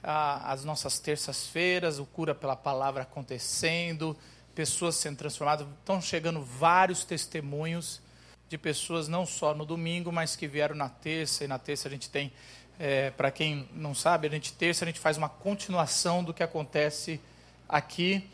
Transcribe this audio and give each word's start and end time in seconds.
a, 0.02 0.52
as 0.52 0.64
nossas 0.64 1.00
terças-feiras, 1.00 2.00
o 2.00 2.06
Cura 2.06 2.34
pela 2.34 2.56
Palavra 2.56 3.02
acontecendo, 3.02 4.16
pessoas 4.56 4.96
sendo 4.96 5.18
transformadas. 5.18 5.68
Estão 5.80 6.02
chegando 6.02 6.42
vários 6.42 7.04
testemunhos 7.04 8.02
de 8.48 8.58
pessoas, 8.58 9.08
não 9.08 9.26
só 9.26 9.54
no 9.54 9.66
domingo, 9.66 10.12
mas 10.12 10.36
que 10.36 10.48
vieram 10.48 10.76
na 10.76 10.88
terça. 10.88 11.44
E 11.44 11.48
na 11.48 11.60
terça 11.60 11.88
a 11.88 11.92
gente 11.92 12.10
tem, 12.10 12.32
é, 12.80 13.12
para 13.12 13.30
quem 13.30 13.68
não 13.74 13.94
sabe, 13.94 14.28
a 14.28 14.32
gente 14.32 14.54
terça 14.54 14.86
a 14.86 14.88
gente 14.88 15.00
faz 15.00 15.18
uma 15.18 15.30
continuação 15.30 16.24
do 16.24 16.34
que 16.34 16.42
acontece 16.42 17.20
aqui. 17.68 18.28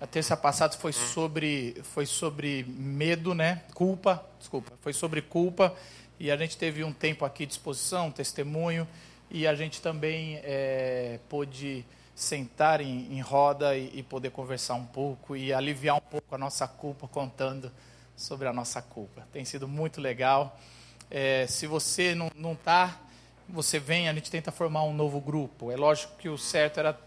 A 0.00 0.06
terça 0.06 0.36
passada 0.36 0.76
foi 0.76 0.92
sobre, 0.92 1.80
foi 1.82 2.06
sobre 2.06 2.64
medo, 2.68 3.34
né? 3.34 3.62
Culpa, 3.72 4.24
desculpa, 4.38 4.72
foi 4.80 4.92
sobre 4.92 5.22
culpa. 5.22 5.74
E 6.18 6.30
a 6.30 6.36
gente 6.36 6.56
teve 6.56 6.84
um 6.84 6.92
tempo 6.92 7.24
aqui 7.24 7.46
de 7.46 7.52
exposição, 7.52 8.10
testemunho, 8.10 8.86
e 9.30 9.46
a 9.46 9.54
gente 9.54 9.80
também 9.80 10.40
é, 10.42 11.18
pôde 11.28 11.84
sentar 12.14 12.80
em, 12.80 13.12
em 13.12 13.20
roda 13.20 13.76
e, 13.76 13.98
e, 13.98 14.02
poder 14.02 14.30
conversar 14.30 14.74
um 14.74 14.84
pouco 14.84 15.36
e 15.36 15.52
aliviar 15.52 15.96
um 15.96 16.00
pouco 16.00 16.34
a 16.34 16.38
nossa 16.38 16.68
culpa 16.68 17.08
contando 17.08 17.72
sobre 18.16 18.46
a 18.46 18.52
nossa 18.52 18.82
culpa. 18.82 19.26
Tem 19.32 19.44
sido 19.44 19.66
muito 19.66 20.00
legal. 20.00 20.58
É, 21.10 21.46
se 21.46 21.66
você 21.66 22.14
não 22.14 22.52
está, 22.52 23.00
você 23.48 23.78
vem, 23.78 24.08
a 24.08 24.14
gente 24.14 24.30
tenta 24.30 24.52
formar 24.52 24.84
um 24.84 24.94
novo 24.94 25.20
grupo. 25.20 25.70
É 25.70 25.76
lógico 25.76 26.16
que 26.16 26.28
o 26.28 26.38
certo 26.38 26.80
era 26.80 26.98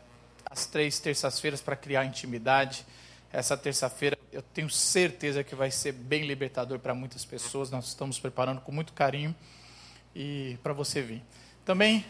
as 0.50 0.66
três 0.66 1.00
terças-feiras 1.00 1.62
para 1.62 1.76
criar 1.76 2.06
intimidade. 2.06 2.86
Essa 3.32 3.58
terça-feira 3.58 4.18
eu 4.32 4.42
tenho 4.42 4.70
certeza 4.70 5.44
que 5.44 5.56
vai 5.56 5.72
ser 5.72 5.92
bem 5.92 6.26
libertador 6.26 6.80
para 6.80 6.94
muitas 6.94 7.26
pessoas. 7.26 7.70
Nós 7.70 7.88
estamos 7.88 8.20
preparando 8.20 8.62
com 8.62 8.72
muito 8.72 8.94
carinho 8.94 9.36
e 10.16 10.58
para 10.62 10.74
você 10.74 11.02
vir. 11.02 11.24
Também 11.64 12.06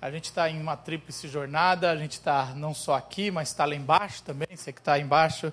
a 0.00 0.10
gente 0.10 0.24
está 0.26 0.48
em 0.50 0.60
uma 0.60 0.76
tríplice 0.76 1.28
jornada, 1.28 1.90
a 1.90 1.96
gente 1.96 2.12
está 2.12 2.54
não 2.54 2.74
só 2.74 2.94
aqui, 2.94 3.30
mas 3.30 3.48
está 3.48 3.64
lá 3.64 3.74
embaixo 3.74 4.22
também, 4.22 4.48
você 4.54 4.72
que 4.72 4.80
está 4.80 4.98
embaixo, 4.98 5.52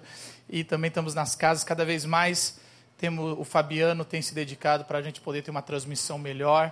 e 0.49 0.63
também 0.63 0.89
estamos 0.89 1.13
nas 1.15 1.35
casas, 1.35 1.63
cada 1.63 1.85
vez 1.85 2.05
mais 2.05 2.59
temos, 2.97 3.37
o 3.37 3.43
Fabiano 3.43 4.05
tem 4.05 4.21
se 4.21 4.33
dedicado 4.33 4.85
para 4.85 4.99
a 4.99 5.01
gente 5.01 5.21
poder 5.21 5.41
ter 5.41 5.51
uma 5.51 5.61
transmissão 5.61 6.17
melhor, 6.17 6.71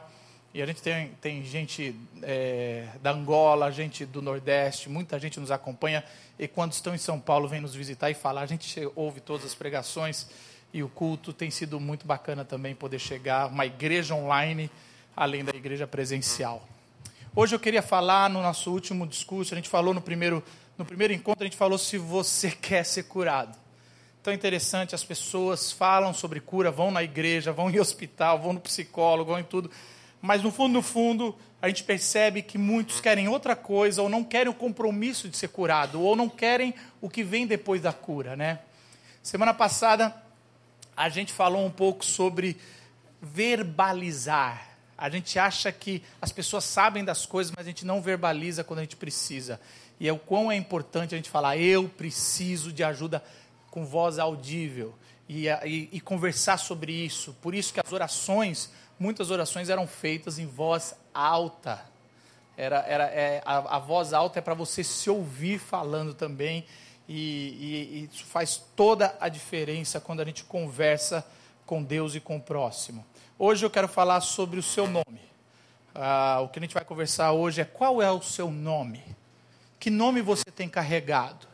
e 0.53 0.61
a 0.61 0.66
gente 0.66 0.81
tem, 0.81 1.09
tem 1.22 1.44
gente 1.44 1.95
é, 2.22 2.88
da 3.02 3.11
Angola, 3.11 3.72
gente 3.72 4.05
do 4.05 4.22
Nordeste, 4.22 4.89
muita 4.89 5.17
gente 5.17 5.39
nos 5.39 5.52
acompanha, 5.52 6.04
e 6.37 6.48
quando 6.48 6.73
estão 6.73 6.93
em 6.93 6.98
São 6.98 7.20
Paulo, 7.20 7.48
vem 7.48 7.61
nos 7.61 7.73
visitar 7.73 8.10
e 8.10 8.14
falar, 8.14 8.42
a 8.42 8.45
gente 8.45 8.80
ouve 8.95 9.21
todas 9.21 9.45
as 9.45 9.55
pregações, 9.55 10.27
e 10.73 10.83
o 10.83 10.89
culto. 10.89 11.33
Tem 11.33 11.52
sido 11.52 11.80
muito 11.80 12.05
bacana 12.05 12.45
também 12.45 12.73
poder 12.76 12.99
chegar, 12.99 13.48
uma 13.48 13.65
igreja 13.65 14.15
online, 14.15 14.70
além 15.15 15.43
da 15.43 15.55
igreja 15.55 15.86
presencial. 15.86 16.65
Hoje 17.33 17.55
eu 17.55 17.59
queria 17.61 17.81
falar 17.81 18.30
no 18.30 18.42
nosso 18.42 18.69
último 18.69 19.08
discurso, 19.08 19.53
a 19.53 19.55
gente 19.55 19.69
falou 19.69 19.93
no 19.93 20.02
primeiro, 20.02 20.43
no 20.77 20.83
primeiro 20.83 21.14
encontro, 21.14 21.42
a 21.42 21.45
gente 21.45 21.55
falou 21.55 21.77
se 21.77 21.97
você 21.97 22.52
quer 22.61 22.83
ser 22.83 23.03
curado. 23.03 23.58
Tão 24.21 24.33
interessante, 24.33 24.93
as 24.93 25.03
pessoas 25.05 25.71
falam 25.71 26.14
sobre 26.14 26.42
cura, 26.42 26.69
vão 26.69 26.92
na 26.92 27.02
igreja, 27.02 27.53
vão 27.53 27.69
em 27.69 27.80
hospital, 27.80 28.37
vão 28.37 28.52
no 28.52 28.59
psicólogo, 28.59 29.31
vão 29.31 29.39
em 29.39 29.45
tudo, 29.45 29.71
mas 30.21 30.43
no 30.43 30.52
fundo, 30.52 30.73
no 30.73 30.81
fundo, 30.81 31.33
a 31.61 31.69
gente 31.69 31.86
percebe 31.86 32.42
que 32.42 32.58
muitos 32.58 32.99
querem 32.99 33.30
outra 33.30 33.55
coisa, 33.55 34.02
ou 34.02 34.09
não 34.09 34.25
querem 34.25 34.52
o 34.52 34.53
compromisso 34.53 35.30
de 35.30 35.37
ser 35.37 35.48
curado, 35.48 36.02
ou 36.02 36.17
não 36.17 36.27
querem 36.27 36.75
o 36.99 37.09
que 37.09 37.23
vem 37.23 37.48
depois 37.48 37.81
da 37.81 37.93
cura, 37.93 38.36
né? 38.36 38.59
Semana 39.23 39.53
passada, 39.53 40.13
a 40.98 41.08
gente 41.08 41.31
falou 41.31 41.65
um 41.65 41.71
pouco 41.71 42.03
sobre 42.03 42.58
verbalizar 43.21 44.70
a 45.02 45.10
gente 45.10 45.39
acha 45.39 45.72
que 45.72 46.04
as 46.22 46.32
pessoas 46.32 46.64
sabem 46.64 47.04
das 47.04 47.26
coisas, 47.26 47.52
mas 47.58 47.66
a 47.66 47.67
gente 47.67 47.84
não 47.84 48.04
verbaliza 48.04 48.64
quando 48.64 48.80
a 48.80 48.84
gente 48.84 48.95
precisa. 48.95 49.60
E 50.00 50.08
é 50.08 50.14
o 50.14 50.20
quão 50.20 50.52
é 50.52 50.56
importante 50.56 51.16
a 51.16 51.17
gente 51.17 51.28
falar, 51.28 51.58
eu 51.58 51.89
preciso 51.89 52.72
de 52.72 52.84
ajuda 52.84 53.23
com 53.72 53.84
voz 53.84 54.20
audível. 54.20 54.94
E, 55.28 55.48
e, 55.48 55.90
e 55.92 56.00
conversar 56.02 56.58
sobre 56.58 56.92
isso. 56.92 57.34
Por 57.42 57.56
isso 57.56 57.73
que 57.73 57.80
as 57.80 57.92
orações, 57.92 58.70
muitas 59.00 59.32
orações 59.32 59.70
eram 59.70 59.88
feitas 59.88 60.38
em 60.38 60.45
voz 60.45 60.94
alta. 61.11 61.84
Era, 62.56 62.82
era, 62.82 63.06
é, 63.06 63.42
a, 63.44 63.78
a 63.78 63.80
voz 63.80 64.14
alta 64.14 64.38
é 64.38 64.42
para 64.42 64.54
você 64.54 64.84
se 64.84 65.10
ouvir 65.10 65.58
falando 65.58 66.14
também. 66.14 66.64
E, 67.10 67.16
e, 67.16 67.98
e 68.04 68.10
isso 68.14 68.26
faz 68.26 68.61
toda 68.76 69.17
a 69.20 69.30
diferença 69.30 70.00
quando 70.00 70.20
a 70.20 70.26
gente 70.26 70.44
conversa 70.44 71.26
com 71.66 71.82
Deus 71.82 72.14
e 72.14 72.20
com 72.20 72.38
o 72.38 72.42
próximo. 72.42 73.04
Hoje 73.44 73.66
eu 73.66 73.72
quero 73.72 73.88
falar 73.88 74.22
sobre 74.22 74.60
o 74.60 74.62
seu 74.62 74.88
nome. 74.88 75.20
Ah, 75.96 76.42
o 76.44 76.50
que 76.50 76.60
a 76.60 76.62
gente 76.62 76.76
vai 76.76 76.86
conversar 76.86 77.32
hoje 77.32 77.60
é 77.60 77.66
qual 77.66 78.00
é 78.00 78.12
o 78.12 78.22
seu 78.22 78.52
nome? 78.52 79.04
Que 79.80 79.90
nome 79.90 80.22
você 80.22 80.52
tem 80.52 80.70
carregado? 80.70 81.48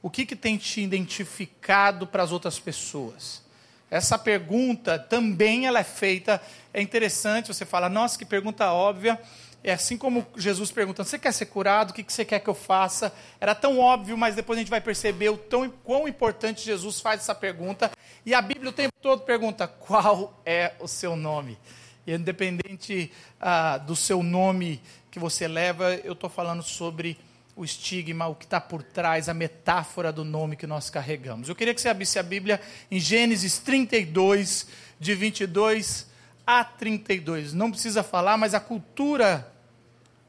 O 0.00 0.08
que, 0.08 0.24
que 0.24 0.36
tem 0.36 0.56
te 0.56 0.80
identificado 0.80 2.06
para 2.06 2.22
as 2.22 2.30
outras 2.30 2.60
pessoas? 2.60 3.42
Essa 3.90 4.16
pergunta 4.16 5.00
também 5.00 5.66
ela 5.66 5.80
é 5.80 5.84
feita, 5.84 6.40
é 6.72 6.80
interessante, 6.80 7.48
você 7.48 7.64
fala, 7.64 7.88
nossa, 7.88 8.16
que 8.16 8.24
pergunta 8.24 8.72
óbvia. 8.72 9.20
É 9.64 9.72
assim 9.72 9.96
como 9.96 10.26
Jesus 10.36 10.72
perguntando, 10.72 11.08
você 11.08 11.18
quer 11.18 11.32
ser 11.32 11.46
curado? 11.46 11.90
O 11.90 11.94
que, 11.94 12.04
você 12.06 12.24
quer 12.24 12.40
que 12.40 12.50
eu 12.50 12.54
faça? 12.54 13.14
Era 13.40 13.54
tão 13.54 13.78
óbvio, 13.78 14.18
mas 14.18 14.34
depois 14.34 14.58
a 14.58 14.60
gente 14.60 14.70
vai 14.70 14.80
perceber 14.80 15.28
o 15.28 15.36
tão, 15.36 15.70
quão 15.84 16.08
importante 16.08 16.64
Jesus 16.64 17.00
faz 17.00 17.20
essa 17.20 17.34
pergunta 17.34 17.90
e 18.24 18.34
a 18.34 18.40
Bíblia 18.40 18.70
o 18.70 18.72
tempo 18.72 18.92
todo 19.00 19.22
pergunta: 19.22 19.66
qual 19.66 20.40
é 20.46 20.72
o 20.80 20.86
seu 20.86 21.16
nome? 21.16 21.58
E 22.06 22.12
independente 22.12 23.12
ah, 23.40 23.78
do 23.78 23.96
seu 23.96 24.22
nome 24.22 24.80
que 25.10 25.18
você 25.18 25.46
leva, 25.46 25.94
eu 25.96 26.12
estou 26.12 26.30
falando 26.30 26.62
sobre 26.62 27.18
o 27.54 27.64
estigma, 27.64 28.26
o 28.28 28.34
que 28.34 28.44
está 28.44 28.60
por 28.60 28.82
trás, 28.82 29.28
a 29.28 29.34
metáfora 29.34 30.12
do 30.12 30.24
nome 30.24 30.56
que 30.56 30.66
nós 30.66 30.88
carregamos. 30.88 31.48
Eu 31.48 31.54
queria 31.54 31.74
que 31.74 31.80
você 31.80 31.88
abrisse 31.88 32.18
a 32.18 32.22
Bíblia 32.22 32.60
em 32.90 32.98
Gênesis 32.98 33.58
32, 33.58 34.68
de 34.98 35.14
22 35.14 36.06
a 36.46 36.64
32. 36.64 37.52
Não 37.52 37.70
precisa 37.70 38.02
falar, 38.02 38.36
mas 38.36 38.54
a 38.54 38.60
cultura 38.60 39.51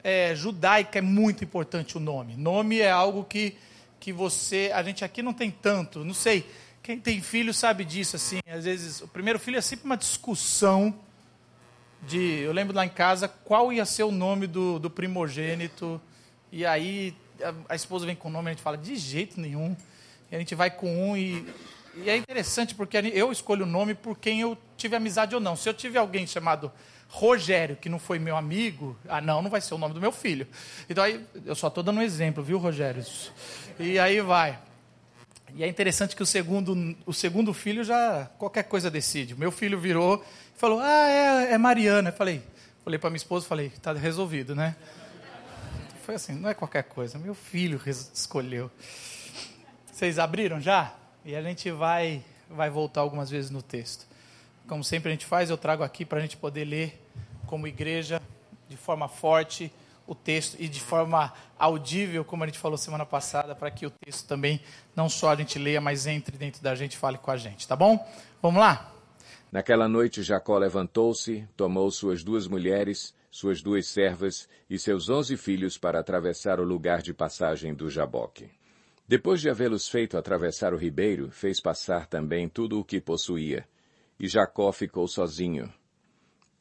é, 0.03 0.35
judaica 0.35 0.99
é 0.99 1.01
muito 1.01 1.43
importante 1.43 1.97
o 1.97 1.99
nome. 1.99 2.35
Nome 2.35 2.79
é 2.79 2.91
algo 2.91 3.23
que, 3.23 3.55
que 3.99 4.11
você. 4.11 4.69
A 4.73 4.83
gente 4.83 5.05
aqui 5.05 5.23
não 5.23 5.33
tem 5.33 5.49
tanto, 5.49 6.03
não 6.03 6.13
sei. 6.13 6.45
Quem 6.83 6.99
tem 6.99 7.21
filho 7.21 7.53
sabe 7.53 7.85
disso, 7.85 8.17
assim. 8.17 8.39
Às 8.45 8.65
vezes, 8.65 9.01
o 9.01 9.07
primeiro 9.07 9.39
filho 9.39 9.57
é 9.57 9.61
sempre 9.61 9.85
uma 9.85 9.95
discussão 9.95 10.93
de. 12.01 12.41
Eu 12.41 12.51
lembro 12.51 12.75
lá 12.75 12.85
em 12.85 12.89
casa 12.89 13.27
qual 13.29 13.71
ia 13.71 13.85
ser 13.85 14.03
o 14.03 14.11
nome 14.11 14.45
do, 14.45 14.77
do 14.77 14.89
primogênito. 14.89 16.01
E 16.51 16.65
aí 16.65 17.15
a, 17.41 17.73
a, 17.73 17.75
esposa 17.75 18.05
vem 18.05 18.15
com 18.15 18.27
o 18.27 18.31
nome 18.31 18.47
e 18.47 18.49
a 18.49 18.53
gente 18.53 18.63
fala, 18.63 18.77
de 18.77 18.97
jeito 18.97 19.39
nenhum. 19.39 19.75
E 20.29 20.35
a 20.35 20.39
gente 20.39 20.53
vai 20.53 20.69
com 20.69 21.11
um 21.11 21.15
e. 21.15 21.47
E 21.95 22.09
é 22.09 22.17
interessante 22.17 22.73
porque 22.73 22.97
eu 22.97 23.31
escolho 23.31 23.65
o 23.65 23.69
nome 23.69 23.93
por 23.93 24.17
quem 24.17 24.41
eu 24.41 24.57
tive 24.75 24.95
amizade 24.95 25.35
ou 25.35 25.39
não. 25.39 25.55
Se 25.55 25.69
eu 25.69 25.73
tive 25.75 25.97
alguém 25.97 26.25
chamado 26.25 26.71
Rogério, 27.15 27.75
que 27.75 27.89
não 27.89 27.99
foi 27.99 28.17
meu 28.17 28.35
amigo, 28.35 28.97
ah, 29.07 29.21
não, 29.21 29.39
não 29.39 29.49
vai 29.51 29.61
ser 29.61 29.75
o 29.75 29.77
nome 29.77 29.93
do 29.93 30.01
meu 30.01 30.11
filho. 30.11 30.47
Então 30.89 31.03
aí, 31.03 31.23
eu 31.45 31.53
só 31.53 31.67
estou 31.67 31.83
dando 31.83 31.99
um 31.99 32.01
exemplo, 32.01 32.43
viu, 32.43 32.57
Rogério? 32.57 33.05
E 33.79 33.99
aí 33.99 34.19
vai. 34.19 34.57
E 35.53 35.63
é 35.63 35.67
interessante 35.67 36.15
que 36.15 36.23
o 36.23 36.25
segundo, 36.25 36.97
o 37.05 37.13
segundo 37.13 37.53
filho 37.53 37.83
já 37.83 38.25
qualquer 38.39 38.63
coisa 38.63 38.89
decide. 38.89 39.35
Meu 39.35 39.51
filho 39.51 39.79
virou 39.79 40.25
e 40.55 40.59
falou: 40.59 40.79
Ah, 40.79 41.07
é, 41.07 41.53
é 41.53 41.57
Mariana. 41.59 42.09
Eu 42.09 42.13
falei, 42.13 42.41
falei 42.83 42.97
para 42.97 43.11
minha 43.11 43.17
esposa, 43.17 43.45
falei, 43.45 43.67
está 43.67 43.93
resolvido, 43.93 44.55
né? 44.55 44.75
Foi 46.03 46.15
assim, 46.15 46.33
não 46.33 46.49
é 46.49 46.55
qualquer 46.55 46.83
coisa. 46.83 47.19
Meu 47.19 47.35
filho 47.35 47.79
escolheu. 47.87 48.71
Vocês 49.91 50.17
abriram 50.17 50.59
já? 50.59 50.95
E 51.23 51.35
a 51.35 51.43
gente 51.43 51.69
vai 51.69 52.23
vai 52.49 52.71
voltar 52.71 53.01
algumas 53.01 53.29
vezes 53.29 53.51
no 53.51 53.61
texto. 53.61 54.07
Como 54.67 54.83
sempre 54.83 55.09
a 55.09 55.11
gente 55.11 55.27
faz, 55.27 55.51
eu 55.51 55.57
trago 55.59 55.83
aqui 55.83 56.03
para 56.03 56.17
a 56.17 56.21
gente 56.21 56.37
poder 56.37 56.65
ler 56.65 57.02
como 57.45 57.67
igreja, 57.67 58.21
de 58.67 58.77
forma 58.77 59.07
forte, 59.07 59.71
o 60.05 60.13
texto 60.13 60.57
e 60.59 60.67
de 60.67 60.81
forma 60.81 61.33
audível, 61.57 62.25
como 62.25 62.43
a 62.43 62.47
gente 62.47 62.59
falou 62.59 62.77
semana 62.77 63.05
passada, 63.05 63.55
para 63.55 63.71
que 63.71 63.85
o 63.85 63.89
texto 63.89 64.27
também 64.27 64.61
não 64.95 65.07
só 65.07 65.29
a 65.29 65.35
gente 65.35 65.57
leia, 65.57 65.79
mas 65.79 66.05
entre 66.07 66.37
dentro 66.37 66.61
da 66.61 66.75
gente 66.75 66.93
e 66.93 66.97
fale 66.97 67.17
com 67.17 67.31
a 67.31 67.37
gente, 67.37 67.67
tá 67.67 67.75
bom? 67.75 68.05
Vamos 68.41 68.59
lá? 68.59 68.91
Naquela 69.51 69.87
noite 69.87 70.23
Jacó 70.23 70.57
levantou-se, 70.57 71.47
tomou 71.55 71.89
suas 71.91 72.23
duas 72.23 72.47
mulheres, 72.47 73.13
suas 73.29 73.61
duas 73.61 73.87
servas 73.87 74.49
e 74.69 74.77
seus 74.77 75.09
onze 75.09 75.37
filhos 75.37 75.77
para 75.77 75.99
atravessar 75.99 76.59
o 76.59 76.63
lugar 76.63 77.01
de 77.01 77.13
passagem 77.13 77.73
do 77.73 77.89
Jaboque. 77.89 78.49
Depois 79.07 79.41
de 79.41 79.49
havê-los 79.49 79.87
feito 79.87 80.17
atravessar 80.17 80.73
o 80.73 80.77
ribeiro, 80.77 81.29
fez 81.29 81.61
passar 81.61 82.07
também 82.07 82.49
tudo 82.49 82.79
o 82.79 82.85
que 82.85 82.99
possuía. 83.01 83.67
E 84.19 84.27
Jacó 84.27 84.71
ficou 84.71 85.07
sozinho. 85.07 85.71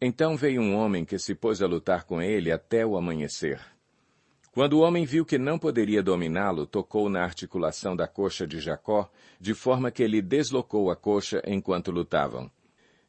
Então 0.04 0.36
veio 0.36 0.60
um 0.60 0.74
homem 0.74 1.04
que 1.04 1.16
se 1.16 1.32
pôs 1.32 1.62
a 1.62 1.66
lutar 1.68 2.02
com 2.02 2.20
ele 2.20 2.50
até 2.50 2.84
o 2.84 2.96
amanhecer. 2.96 3.60
Quando 4.50 4.72
o 4.72 4.80
homem 4.80 5.04
viu 5.04 5.24
que 5.24 5.38
não 5.38 5.56
poderia 5.56 6.02
dominá-lo, 6.02 6.66
tocou 6.66 7.08
na 7.08 7.22
articulação 7.22 7.94
da 7.94 8.08
coxa 8.08 8.44
de 8.44 8.58
Jacó, 8.58 9.08
de 9.38 9.54
forma 9.54 9.92
que 9.92 10.02
ele 10.02 10.20
deslocou 10.20 10.90
a 10.90 10.96
coxa 10.96 11.40
enquanto 11.46 11.92
lutavam. 11.92 12.50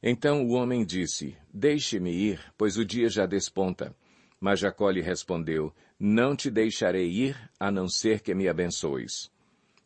Então 0.03 0.45
o 0.45 0.51
homem 0.51 0.85
disse, 0.85 1.35
Deixe-me 1.51 2.11
ir, 2.11 2.39
pois 2.55 2.77
o 2.77 2.85
dia 2.85 3.09
já 3.09 3.25
desponta. 3.25 3.95
Mas 4.39 4.59
Jacó 4.59 4.91
lhe 4.91 5.01
respondeu, 5.01 5.73
Não 5.99 6.35
te 6.35 6.51
deixarei 6.51 7.09
ir, 7.09 7.35
a 7.59 7.71
não 7.71 7.89
ser 7.89 8.21
que 8.21 8.35
me 8.35 8.47
abençoes. 8.47 9.31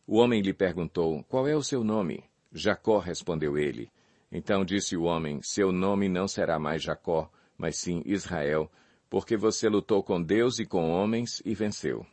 O 0.06 0.18
homem 0.18 0.42
lhe 0.42 0.54
perguntou, 0.54 1.24
Qual 1.30 1.48
é 1.48 1.56
o 1.56 1.64
seu 1.64 1.86
nome? 1.86 2.26
Jacó 2.52 3.00
respondeu 3.00 3.58
ele. 3.58 3.90
Então 4.32 4.66
disse 4.66 4.96
o 4.98 5.04
homem, 5.04 5.40
Seu 5.42 5.72
nome 5.72 6.10
não 6.10 6.28
será 6.28 6.60
mais 6.60 6.82
Jacó, 6.82 7.32
mas 7.58 7.78
sim 7.78 8.02
Israel, 8.06 8.72
porque 9.10 9.38
você 9.38 9.70
lutou 9.70 10.04
com 10.04 10.22
Deus 10.22 10.60
e 10.60 10.66
com 10.66 10.92
homens 10.92 11.42
e 11.46 11.56
venceu. 11.56 12.06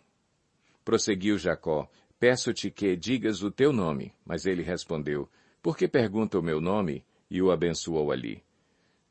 Prosseguiu 0.84 1.38
Jacó, 1.38 1.88
Peço-te 2.18 2.70
que 2.70 2.96
digas 2.96 3.42
o 3.42 3.50
teu 3.50 3.72
nome. 3.72 4.12
Mas 4.24 4.46
ele 4.46 4.62
respondeu, 4.62 5.28
Por 5.60 5.76
que 5.76 5.86
pergunta 5.86 6.38
o 6.38 6.42
meu 6.42 6.60
nome? 6.60 7.04
E 7.30 7.42
o 7.42 7.50
abençoou 7.50 8.10
ali. 8.10 8.42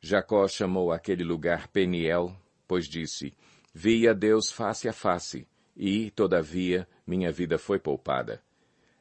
Jacó 0.00 0.48
chamou 0.48 0.92
aquele 0.92 1.22
lugar 1.22 1.68
Peniel, 1.68 2.34
pois 2.66 2.86
disse, 2.88 3.32
Vi 3.72 4.08
a 4.08 4.12
Deus 4.12 4.50
face 4.50 4.88
a 4.88 4.92
face, 4.92 5.46
e, 5.76 6.10
todavia, 6.10 6.88
minha 7.06 7.30
vida 7.32 7.56
foi 7.56 7.78
poupada. 7.78 8.42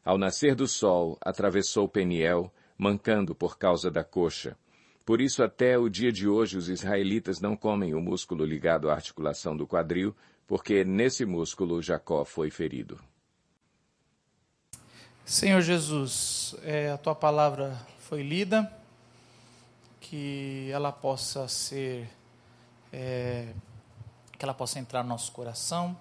Ao 0.03 0.17
nascer 0.17 0.55
do 0.55 0.67
sol, 0.67 1.17
atravessou 1.21 1.87
Peniel, 1.87 2.53
mancando 2.77 3.33
por 3.35 3.57
causa 3.57 3.89
da 3.89 4.03
coxa. 4.03 4.57
Por 5.05 5.19
isso, 5.19 5.43
até 5.43 5.77
o 5.77 5.89
dia 5.89 6.11
de 6.11 6.27
hoje, 6.27 6.57
os 6.57 6.69
israelitas 6.69 7.41
não 7.41 7.55
comem 7.55 7.93
o 7.93 8.01
músculo 8.01 8.45
ligado 8.45 8.89
à 8.89 8.93
articulação 8.93 9.55
do 9.55 9.67
quadril, 9.67 10.15
porque 10.47 10.83
nesse 10.83 11.25
músculo 11.25 11.81
Jacó 11.81 12.23
foi 12.23 12.49
ferido. 12.49 12.99
Senhor 15.25 15.61
Jesus, 15.61 16.55
é, 16.63 16.91
a 16.91 16.97
tua 16.97 17.15
palavra 17.15 17.77
foi 17.99 18.23
lida 18.23 18.71
que 19.99 20.69
ela 20.71 20.91
possa 20.91 21.47
ser, 21.47 22.09
é, 22.91 23.53
que 24.37 24.43
ela 24.43 24.53
possa 24.53 24.79
entrar 24.79 25.01
no 25.01 25.09
nosso 25.09 25.31
coração, 25.31 25.97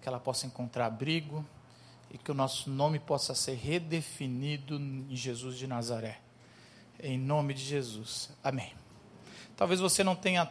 que 0.00 0.08
ela 0.08 0.20
possa 0.20 0.46
encontrar 0.46 0.86
abrigo 0.86 1.44
e 2.14 2.18
que 2.18 2.30
o 2.30 2.34
nosso 2.34 2.70
nome 2.70 2.98
possa 2.98 3.34
ser 3.34 3.56
redefinido 3.56 4.76
em 4.76 5.14
Jesus 5.14 5.58
de 5.58 5.66
Nazaré. 5.66 6.20
Em 6.98 7.18
nome 7.18 7.52
de 7.52 7.62
Jesus. 7.62 8.30
Amém. 8.42 8.72
Talvez 9.54 9.80
você 9.80 10.02
não 10.02 10.16
tenha, 10.16 10.50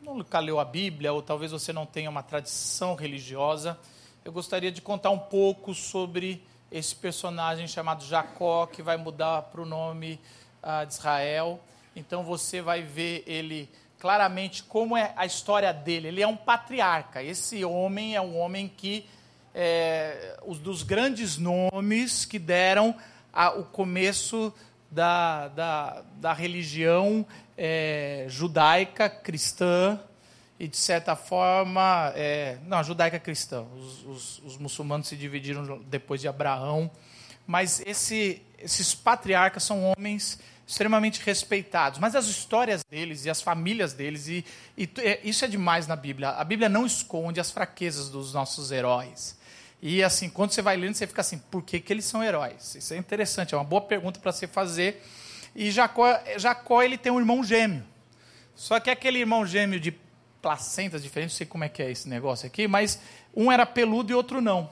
nunca 0.00 0.38
leu 0.38 0.60
a 0.60 0.64
Bíblia, 0.64 1.12
ou 1.12 1.20
talvez 1.20 1.50
você 1.50 1.72
não 1.72 1.86
tenha 1.86 2.08
uma 2.08 2.22
tradição 2.22 2.94
religiosa. 2.94 3.76
Eu 4.24 4.30
gostaria 4.30 4.70
de 4.70 4.80
contar 4.80 5.10
um 5.10 5.18
pouco 5.18 5.74
sobre 5.74 6.44
esse 6.70 6.94
personagem 6.94 7.66
chamado 7.66 8.04
Jacó, 8.04 8.66
que 8.66 8.80
vai 8.80 8.96
mudar 8.96 9.42
para 9.42 9.60
o 9.60 9.66
nome 9.66 10.20
uh, 10.62 10.86
de 10.86 10.92
Israel 10.92 11.60
então 11.94 12.22
você 12.22 12.60
vai 12.62 12.82
ver 12.82 13.24
ele 13.26 13.68
claramente 13.98 14.62
como 14.62 14.96
é 14.96 15.12
a 15.16 15.26
história 15.26 15.72
dele. 15.72 16.08
Ele 16.08 16.22
é 16.22 16.26
um 16.26 16.36
patriarca. 16.36 17.22
Esse 17.22 17.64
homem 17.64 18.14
é 18.14 18.20
um 18.20 18.38
homem 18.38 18.68
que 18.68 19.06
é, 19.54 20.38
os 20.46 20.58
dos 20.58 20.82
grandes 20.82 21.36
nomes 21.36 22.24
que 22.24 22.38
deram 22.38 22.94
a, 23.32 23.50
o 23.50 23.64
começo 23.64 24.52
da, 24.90 25.48
da, 25.48 26.02
da 26.16 26.32
religião 26.32 27.26
é, 27.56 28.26
judaica 28.28 29.08
cristã 29.08 30.00
e 30.58 30.66
de 30.66 30.76
certa 30.76 31.16
forma 31.16 32.12
é, 32.14 32.58
não 32.66 32.82
judaica 32.82 33.18
cristã 33.18 33.62
os, 33.76 34.04
os, 34.04 34.38
os, 34.44 34.56
muçulmanos 34.58 35.08
se 35.08 35.16
dividiram 35.16 35.80
depois 35.82 36.20
de 36.20 36.28
Abraão 36.28 36.90
mas 37.50 37.82
esse, 37.84 38.42
esses 38.58 38.94
patriarcas 38.94 39.64
são 39.64 39.82
homens 39.84 40.38
extremamente 40.64 41.20
respeitados. 41.20 41.98
Mas 41.98 42.14
as 42.14 42.26
histórias 42.26 42.84
deles 42.88 43.24
e 43.24 43.30
as 43.30 43.42
famílias 43.42 43.92
deles, 43.92 44.28
e, 44.28 44.44
e 44.78 44.88
é, 44.98 45.20
isso 45.24 45.44
é 45.44 45.48
demais 45.48 45.88
na 45.88 45.96
Bíblia. 45.96 46.30
A 46.30 46.44
Bíblia 46.44 46.68
não 46.68 46.86
esconde 46.86 47.40
as 47.40 47.50
fraquezas 47.50 48.08
dos 48.08 48.32
nossos 48.32 48.70
heróis. 48.70 49.36
E 49.82 50.02
assim, 50.02 50.28
quando 50.28 50.52
você 50.52 50.60
vai 50.60 50.76
lendo, 50.76 50.94
você 50.94 51.06
fica 51.06 51.20
assim, 51.20 51.38
por 51.38 51.62
que, 51.62 51.80
que 51.80 51.92
eles 51.92 52.04
são 52.04 52.22
heróis? 52.22 52.74
Isso 52.74 52.92
é 52.92 52.96
interessante, 52.96 53.54
é 53.54 53.56
uma 53.56 53.64
boa 53.64 53.80
pergunta 53.80 54.20
para 54.20 54.30
você 54.30 54.46
fazer. 54.46 55.02
E 55.54 55.70
Jacó, 55.70 56.06
Jacó, 56.36 56.82
ele 56.82 56.98
tem 56.98 57.10
um 57.10 57.18
irmão 57.18 57.42
gêmeo. 57.42 57.82
Só 58.54 58.78
que 58.78 58.90
é 58.90 58.92
aquele 58.92 59.18
irmão 59.18 59.46
gêmeo 59.46 59.80
de 59.80 59.94
placentas 60.42 61.02
diferentes, 61.02 61.34
não 61.34 61.38
sei 61.38 61.46
como 61.46 61.64
é 61.64 61.68
que 61.68 61.82
é 61.82 61.90
esse 61.90 62.08
negócio 62.08 62.46
aqui, 62.46 62.68
mas 62.68 63.00
um 63.34 63.50
era 63.50 63.64
peludo 63.64 64.12
e 64.12 64.14
outro 64.14 64.40
não. 64.40 64.70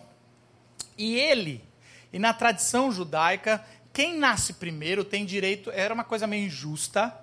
E 0.96 1.16
ele, 1.16 1.64
e 2.12 2.18
na 2.18 2.34
tradição 2.34 2.90
judaica, 2.92 3.64
quem 3.92 4.16
nasce 4.16 4.52
primeiro 4.52 5.04
tem 5.04 5.24
direito. 5.24 5.70
Era 5.70 5.92
uma 5.92 6.04
coisa 6.04 6.26
meio 6.26 6.46
injusta, 6.46 7.14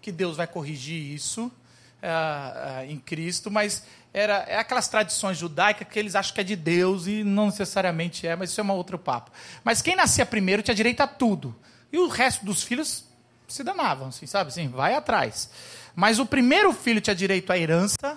que 0.00 0.10
Deus 0.10 0.36
vai 0.36 0.46
corrigir 0.46 1.00
isso 1.12 1.46
uh, 1.46 1.50
uh, 1.50 2.90
em 2.90 2.98
Cristo, 2.98 3.50
mas 3.50 3.86
era 4.14 4.44
é 4.46 4.56
aquelas 4.56 4.86
tradições 4.86 5.36
judaicas 5.36 5.88
que 5.88 5.98
eles 5.98 6.14
acham 6.14 6.32
que 6.32 6.40
é 6.40 6.44
de 6.44 6.54
Deus 6.54 7.08
e 7.08 7.24
não 7.24 7.46
necessariamente 7.46 8.24
é, 8.24 8.36
mas 8.36 8.50
isso 8.50 8.60
é 8.60 8.64
um 8.64 8.70
outro 8.70 8.96
papo. 8.96 9.32
Mas 9.64 9.82
quem 9.82 9.96
nascia 9.96 10.24
primeiro 10.24 10.62
tinha 10.62 10.74
direito 10.74 11.00
a 11.00 11.06
tudo. 11.08 11.54
E 11.92 11.98
o 11.98 12.06
resto 12.06 12.44
dos 12.44 12.62
filhos 12.62 13.04
se 13.48 13.64
danavam, 13.64 14.08
assim, 14.08 14.24
sabe? 14.24 14.48
Assim, 14.48 14.68
vai 14.68 14.94
atrás. 14.94 15.50
Mas 15.96 16.20
o 16.20 16.26
primeiro 16.26 16.72
filho 16.72 17.00
tinha 17.00 17.14
direito 17.14 17.52
à 17.52 17.58
herança, 17.58 18.14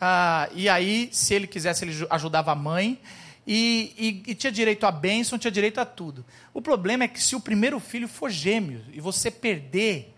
uh, 0.00 0.50
e 0.54 0.70
aí, 0.70 1.10
se 1.12 1.34
ele 1.34 1.46
quisesse, 1.46 1.84
ele 1.84 2.06
ajudava 2.08 2.52
a 2.52 2.54
mãe 2.54 2.98
e, 3.46 4.22
e, 4.26 4.30
e, 4.30 4.34
tinha 4.34 4.50
direito 4.50 4.86
à 4.86 4.90
bênção, 4.90 5.38
tinha 5.38 5.50
direito 5.50 5.80
a 5.80 5.84
tudo. 5.84 6.24
O 6.54 6.62
problema 6.62 7.04
é 7.04 7.08
que 7.08 7.22
se 7.22 7.36
o 7.36 7.40
primeiro 7.40 7.78
filho 7.78 8.08
for 8.08 8.30
gêmeo 8.30 8.82
e 8.90 9.00
você 9.02 9.30
perder 9.30 10.14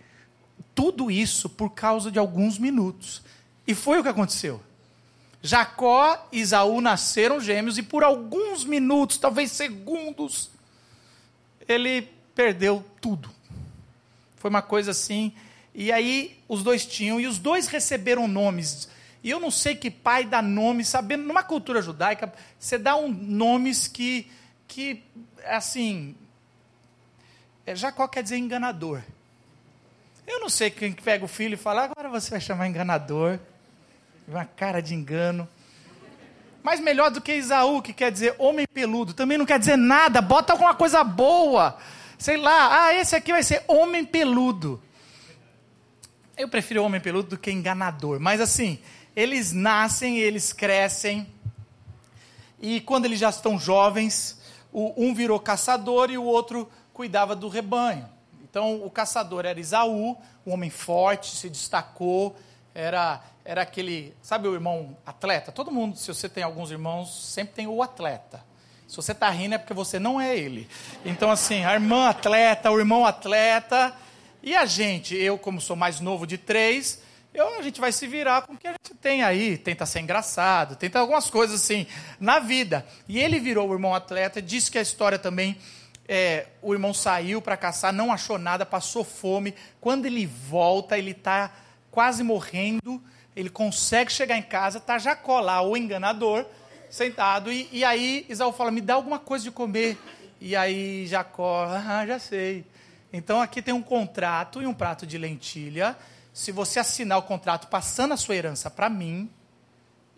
tudo 0.77 1.11
isso 1.11 1.49
por 1.49 1.71
causa 1.71 2.11
de 2.11 2.21
alguns 2.21 2.57
minutos. 2.57 3.23
E 3.67 3.75
foi 3.75 3.99
o 3.99 4.03
que 4.03 4.09
aconteceu. 4.09 4.61
Jacó 5.43 6.29
e 6.33 6.41
Isaú 6.41 6.81
nasceram 6.81 7.41
gêmeos 7.41 7.79
e 7.79 7.83
por 7.83 8.03
alguns 8.03 8.65
minutos, 8.65 9.19
talvez 9.19 9.53
segundos, 9.53 10.51
ele 11.69 12.09
perdeu 12.35 12.85
tudo. 13.01 13.31
Foi 14.37 14.51
uma 14.51 14.63
coisa 14.63 14.91
assim. 14.91 15.33
E 15.75 15.93
aí 15.93 16.39
os 16.49 16.63
dois 16.63 16.87
tinham, 16.87 17.21
e 17.21 17.27
os 17.27 17.39
dois 17.39 17.67
receberam 17.67 18.27
nomes 18.27 18.89
e 19.27 19.31
eu 19.31 19.41
não 19.41 19.51
sei 19.51 19.75
que 19.75 19.91
pai 19.91 20.25
dá 20.25 20.41
nome, 20.41 20.85
sabendo, 20.85 21.25
numa 21.25 21.43
cultura 21.43 21.83
judaica, 21.83 22.33
você 22.61 22.79
dá 22.79 22.95
um, 22.95 23.09
nomes 23.09 23.89
que, 23.89 24.31
que, 24.69 25.03
assim, 25.45 26.15
é, 27.67 27.75
Jacó 27.75 28.07
quer 28.07 28.23
dizer 28.23 28.37
enganador. 28.37 29.03
Eu 30.25 30.39
não 30.39 30.49
sei 30.49 30.71
quem 30.71 30.93
pega 30.93 31.25
o 31.25 31.29
filho 31.29 31.55
e 31.55 31.57
fala, 31.57 31.83
agora 31.83 32.09
você 32.09 32.31
vai 32.31 32.41
chamar 32.41 32.69
enganador. 32.69 33.41
Uma 34.27 34.45
cara 34.45 34.81
de 34.81 34.95
engano. 34.95 35.49
Mas 36.63 36.81
melhor 36.81 37.11
do 37.11 37.21
que 37.21 37.35
Isaú, 37.35 37.81
que 37.81 37.93
quer 37.93 38.11
dizer 38.11 38.35
homem 38.39 38.67
peludo. 38.67 39.15
Também 39.15 39.39
não 39.39 39.47
quer 39.47 39.59
dizer 39.59 39.77
nada, 39.77 40.21
bota 40.21 40.53
alguma 40.53 40.75
coisa 40.75 41.05
boa. 41.05 41.79
Sei 42.19 42.37
lá, 42.37 42.87
ah, 42.87 42.95
esse 42.95 43.15
aqui 43.15 43.31
vai 43.31 43.43
ser 43.43 43.63
homem 43.69 44.05
peludo. 44.05 44.83
Eu 46.37 46.49
prefiro 46.49 46.83
homem 46.83 47.01
peludo 47.01 47.31
do 47.31 47.39
que 47.39 47.51
enganador. 47.51 48.19
Mas 48.19 48.41
assim, 48.41 48.79
eles 49.15 49.53
nascem, 49.53 50.19
eles 50.19 50.53
crescem, 50.53 51.27
e 52.61 52.81
quando 52.81 53.05
eles 53.05 53.19
já 53.19 53.29
estão 53.29 53.59
jovens, 53.59 54.41
um 54.73 55.15
virou 55.15 55.39
caçador 55.39 56.11
e 56.11 56.19
o 56.19 56.25
outro 56.25 56.69
cuidava 56.93 57.37
do 57.37 57.49
rebanho. 57.49 58.09
Então, 58.43 58.83
o 58.83 58.91
caçador 58.91 59.45
era 59.45 59.61
Isaú, 59.61 60.17
um 60.47 60.53
homem 60.53 60.71
forte, 60.71 61.37
se 61.37 61.51
destacou, 61.51 62.37
era, 62.75 63.23
era 63.47 63.63
aquele, 63.63 64.13
sabe 64.21 64.49
o 64.49 64.55
irmão 64.55 64.97
atleta? 65.07 65.53
Todo 65.53 65.71
mundo, 65.71 65.97
se 65.97 66.09
você 66.09 66.29
tem 66.29 66.43
alguns 66.43 66.73
irmãos, 66.73 67.33
sempre 67.33 67.55
tem 67.55 67.67
o 67.69 67.81
atleta. 67.81 68.45
Se 68.89 68.97
você 68.97 69.13
está 69.13 69.31
rindo 69.31 69.55
é 69.55 69.59
porque 69.59 69.73
você 69.73 69.99
não 69.99 70.21
é 70.21 70.37
ele. 70.37 70.69
Então, 71.05 71.31
assim, 71.31 71.65
a 71.65 71.73
irmã 71.73 72.09
atleta, 72.09 72.71
o 72.71 72.79
irmão 72.79 73.07
atleta, 73.07 73.95
E 74.43 74.55
a 74.55 74.65
gente, 74.65 75.17
eu 75.17 75.37
como 75.37 75.61
sou 75.61 75.75
mais 75.75 75.99
novo 75.99 76.25
de 76.25 76.39
três, 76.39 77.03
eu, 77.35 77.59
a 77.59 77.63
gente 77.63 77.81
vai 77.81 77.91
se 77.91 78.07
virar 78.07 78.43
com 78.43 78.53
o 78.53 78.57
que 78.57 78.69
a 78.69 78.73
gente 78.73 78.95
tem 79.01 79.23
aí, 79.23 79.59
tenta 79.59 79.85
ser 79.85 80.01
engraçado, 80.01 80.77
tenta 80.77 81.01
algumas 81.01 81.29
coisas 81.29 81.61
assim 81.61 81.87
na 82.21 82.39
vida. 82.39 82.87
E 83.09 83.19
ele 83.19 83.41
virou 83.41 83.69
o 83.69 83.73
irmão 83.73 83.93
atleta, 83.93 84.41
disse 84.41 84.71
que 84.71 84.79
a 84.79 84.83
história 84.83 85.19
também, 85.19 85.59
é, 86.07 86.47
o 86.63 86.73
irmão 86.73 86.95
saiu 86.95 87.43
para 87.43 87.57
caçar, 87.57 87.93
não 87.93 88.13
achou 88.13 88.39
nada, 88.39 88.65
passou 88.65 89.03
fome. 89.03 89.53
Quando 89.81 90.07
ele 90.07 90.27
volta, 90.27 90.97
ele 90.97 91.11
está 91.11 91.53
quase 91.91 92.23
morrendo, 92.23 93.03
ele 93.37 93.51
consegue 93.51 94.11
chegar 94.11 94.39
em 94.39 94.43
casa, 94.43 94.79
está 94.79 94.99
Jacó 94.99 95.41
lá, 95.41 95.61
o 95.61 95.77
enganador, 95.77 96.47
sentado, 96.89 97.53
e, 97.53 97.69
e 97.71 97.85
aí 97.85 98.25
Isaú 98.31 98.51
fala, 98.51 98.71
me 98.71 98.81
dá 98.81 98.95
alguma 98.95 99.19
coisa 99.19 99.45
de 99.45 99.51
comer. 99.51 99.99
E 100.41 100.57
aí 100.57 101.07
Jacó, 101.07 101.65
ah, 101.65 102.07
já 102.07 102.19
sei. 102.19 102.65
Então 103.13 103.41
aqui 103.41 103.61
tem 103.61 103.75
um 103.75 103.83
contrato 103.83 104.63
e 104.63 104.67
um 104.67 104.73
prato 104.73 105.07
de 105.07 105.19
lentilha, 105.19 105.97
se 106.33 106.51
você 106.53 106.79
assinar 106.79 107.19
o 107.19 107.23
contrato 107.23 107.69
passando 107.69 108.13
a 108.13 108.17
sua 108.17 108.37
herança 108.37 108.71
para 108.71 108.89
mim, 108.89 109.31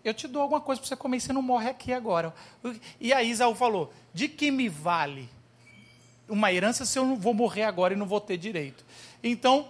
eu 0.04 0.14
te 0.14 0.26
dou 0.26 0.42
alguma 0.42 0.60
coisa 0.60 0.80
para 0.80 0.88
você 0.88 0.96
comer 0.96 1.18
e 1.18 1.20
você 1.20 1.32
não 1.32 1.42
morre 1.42 1.70
aqui 1.70 1.92
agora. 1.92 2.32
E 3.00 3.12
aí 3.12 3.30
Isaú 3.30 3.54
falou: 3.54 3.92
de 4.14 4.28
que 4.28 4.50
me 4.50 4.68
vale 4.68 5.28
uma 6.28 6.52
herança 6.52 6.84
se 6.84 6.98
eu 6.98 7.04
não 7.04 7.16
vou 7.16 7.34
morrer 7.34 7.64
agora 7.64 7.94
e 7.94 7.96
não 7.96 8.06
vou 8.06 8.20
ter 8.20 8.36
direito? 8.36 8.84
Então, 9.22 9.68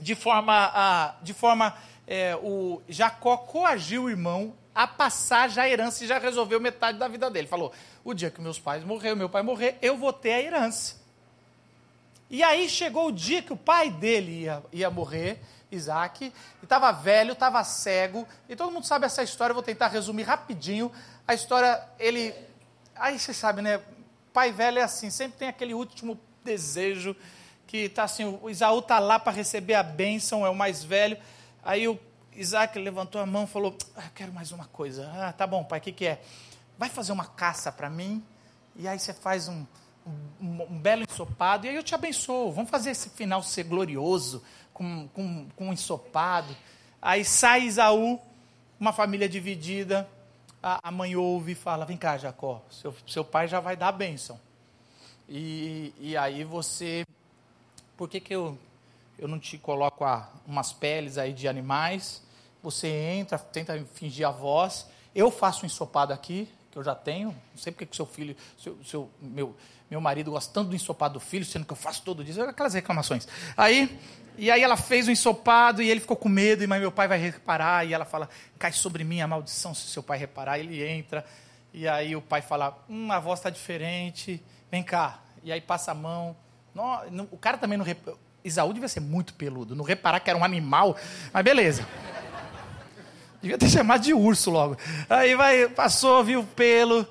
de 0.00 0.14
forma, 0.14 1.14
de 1.22 1.32
forma 1.34 1.74
é, 2.06 2.36
o 2.36 2.80
Jacó 2.88 3.36
coagiu 3.36 4.04
o 4.04 4.10
irmão 4.10 4.54
a 4.74 4.86
passar 4.86 5.48
já 5.48 5.62
a 5.62 5.68
herança 5.68 6.04
e 6.04 6.06
já 6.06 6.18
resolveu 6.18 6.60
metade 6.60 6.98
da 6.98 7.08
vida 7.08 7.30
dele. 7.30 7.46
Falou: 7.46 7.72
o 8.04 8.14
dia 8.14 8.30
que 8.30 8.40
meus 8.40 8.58
pais 8.58 8.84
morrer, 8.84 9.14
meu 9.14 9.28
pai 9.28 9.42
morrer, 9.42 9.78
eu 9.80 9.96
vou 9.96 10.12
ter 10.12 10.32
a 10.32 10.40
herança. 10.40 10.96
E 12.28 12.42
aí 12.42 12.68
chegou 12.68 13.08
o 13.08 13.12
dia 13.12 13.40
que 13.40 13.52
o 13.52 13.56
pai 13.56 13.90
dele 13.90 14.42
ia, 14.42 14.62
ia 14.72 14.90
morrer 14.90 15.40
Isaac, 15.70 16.32
estava 16.62 16.92
velho, 16.92 17.32
estava 17.32 17.62
cego, 17.64 18.26
e 18.48 18.54
todo 18.54 18.72
mundo 18.72 18.86
sabe 18.86 19.06
essa 19.06 19.22
história, 19.22 19.52
eu 19.52 19.54
vou 19.54 19.62
tentar 19.62 19.88
resumir 19.88 20.22
rapidinho. 20.22 20.90
A 21.26 21.34
história, 21.34 21.82
ele. 21.98 22.34
Aí 22.94 23.18
você 23.18 23.34
sabe, 23.34 23.62
né? 23.62 23.80
Pai 24.32 24.52
velho 24.52 24.78
é 24.78 24.82
assim, 24.82 25.10
sempre 25.10 25.38
tem 25.38 25.48
aquele 25.48 25.74
último 25.74 26.18
desejo 26.44 27.16
que 27.66 27.78
está 27.78 28.04
assim, 28.04 28.38
o 28.40 28.48
Isaú 28.48 28.78
está 28.78 28.98
lá 28.98 29.18
para 29.18 29.32
receber 29.32 29.74
a 29.74 29.82
bênção, 29.82 30.46
é 30.46 30.50
o 30.50 30.54
mais 30.54 30.84
velho. 30.84 31.18
Aí 31.66 31.88
o 31.88 31.98
Isaac 32.32 32.78
levantou 32.78 33.20
a 33.20 33.26
mão 33.26 33.42
e 33.42 33.46
falou: 33.48 33.76
ah, 33.96 34.08
quero 34.14 34.32
mais 34.32 34.52
uma 34.52 34.66
coisa. 34.66 35.10
Ah, 35.16 35.32
tá 35.32 35.44
bom, 35.48 35.64
pai, 35.64 35.80
o 35.80 35.82
que, 35.82 35.90
que 35.90 36.06
é? 36.06 36.22
Vai 36.78 36.88
fazer 36.88 37.10
uma 37.10 37.26
caça 37.26 37.72
para 37.72 37.90
mim, 37.90 38.22
e 38.76 38.86
aí 38.86 38.96
você 38.96 39.12
faz 39.12 39.48
um, 39.48 39.66
um, 40.40 40.62
um, 40.62 40.78
belo 40.78 41.02
ensopado, 41.02 41.66
e 41.66 41.70
aí 41.70 41.74
eu 41.74 41.82
te 41.82 41.92
abençoo. 41.92 42.52
Vamos 42.52 42.70
fazer 42.70 42.90
esse 42.90 43.10
final 43.10 43.42
ser 43.42 43.64
glorioso 43.64 44.44
com, 44.72 45.08
com, 45.08 45.48
com 45.56 45.68
um 45.68 45.72
ensopado. 45.72 46.56
Aí 47.02 47.24
sai 47.24 47.62
Isaú, 47.62 48.20
uma 48.78 48.92
família 48.92 49.28
dividida. 49.28 50.08
A, 50.62 50.88
a 50.88 50.90
mãe 50.92 51.16
ouve 51.16 51.52
e 51.52 51.56
fala: 51.56 51.84
Vem 51.84 51.96
cá, 51.96 52.16
Jacó, 52.16 52.62
seu, 52.70 52.94
seu 53.08 53.24
pai 53.24 53.48
já 53.48 53.58
vai 53.58 53.76
dar 53.76 53.88
a 53.88 53.92
bênção. 53.92 54.38
E, 55.28 55.92
e 55.98 56.16
aí 56.16 56.44
você. 56.44 57.04
Por 57.96 58.08
que, 58.08 58.20
que 58.20 58.36
eu, 58.36 58.56
eu 59.18 59.28
não 59.28 59.38
te 59.38 59.58
coloco 59.58 60.04
a, 60.04 60.28
umas 60.46 60.72
peles 60.72 61.18
aí 61.18 61.32
de 61.32 61.48
animais? 61.48 62.22
Você 62.62 62.88
entra, 62.88 63.38
tenta 63.38 63.84
fingir 63.94 64.26
a 64.26 64.30
voz. 64.30 64.86
Eu 65.14 65.30
faço 65.30 65.64
um 65.64 65.66
ensopado 65.66 66.12
aqui, 66.12 66.48
que 66.70 66.78
eu 66.78 66.82
já 66.82 66.94
tenho. 66.94 67.28
Não 67.28 67.58
sei 67.58 67.72
porque 67.72 67.86
que 67.86 67.96
seu 67.96 68.06
filho, 68.06 68.36
seu, 68.58 68.78
seu, 68.84 69.10
meu, 69.20 69.56
meu 69.90 70.00
marido 70.00 70.30
gosta 70.30 70.52
tanto 70.52 70.70
do 70.70 70.76
ensopado 70.76 71.14
do 71.14 71.20
filho, 71.20 71.44
sendo 71.44 71.64
que 71.64 71.72
eu 71.72 71.76
faço 71.76 72.02
todo 72.02 72.24
dia. 72.24 72.44
Aquelas 72.44 72.74
reclamações. 72.74 73.26
Aí 73.56 73.98
e 74.38 74.50
aí 74.50 74.62
ela 74.62 74.76
fez 74.76 75.08
o 75.08 75.10
ensopado 75.10 75.80
e 75.80 75.88
ele 75.88 76.00
ficou 76.00 76.16
com 76.16 76.28
medo, 76.28 76.62
e 76.62 76.66
mas 76.66 76.80
meu 76.80 76.92
pai 76.92 77.08
vai 77.08 77.18
reparar, 77.18 77.86
e 77.86 77.94
ela 77.94 78.04
fala, 78.04 78.28
cai 78.58 78.70
sobre 78.70 79.02
mim 79.02 79.22
a 79.22 79.26
maldição 79.26 79.74
se 79.74 79.88
seu 79.88 80.02
pai 80.02 80.18
reparar. 80.18 80.58
Ele 80.58 80.86
entra, 80.86 81.24
e 81.72 81.88
aí 81.88 82.14
o 82.14 82.20
pai 82.20 82.42
fala, 82.42 82.84
hum, 82.88 83.10
a 83.10 83.18
voz 83.18 83.38
está 83.38 83.48
diferente, 83.48 84.42
vem 84.70 84.82
cá. 84.82 85.20
E 85.42 85.50
aí 85.50 85.60
passa 85.60 85.92
a 85.92 85.94
mão. 85.94 86.36
Não, 86.74 87.26
o 87.30 87.38
cara 87.38 87.56
também 87.56 87.78
não. 87.78 87.86
Isaú 88.46 88.72
devia 88.72 88.88
ser 88.88 89.00
muito 89.00 89.34
peludo, 89.34 89.74
não 89.74 89.84
reparar 89.84 90.20
que 90.20 90.30
era 90.30 90.38
um 90.38 90.44
animal, 90.44 90.96
mas 91.32 91.44
beleza. 91.44 91.86
Devia 93.42 93.58
ter 93.58 93.68
chamado 93.68 94.02
de 94.02 94.14
urso 94.14 94.50
logo. 94.50 94.76
Aí 95.08 95.34
vai, 95.34 95.68
passou, 95.68 96.24
viu 96.24 96.40
o 96.40 96.46
pelo, 96.46 97.06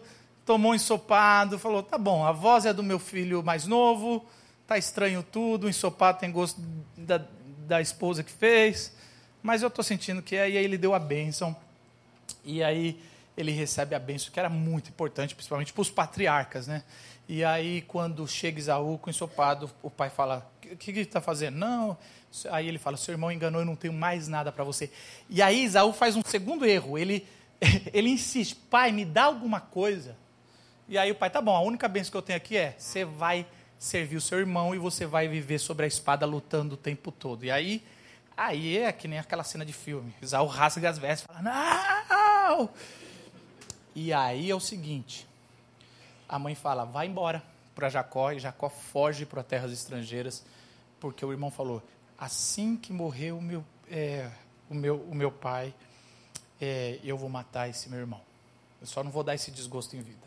tomou 0.46 0.72
um 0.72 0.76
ensopado, 0.76 1.60
falou, 1.60 1.84
tá 1.84 1.98
bom, 1.98 2.26
a 2.26 2.32
voz 2.32 2.66
é 2.66 2.74
do 2.74 2.84
meu 2.84 3.00
filho 3.00 3.44
mais 3.44 3.66
novo, 3.66 4.26
Está 4.66 4.80
estranho 4.80 5.22
tudo, 5.22 5.68
o 5.68 5.70
ensopado 5.70 6.18
tem 6.18 6.32
gosto 6.32 6.60
da, 6.98 7.22
da 7.68 7.80
esposa 7.80 8.24
que 8.24 8.32
fez, 8.32 8.92
mas 9.44 9.62
eu 9.62 9.68
estou 9.68 9.84
sentindo 9.84 10.24
que 10.24 10.36
é. 10.36 10.50
E 10.50 10.58
aí 10.58 10.66
ele 10.66 10.76
deu 10.76 10.96
a 10.96 10.98
bênção, 10.98 11.56
e 12.44 12.64
aí 12.64 13.00
ele 13.38 13.52
recebe 13.52 13.94
a 13.94 14.00
bênção, 14.00 14.32
que 14.32 14.40
era 14.40 14.50
muito 14.50 14.90
importante, 14.90 15.36
principalmente 15.36 15.72
para 15.72 15.84
os 15.84 15.92
patriarcas, 15.92 16.66
né? 16.66 16.82
E 17.30 17.44
aí, 17.44 17.84
quando 17.84 18.28
chega 18.28 18.58
Isaú 18.58 18.98
com 18.98 19.06
o 19.06 19.12
ensopado, 19.12 19.70
o 19.84 19.90
pai 19.92 20.10
fala: 20.10 20.52
O 20.74 20.78
que, 20.78 20.92
ele 20.92 21.02
está 21.02 21.22
fazendo? 21.22 21.56
Não. 21.58 21.98
Aí 22.50 22.68
ele 22.68 22.78
fala: 22.78 22.98
Seu 22.98 23.14
irmão 23.14 23.32
enganou, 23.32 23.62
eu 23.62 23.66
não 23.66 23.76
tenho 23.76 23.94
mais 23.94 24.28
nada 24.28 24.52
para 24.52 24.64
você. 24.64 24.92
E 25.30 25.42
aí, 25.42 25.64
Isaú 25.64 25.94
faz 25.94 26.16
um 26.16 26.22
segundo 26.26 26.66
erro. 26.66 26.98
Ele, 26.98 27.26
ele 27.94 28.10
insiste: 28.10 28.56
Pai, 28.56 28.92
me 28.92 29.06
dá 29.06 29.24
alguma 29.24 29.60
coisa. 29.60 30.16
E 30.88 30.98
aí, 30.98 31.12
o 31.12 31.16
pai: 31.16 31.30
Tá 31.30 31.42
bom, 31.42 31.56
a 31.56 31.62
única 31.62 31.88
bênção 31.88 32.12
que 32.12 32.18
eu 32.18 32.22
tenho 32.22 32.38
aqui 32.38 32.58
é: 32.58 32.76
Você 32.78 33.06
vai 33.06 33.46
servir 33.78 34.16
o 34.16 34.22
seu 34.22 34.40
irmão 34.40 34.74
e 34.74 34.80
você 34.80 35.06
vai 35.06 35.28
viver 35.28 35.60
sobre 35.60 35.86
a 35.86 35.88
espada 35.88 36.26
lutando 36.26 36.76
o 36.76 36.78
tempo 36.78 37.12
todo. 37.12 37.46
E 37.46 37.52
aí, 37.52 37.84
aí 38.36 38.80
é 38.80 38.92
que 38.92 39.08
nem 39.08 39.20
aquela 39.20 39.44
cena 39.44 39.66
de 39.66 39.74
filme. 39.74 40.14
Isaú 40.22 40.48
rasga 40.48 40.90
as 40.90 40.98
vestes 40.98 41.28
e 41.30 41.34
fala, 41.34 41.42
não! 41.42 42.70
E 43.94 44.12
aí 44.12 44.50
é 44.50 44.56
o 44.56 44.60
seguinte, 44.60 45.26
a 46.28 46.38
mãe 46.38 46.54
fala, 46.54 46.84
vai 46.84 47.08
embora 47.08 47.42
para 47.76 47.90
Jacó, 47.90 48.32
e 48.32 48.40
Jacó 48.40 48.70
foge 48.70 49.26
para 49.26 49.44
terras 49.44 49.72
estrangeiras, 49.72 50.44
porque 51.00 51.24
o 51.26 51.32
irmão 51.32 51.52
falou, 51.52 51.84
assim 52.18 52.78
que 52.78 52.94
morreu 52.94 53.38
o 53.38 53.42
meu, 53.42 53.64
é, 53.92 54.32
o 54.70 54.74
meu, 54.74 55.02
o 55.02 55.14
meu 55.14 55.32
pai, 55.32 55.76
é, 56.60 57.00
eu 57.04 57.18
vou 57.18 57.30
matar 57.30 57.70
esse 57.70 57.90
meu 57.90 58.00
irmão. 58.00 58.22
Eu 58.80 58.88
só 58.88 59.04
não 59.04 59.12
vou 59.12 59.24
dar 59.24 59.36
esse 59.36 59.52
desgosto 59.52 59.96
em 59.96 60.02
vida. 60.02 60.26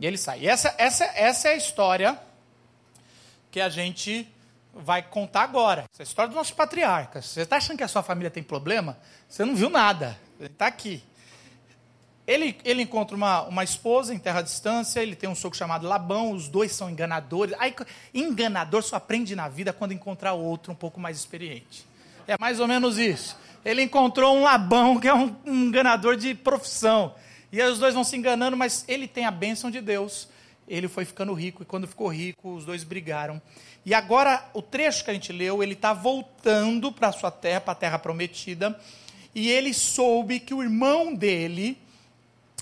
E 0.00 0.06
ele 0.06 0.18
sai. 0.18 0.40
E 0.40 0.48
essa, 0.48 0.74
essa, 0.76 1.04
essa 1.04 1.48
é 1.48 1.52
a 1.52 1.56
história 1.56 2.20
que 3.50 3.60
a 3.60 3.68
gente 3.68 4.28
vai 4.72 5.02
contar 5.02 5.42
agora. 5.42 5.84
Essa 5.92 6.02
é 6.02 6.04
a 6.04 6.08
história 6.08 6.28
dos 6.28 6.36
nossos 6.36 6.52
patriarcas. 6.52 7.26
Você 7.26 7.42
está 7.42 7.56
achando 7.56 7.78
que 7.78 7.84
a 7.84 7.88
sua 7.88 8.02
família 8.02 8.30
tem 8.30 8.42
problema? 8.42 8.98
Você 9.28 9.44
não 9.44 9.54
viu 9.54 9.70
nada. 9.70 10.18
Ele 10.38 10.48
está 10.48 10.66
aqui. 10.66 11.04
Ele, 12.26 12.56
ele 12.64 12.82
encontra 12.82 13.16
uma, 13.16 13.42
uma 13.42 13.62
esposa 13.64 14.14
em 14.14 14.18
terra 14.18 14.40
distância, 14.40 15.00
ele 15.00 15.14
tem 15.14 15.28
um 15.28 15.34
sogro 15.34 15.58
chamado 15.58 15.86
Labão, 15.86 16.32
os 16.32 16.48
dois 16.48 16.72
são 16.72 16.88
enganadores. 16.88 17.54
Aí, 17.58 17.74
enganador 18.14 18.82
só 18.82 18.96
aprende 18.96 19.36
na 19.36 19.48
vida 19.48 19.72
quando 19.72 19.92
encontrar 19.92 20.32
outro 20.32 20.72
um 20.72 20.76
pouco 20.76 20.98
mais 20.98 21.18
experiente. 21.18 21.86
É 22.26 22.36
mais 22.40 22.60
ou 22.60 22.66
menos 22.66 22.98
isso. 22.98 23.36
Ele 23.64 23.82
encontrou 23.82 24.36
um 24.36 24.42
Labão, 24.42 24.98
que 24.98 25.06
é 25.06 25.14
um, 25.14 25.36
um 25.44 25.64
enganador 25.66 26.16
de 26.16 26.34
profissão. 26.34 27.14
E 27.52 27.60
aí 27.60 27.70
os 27.70 27.78
dois 27.78 27.94
vão 27.94 28.04
se 28.04 28.16
enganando, 28.16 28.56
mas 28.56 28.84
ele 28.88 29.06
tem 29.06 29.26
a 29.26 29.30
bênção 29.30 29.70
de 29.70 29.80
Deus 29.80 30.28
ele 30.66 30.88
foi 30.88 31.04
ficando 31.04 31.32
rico, 31.34 31.62
e 31.62 31.66
quando 31.66 31.86
ficou 31.86 32.08
rico, 32.08 32.54
os 32.54 32.64
dois 32.64 32.84
brigaram. 32.84 33.40
E 33.84 33.92
agora, 33.92 34.48
o 34.54 34.62
trecho 34.62 35.04
que 35.04 35.10
a 35.10 35.14
gente 35.14 35.32
leu, 35.32 35.62
ele 35.62 35.74
está 35.74 35.92
voltando 35.92 36.90
para 36.90 37.08
a 37.08 37.12
sua 37.12 37.30
terra, 37.30 37.60
para 37.60 37.72
a 37.72 37.76
terra 37.76 37.98
prometida, 37.98 38.78
e 39.34 39.50
ele 39.50 39.74
soube 39.74 40.40
que 40.40 40.54
o 40.54 40.62
irmão 40.62 41.14
dele 41.14 41.76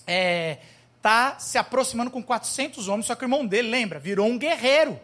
é, 0.06 0.59
tá 1.00 1.38
se 1.38 1.59
aproximando 1.59 2.11
com 2.11 2.23
400 2.23 2.88
homens, 2.88 3.06
só 3.06 3.14
que 3.14 3.25
o 3.25 3.26
irmão 3.26 3.47
dele, 3.47 3.68
lembra, 3.68 3.99
virou 3.99 4.26
um 4.26 4.38
guerreiro. 4.38 4.99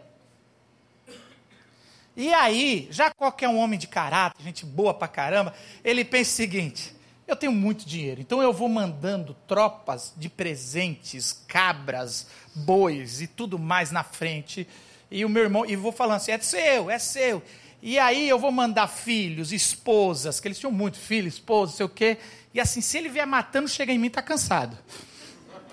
E 2.15 2.33
aí, 2.33 2.87
já 2.91 3.11
qualquer 3.11 3.47
um 3.47 3.57
homem 3.57 3.79
de 3.79 3.87
caráter, 3.87 4.43
gente 4.43 4.65
boa 4.65 4.93
pra 4.93 5.07
caramba, 5.07 5.53
ele 5.83 6.03
pensa 6.03 6.31
o 6.31 6.35
seguinte: 6.35 6.93
eu 7.27 7.35
tenho 7.35 7.51
muito 7.51 7.85
dinheiro, 7.85 8.19
então 8.19 8.41
eu 8.41 8.51
vou 8.51 8.67
mandando 8.67 9.35
tropas 9.47 10.13
de 10.17 10.27
presentes, 10.27 11.31
cabras, 11.47 12.27
bois 12.53 13.21
e 13.21 13.27
tudo 13.27 13.59
mais 13.59 13.91
na 13.91 14.03
frente. 14.03 14.67
E 15.11 15.23
o 15.23 15.29
meu 15.29 15.43
irmão, 15.43 15.65
e 15.65 15.75
vou 15.75 15.91
falando 15.91 16.17
assim: 16.17 16.31
é 16.31 16.39
seu, 16.39 16.89
é 16.89 16.99
seu. 16.99 17.41
E 17.81 17.97
aí 17.97 18.27
eu 18.27 18.37
vou 18.37 18.51
mandar 18.51 18.87
filhos, 18.87 19.53
esposas, 19.53 20.39
que 20.39 20.47
eles 20.47 20.59
tinham 20.59 20.71
muito 20.71 20.97
filho, 20.97 21.27
esposa, 21.27 21.77
sei 21.77 21.85
o 21.85 21.89
quê. 21.89 22.17
E 22.53 22.59
assim, 22.59 22.81
se 22.81 22.97
ele 22.97 23.09
vier 23.09 23.27
matando, 23.27 23.67
chega 23.67 23.91
em 23.91 23.97
mim, 23.97 24.07
está 24.07 24.21
cansado. 24.21 24.77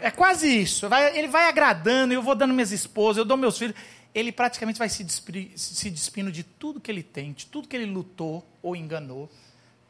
É 0.01 0.11
quase 0.11 0.49
isso. 0.49 0.89
Vai, 0.89 1.17
ele 1.17 1.29
vai 1.29 1.49
agradando, 1.49 2.13
eu 2.13 2.23
vou 2.23 2.35
dando 2.35 2.53
minhas 2.53 2.73
esposas, 2.73 3.19
eu 3.19 3.25
dou 3.25 3.37
meus 3.37 3.59
filhos. 3.59 3.75
Ele 4.15 4.33
praticamente 4.33 4.79
vai 4.79 4.89
se, 4.89 5.05
despir, 5.05 5.51
se 5.57 5.91
despindo 5.91 6.33
de 6.33 6.43
tudo 6.43 6.81
que 6.81 6.91
ele 6.91 7.03
tem, 7.03 7.33
de 7.33 7.47
tudo 7.47 7.69
que 7.69 7.77
ele 7.77 7.87
lutou 7.87 8.47
ou 8.63 8.75
enganou 8.75 9.31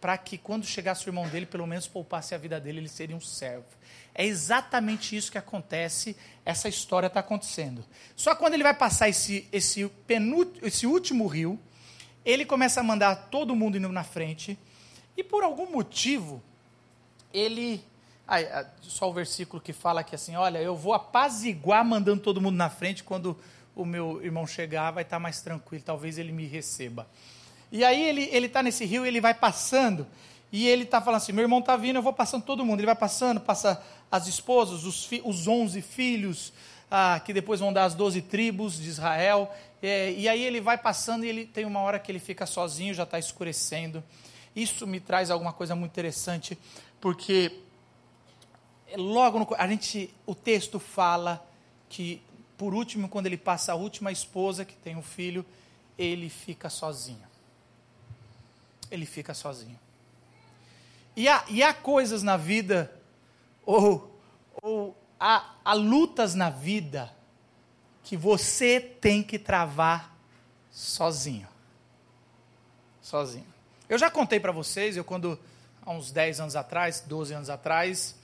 para 0.00 0.16
que 0.18 0.36
quando 0.36 0.64
chegasse 0.64 1.06
o 1.06 1.08
irmão 1.08 1.26
dele, 1.28 1.46
pelo 1.46 1.66
menos 1.66 1.88
poupasse 1.88 2.34
a 2.34 2.38
vida 2.38 2.60
dele, 2.60 2.78
ele 2.78 2.88
seria 2.88 3.16
um 3.16 3.20
servo. 3.20 3.66
É 4.14 4.24
exatamente 4.24 5.16
isso 5.16 5.32
que 5.32 5.38
acontece, 5.38 6.16
essa 6.44 6.68
história 6.68 7.06
está 7.08 7.20
acontecendo. 7.20 7.84
Só 8.14 8.34
quando 8.34 8.54
ele 8.54 8.62
vai 8.62 8.74
passar 8.74 9.08
esse, 9.08 9.48
esse, 9.50 9.90
esse 10.62 10.86
último 10.86 11.26
rio, 11.26 11.58
ele 12.24 12.44
começa 12.44 12.80
a 12.80 12.84
mandar 12.84 13.16
todo 13.30 13.56
mundo 13.56 13.78
indo 13.78 13.88
na 13.88 14.04
frente, 14.04 14.58
e 15.16 15.24
por 15.24 15.42
algum 15.42 15.72
motivo, 15.72 16.42
ele. 17.36 17.84
Ah, 18.26 18.66
só 18.82 19.08
o 19.08 19.12
versículo 19.12 19.62
que 19.62 19.72
fala 19.72 20.02
que 20.02 20.14
assim: 20.14 20.34
olha, 20.36 20.58
eu 20.58 20.74
vou 20.74 20.94
apaziguar 20.94 21.84
mandando 21.84 22.22
todo 22.22 22.40
mundo 22.40 22.56
na 22.56 22.70
frente, 22.70 23.04
quando 23.04 23.36
o 23.74 23.84
meu 23.84 24.24
irmão 24.24 24.46
chegar, 24.46 24.90
vai 24.90 25.02
estar 25.02 25.18
mais 25.18 25.42
tranquilo, 25.42 25.82
talvez 25.84 26.18
ele 26.18 26.32
me 26.32 26.46
receba. 26.46 27.06
E 27.70 27.84
aí 27.84 28.02
ele 28.02 28.46
está 28.46 28.62
nesse 28.62 28.84
rio, 28.84 29.04
ele 29.04 29.20
vai 29.20 29.34
passando, 29.34 30.06
e 30.50 30.66
ele 30.66 30.84
está 30.84 31.00
falando 31.00 31.18
assim: 31.18 31.32
meu 31.32 31.42
irmão 31.42 31.58
está 31.58 31.76
vindo, 31.76 31.96
eu 31.96 32.02
vou 32.02 32.12
passando 32.12 32.44
todo 32.44 32.64
mundo. 32.64 32.80
Ele 32.80 32.86
vai 32.86 32.96
passando, 32.96 33.40
passa 33.40 33.82
as 34.10 34.26
esposas, 34.26 34.84
os, 34.84 35.04
fi, 35.04 35.20
os 35.24 35.46
11 35.46 35.82
filhos, 35.82 36.52
ah, 36.90 37.20
que 37.24 37.32
depois 37.32 37.60
vão 37.60 37.72
dar 37.72 37.84
as 37.84 37.94
12 37.94 38.22
tribos 38.22 38.80
de 38.80 38.88
Israel. 38.88 39.52
É, 39.82 40.12
e 40.12 40.28
aí 40.28 40.42
ele 40.42 40.60
vai 40.60 40.78
passando 40.78 41.24
e 41.24 41.28
ele 41.28 41.44
tem 41.44 41.64
uma 41.64 41.80
hora 41.80 41.98
que 41.98 42.10
ele 42.10 42.18
fica 42.18 42.46
sozinho, 42.46 42.94
já 42.94 43.02
está 43.02 43.18
escurecendo. 43.18 44.02
Isso 44.54 44.86
me 44.86 45.00
traz 45.00 45.30
alguma 45.30 45.52
coisa 45.52 45.76
muito 45.76 45.92
interessante, 45.92 46.56
porque 47.06 47.62
logo 48.96 49.38
no, 49.38 49.46
a 49.56 49.68
gente, 49.68 50.12
o 50.26 50.34
texto 50.34 50.80
fala 50.80 51.48
que, 51.88 52.20
por 52.58 52.75
último, 52.75 53.08
quando 53.08 53.26
ele 53.26 53.36
passa 53.36 53.70
a 53.70 53.75
última 53.76 54.10
esposa, 54.10 54.64
que 54.64 54.75
tem 54.75 54.96
um 54.96 55.02
filho, 55.04 55.46
ele 55.96 56.28
fica 56.28 56.68
sozinho. 56.68 57.22
Ele 58.90 59.06
fica 59.06 59.34
sozinho. 59.34 59.78
E 61.14 61.28
há, 61.28 61.44
e 61.48 61.62
há 61.62 61.72
coisas 61.72 62.25
na 62.25 62.36
vida, 62.36 62.92
ou, 63.64 64.20
ou 64.60 64.96
há, 65.20 65.54
há 65.64 65.75
lutas 65.75 66.34
na 66.34 66.50
vida, 66.50 67.14
que 68.02 68.16
você 68.16 68.80
tem 68.80 69.22
que 69.22 69.38
travar 69.38 70.12
sozinho. 70.72 71.46
Sozinho. 73.00 73.46
Eu 73.88 73.96
já 73.96 74.10
contei 74.10 74.40
para 74.40 74.50
vocês, 74.50 74.96
eu 74.96 75.04
quando, 75.04 75.38
há 75.86 75.92
uns 75.92 76.10
10 76.10 76.40
anos 76.40 76.56
atrás, 76.56 77.02
12 77.06 77.32
anos 77.32 77.48
atrás, 77.48 78.16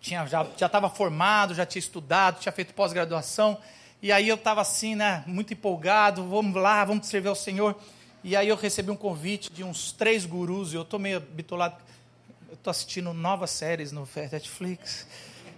tinha, 0.00 0.24
já 0.26 0.46
estava 0.54 0.88
formado, 0.88 1.54
já 1.54 1.66
tinha 1.66 1.80
estudado, 1.80 2.38
tinha 2.38 2.52
feito 2.52 2.72
pós-graduação, 2.72 3.58
e 4.00 4.12
aí 4.12 4.28
eu 4.28 4.36
estava 4.36 4.60
assim, 4.60 4.94
né, 4.94 5.24
muito 5.26 5.52
empolgado, 5.52 6.28
vamos 6.28 6.54
lá, 6.54 6.84
vamos 6.84 7.08
servir 7.08 7.28
ao 7.28 7.34
Senhor. 7.34 7.74
E 8.22 8.36
aí 8.36 8.48
eu 8.48 8.56
recebi 8.56 8.90
um 8.90 8.96
convite 8.96 9.50
de 9.52 9.64
uns 9.64 9.92
três 9.92 10.24
gurus, 10.24 10.72
e 10.72 10.76
eu 10.76 10.82
estou 10.82 11.00
meio 11.00 11.20
bitolado. 11.20 11.76
Eu 12.48 12.54
estou 12.54 12.70
assistindo 12.70 13.12
novas 13.12 13.50
séries 13.50 13.90
no 13.90 14.08
Netflix 14.14 15.06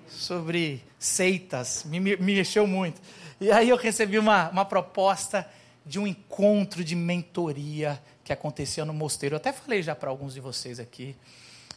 sobre 0.09 0.83
seitas, 0.99 1.85
me, 1.85 2.01
me 2.01 2.17
mexeu 2.17 2.67
muito. 2.67 3.01
E 3.41 3.53
aí 3.53 3.69
eu 3.69 3.77
recebi 3.77 4.19
uma, 4.19 4.49
uma 4.49 4.65
proposta 4.65 5.47
de 5.87 6.01
um 6.01 6.07
encontro 6.07 6.83
de 6.83 6.97
mentoria 6.97 8.03
que 8.25 8.33
acontecia 8.33 8.85
no 8.85 8.93
mosteiro. 8.93 9.35
Eu 9.35 9.39
até 9.39 9.53
falei 9.53 9.83
já 9.83 9.95
para 9.95 10.11
alguns 10.11 10.35
de 10.35 10.41
vocês 10.41 10.81
aqui. 10.81 11.15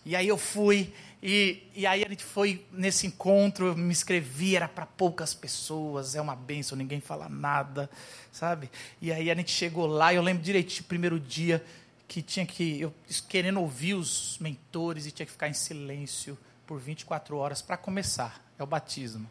E 0.05 0.15
aí 0.15 0.27
eu 0.27 0.37
fui, 0.37 0.91
e, 1.21 1.61
e 1.75 1.85
aí 1.85 2.03
a 2.03 2.09
gente 2.09 2.23
foi 2.23 2.65
nesse 2.71 3.05
encontro, 3.05 3.67
eu 3.67 3.75
me 3.75 3.91
inscrevi, 3.91 4.55
era 4.55 4.67
para 4.67 4.85
poucas 4.85 5.33
pessoas, 5.33 6.15
é 6.15 6.21
uma 6.21 6.35
benção, 6.35 6.77
ninguém 6.77 7.01
fala 7.01 7.27
nada, 7.27 7.89
sabe? 8.31 8.71
E 9.01 9.11
aí 9.11 9.29
a 9.29 9.35
gente 9.35 9.51
chegou 9.51 9.85
lá, 9.85 10.13
eu 10.13 10.21
lembro 10.21 10.41
direitinho, 10.41 10.85
primeiro 10.85 11.19
dia, 11.19 11.63
que 12.07 12.21
tinha 12.21 12.45
que, 12.45 12.81
eu 12.81 12.93
querendo 13.27 13.59
ouvir 13.59 13.93
os 13.93 14.37
mentores 14.39 15.05
e 15.05 15.11
tinha 15.11 15.25
que 15.25 15.31
ficar 15.31 15.49
em 15.49 15.53
silêncio 15.53 16.37
por 16.65 16.79
24 16.79 17.37
horas 17.37 17.61
para 17.61 17.77
começar, 17.77 18.43
é 18.57 18.63
o 18.63 18.67
batismo. 18.67 19.29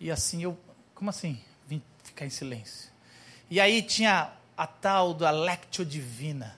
E 0.00 0.10
assim 0.10 0.42
eu, 0.42 0.58
como 0.94 1.10
assim, 1.10 1.38
vim 1.68 1.80
ficar 2.02 2.24
em 2.24 2.30
silêncio? 2.30 2.91
E 3.52 3.60
aí 3.60 3.82
tinha 3.82 4.32
a 4.56 4.66
tal 4.66 5.12
da 5.12 5.30
Lectio 5.30 5.84
Divina, 5.84 6.56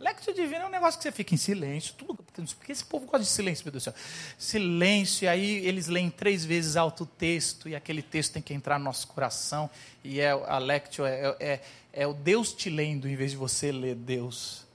Lectio 0.00 0.32
divino 0.32 0.62
é 0.62 0.66
um 0.66 0.70
negócio 0.70 0.98
que 0.98 1.02
você 1.02 1.12
fica 1.12 1.34
em 1.34 1.36
silêncio. 1.36 1.92
Tudo, 1.94 2.14
porque 2.14 2.72
esse 2.72 2.84
povo 2.84 3.04
gosta 3.04 3.20
de 3.20 3.26
silêncio, 3.26 3.64
meu 3.64 3.72
Deus 3.72 3.84
do 3.84 3.92
céu. 3.92 3.94
Silêncio, 4.38 5.26
e 5.26 5.28
aí 5.28 5.66
eles 5.66 5.88
leem 5.88 6.08
três 6.08 6.42
vezes 6.42 6.74
alto 6.74 7.04
texto, 7.04 7.68
e 7.68 7.76
aquele 7.76 8.00
texto 8.00 8.32
tem 8.32 8.42
que 8.42 8.54
entrar 8.54 8.78
no 8.78 8.86
nosso 8.86 9.08
coração. 9.08 9.68
E 10.02 10.18
é, 10.18 10.30
a 10.30 10.58
Lectio 10.58 11.04
é, 11.04 11.36
é, 11.38 11.60
é 11.92 12.06
o 12.06 12.14
Deus 12.14 12.54
te 12.54 12.70
lendo 12.70 13.06
em 13.06 13.14
vez 13.14 13.32
de 13.32 13.36
você 13.36 13.70
ler 13.70 13.94
Deus. 13.94 14.66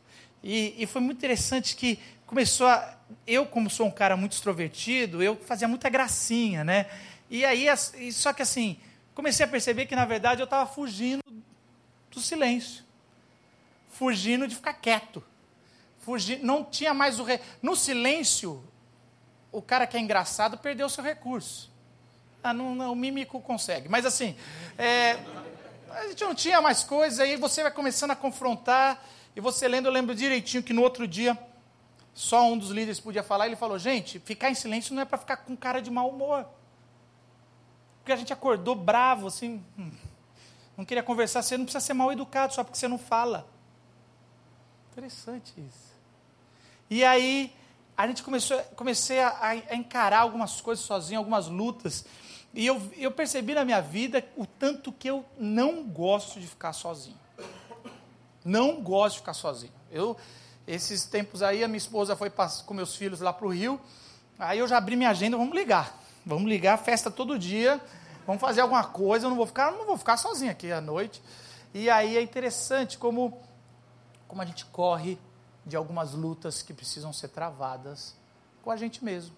E, 0.43 0.75
e 0.77 0.85
foi 0.85 1.01
muito 1.01 1.17
interessante 1.17 1.75
que 1.75 1.97
começou 2.27 2.67
a. 2.67 2.97
Eu, 3.25 3.47
como 3.47 3.67
sou 3.67 3.87
um 3.87 3.91
cara 3.91 4.15
muito 4.15 4.33
extrovertido, 4.33 5.23
eu 5.23 5.35
fazia 5.35 5.67
muita 5.67 5.89
gracinha, 5.89 6.63
né? 6.63 6.87
E 7.29 7.43
aí, 7.45 7.65
só 8.11 8.31
que 8.31 8.41
assim, 8.41 8.77
comecei 9.21 9.45
a 9.45 9.49
perceber 9.49 9.85
que 9.85 9.95
na 9.95 10.05
verdade 10.05 10.41
eu 10.41 10.45
estava 10.45 10.69
fugindo 10.69 11.23
do 12.11 12.19
silêncio 12.19 12.83
fugindo 14.01 14.47
de 14.47 14.55
ficar 14.55 14.73
quieto. 14.73 15.23
Fugir, 15.99 16.39
não 16.41 16.63
tinha 16.63 16.91
mais 16.91 17.19
o. 17.19 17.23
Re... 17.23 17.39
No 17.61 17.75
silêncio, 17.75 18.63
o 19.51 19.61
cara 19.61 19.85
que 19.85 19.95
é 19.95 19.99
engraçado 19.99 20.57
perdeu 20.57 20.87
o 20.87 20.89
seu 20.89 21.03
recurso. 21.03 21.69
Ah, 22.43 22.51
não, 22.51 22.73
não, 22.73 22.93
o 22.93 22.95
mímico 22.95 23.39
consegue. 23.39 23.87
Mas 23.87 24.03
assim, 24.03 24.35
é, 24.75 25.19
a 25.91 26.07
gente 26.07 26.23
não 26.23 26.33
tinha 26.33 26.59
mais 26.59 26.83
coisas, 26.83 27.19
aí 27.19 27.37
você 27.37 27.61
vai 27.61 27.71
começando 27.71 28.09
a 28.09 28.15
confrontar, 28.15 29.05
e 29.35 29.39
você 29.39 29.67
lendo, 29.67 29.85
eu 29.85 29.91
lembro 29.91 30.15
direitinho 30.15 30.63
que 30.63 30.73
no 30.73 30.81
outro 30.81 31.07
dia, 31.07 31.37
só 32.11 32.43
um 32.51 32.57
dos 32.57 32.71
líderes 32.71 32.99
podia 32.99 33.21
falar, 33.21 33.45
ele 33.45 33.55
falou, 33.55 33.77
gente, 33.77 34.17
ficar 34.19 34.49
em 34.49 34.55
silêncio 34.55 34.95
não 34.95 35.03
é 35.03 35.05
para 35.05 35.19
ficar 35.19 35.37
com 35.37 35.55
cara 35.55 35.79
de 35.79 35.91
mau 35.91 36.09
humor. 36.09 36.47
Porque 38.01 38.11
a 38.11 38.15
gente 38.15 38.33
acordou 38.33 38.75
bravo, 38.75 39.27
assim, 39.27 39.63
hum, 39.77 39.91
não 40.75 40.83
queria 40.83 41.03
conversar, 41.03 41.43
você 41.43 41.55
não 41.57 41.65
precisa 41.65 41.85
ser 41.85 41.93
mal 41.93 42.11
educado 42.11 42.53
só 42.53 42.63
porque 42.63 42.77
você 42.77 42.87
não 42.87 42.97
fala. 42.97 43.47
Interessante 44.91 45.53
isso. 45.57 45.91
E 46.89 47.05
aí, 47.05 47.53
a 47.95 48.07
gente 48.07 48.23
começou, 48.23 48.59
comecei 48.75 49.19
a, 49.19 49.37
a 49.69 49.75
encarar 49.75 50.21
algumas 50.21 50.59
coisas 50.59 50.83
sozinho, 50.83 51.19
algumas 51.19 51.47
lutas. 51.47 52.03
E 52.53 52.65
eu, 52.65 52.81
eu 52.97 53.11
percebi 53.11 53.53
na 53.53 53.63
minha 53.63 53.79
vida 53.79 54.25
o 54.35 54.45
tanto 54.45 54.91
que 54.91 55.09
eu 55.09 55.23
não 55.37 55.83
gosto 55.83 56.39
de 56.39 56.47
ficar 56.47 56.73
sozinho. 56.73 57.17
Não 58.43 58.81
gosto 58.81 59.13
de 59.13 59.19
ficar 59.19 59.33
sozinho. 59.33 59.71
Eu, 59.91 60.17
esses 60.67 61.05
tempos 61.05 61.43
aí, 61.43 61.63
a 61.63 61.67
minha 61.67 61.77
esposa 61.77 62.15
foi 62.15 62.31
com 62.65 62.73
meus 62.73 62.95
filhos 62.95 63.21
lá 63.21 63.31
para 63.31 63.45
o 63.45 63.53
Rio. 63.53 63.79
Aí 64.39 64.59
eu 64.59 64.67
já 64.67 64.77
abri 64.77 64.95
minha 64.95 65.11
agenda, 65.11 65.37
vamos 65.37 65.55
ligar. 65.55 66.00
Vamos 66.25 66.49
ligar, 66.49 66.77
festa 66.77 67.09
todo 67.09 67.37
dia. 67.37 67.81
Vamos 68.27 68.41
fazer 68.41 68.61
alguma 68.61 68.83
coisa. 68.83 69.25
Eu 69.25 69.29
não 69.29 69.37
vou 69.37 69.47
ficar, 69.47 69.71
não 69.71 69.85
vou 69.85 69.97
ficar 69.97 70.17
sozinho 70.17 70.51
aqui 70.51 70.71
à 70.71 70.79
noite. 70.79 71.21
E 71.73 71.89
aí 71.89 72.17
é 72.17 72.21
interessante 72.21 72.97
como 72.97 73.41
como 74.27 74.41
a 74.41 74.45
gente 74.45 74.65
corre 74.67 75.19
de 75.65 75.75
algumas 75.75 76.13
lutas 76.13 76.61
que 76.61 76.73
precisam 76.73 77.11
ser 77.11 77.27
travadas 77.27 78.15
com 78.61 78.71
a 78.71 78.77
gente 78.77 79.03
mesmo. 79.03 79.35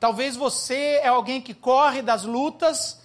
Talvez 0.00 0.34
você 0.34 0.98
é 1.00 1.06
alguém 1.06 1.40
que 1.40 1.54
corre 1.54 2.02
das 2.02 2.24
lutas, 2.24 3.02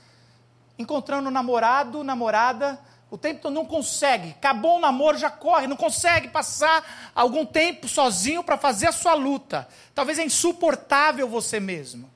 encontrando 0.79 1.29
namorado, 1.29 2.03
namorada, 2.03 2.79
o 3.11 3.19
tempo 3.19 3.51
não 3.51 3.65
consegue, 3.65 4.31
acabou 4.31 4.77
o 4.77 4.79
namoro, 4.79 5.15
já 5.15 5.29
corre, 5.29 5.67
não 5.67 5.77
consegue 5.77 6.27
passar 6.29 7.11
algum 7.13 7.45
tempo 7.45 7.87
sozinho 7.87 8.43
para 8.43 8.57
fazer 8.57 8.87
a 8.87 8.91
sua 8.91 9.13
luta. 9.13 9.67
Talvez 9.93 10.17
é 10.17 10.23
insuportável 10.25 11.29
você 11.29 11.59
mesmo. 11.59 12.09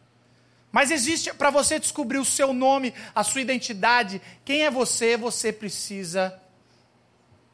Mas 0.71 0.91
existe, 0.91 1.33
para 1.33 1.49
você 1.49 1.79
descobrir 1.79 2.19
o 2.19 2.25
seu 2.25 2.53
nome, 2.53 2.93
a 3.13 3.23
sua 3.23 3.41
identidade, 3.41 4.21
quem 4.45 4.63
é 4.63 4.71
você, 4.71 5.17
você 5.17 5.51
precisa 5.51 6.39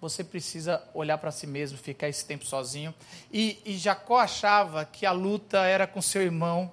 você 0.01 0.23
precisa 0.23 0.84
olhar 0.93 1.17
para 1.17 1.32
si 1.32 1.47
mesmo, 1.47 1.80
ficar 1.80 2.08
esse 2.08 2.23
tempo 2.23 2.45
sozinho. 2.45 2.93
E, 3.32 3.60
e 3.65 3.75
Jacó 3.75 4.19
achava 4.19 4.86
que 4.86 5.04
a 5.04 5.12
luta 5.12 5.65
era 5.65 5.88
com 5.88 5.99
seu 5.99 6.21
irmão, 6.21 6.71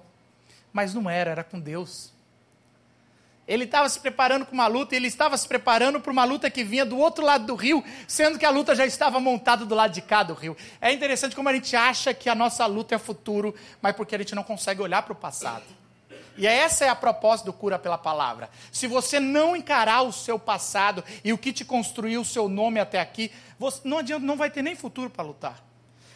mas 0.71 0.93
não 0.93 1.09
era, 1.09 1.31
era 1.31 1.43
com 1.43 1.59
Deus. 1.59 2.13
Ele 3.47 3.63
estava 3.63 3.89
se 3.89 3.99
preparando 3.99 4.45
para 4.45 4.53
uma 4.53 4.67
luta, 4.67 4.95
ele 4.95 5.07
estava 5.07 5.35
se 5.35 5.47
preparando 5.47 5.99
para 5.99 6.11
uma 6.11 6.23
luta 6.23 6.49
que 6.49 6.63
vinha 6.63 6.85
do 6.85 6.97
outro 6.97 7.25
lado 7.25 7.45
do 7.45 7.55
rio, 7.55 7.83
sendo 8.07 8.37
que 8.37 8.45
a 8.45 8.49
luta 8.49 8.75
já 8.75 8.85
estava 8.85 9.19
montada 9.19 9.65
do 9.65 9.73
lado 9.73 9.91
de 9.91 10.01
cá 10.01 10.21
do 10.21 10.33
rio. 10.33 10.55
É 10.79 10.93
interessante 10.93 11.35
como 11.35 11.49
a 11.49 11.53
gente 11.53 11.75
acha 11.75 12.13
que 12.13 12.29
a 12.29 12.35
nossa 12.35 12.65
luta 12.67 12.93
é 12.93 12.97
futuro, 12.99 13.55
mas 13.81 13.95
porque 13.95 14.13
a 14.13 14.17
gente 14.17 14.35
não 14.35 14.43
consegue 14.43 14.81
olhar 14.81 15.01
para 15.01 15.13
o 15.13 15.15
passado. 15.15 15.65
E 16.37 16.47
essa 16.47 16.85
é 16.85 16.89
a 16.89 16.95
proposta 16.95 17.45
do 17.45 17.53
cura 17.53 17.77
pela 17.77 17.97
palavra. 17.97 18.49
Se 18.71 18.87
você 18.87 19.19
não 19.19 19.55
encarar 19.55 20.01
o 20.01 20.11
seu 20.11 20.39
passado 20.39 21.03
e 21.23 21.31
o 21.31 21.37
que 21.37 21.53
te 21.53 21.63
construiu 21.63 22.21
o 22.21 22.25
seu 22.25 22.49
nome 22.49 22.79
até 22.79 22.99
aqui, 22.99 23.31
você, 23.59 23.81
não 23.83 23.99
adianta, 23.99 24.25
não 24.25 24.35
vai 24.35 24.49
ter 24.49 24.61
nem 24.61 24.75
futuro 24.75 25.09
para 25.09 25.23
lutar. 25.23 25.63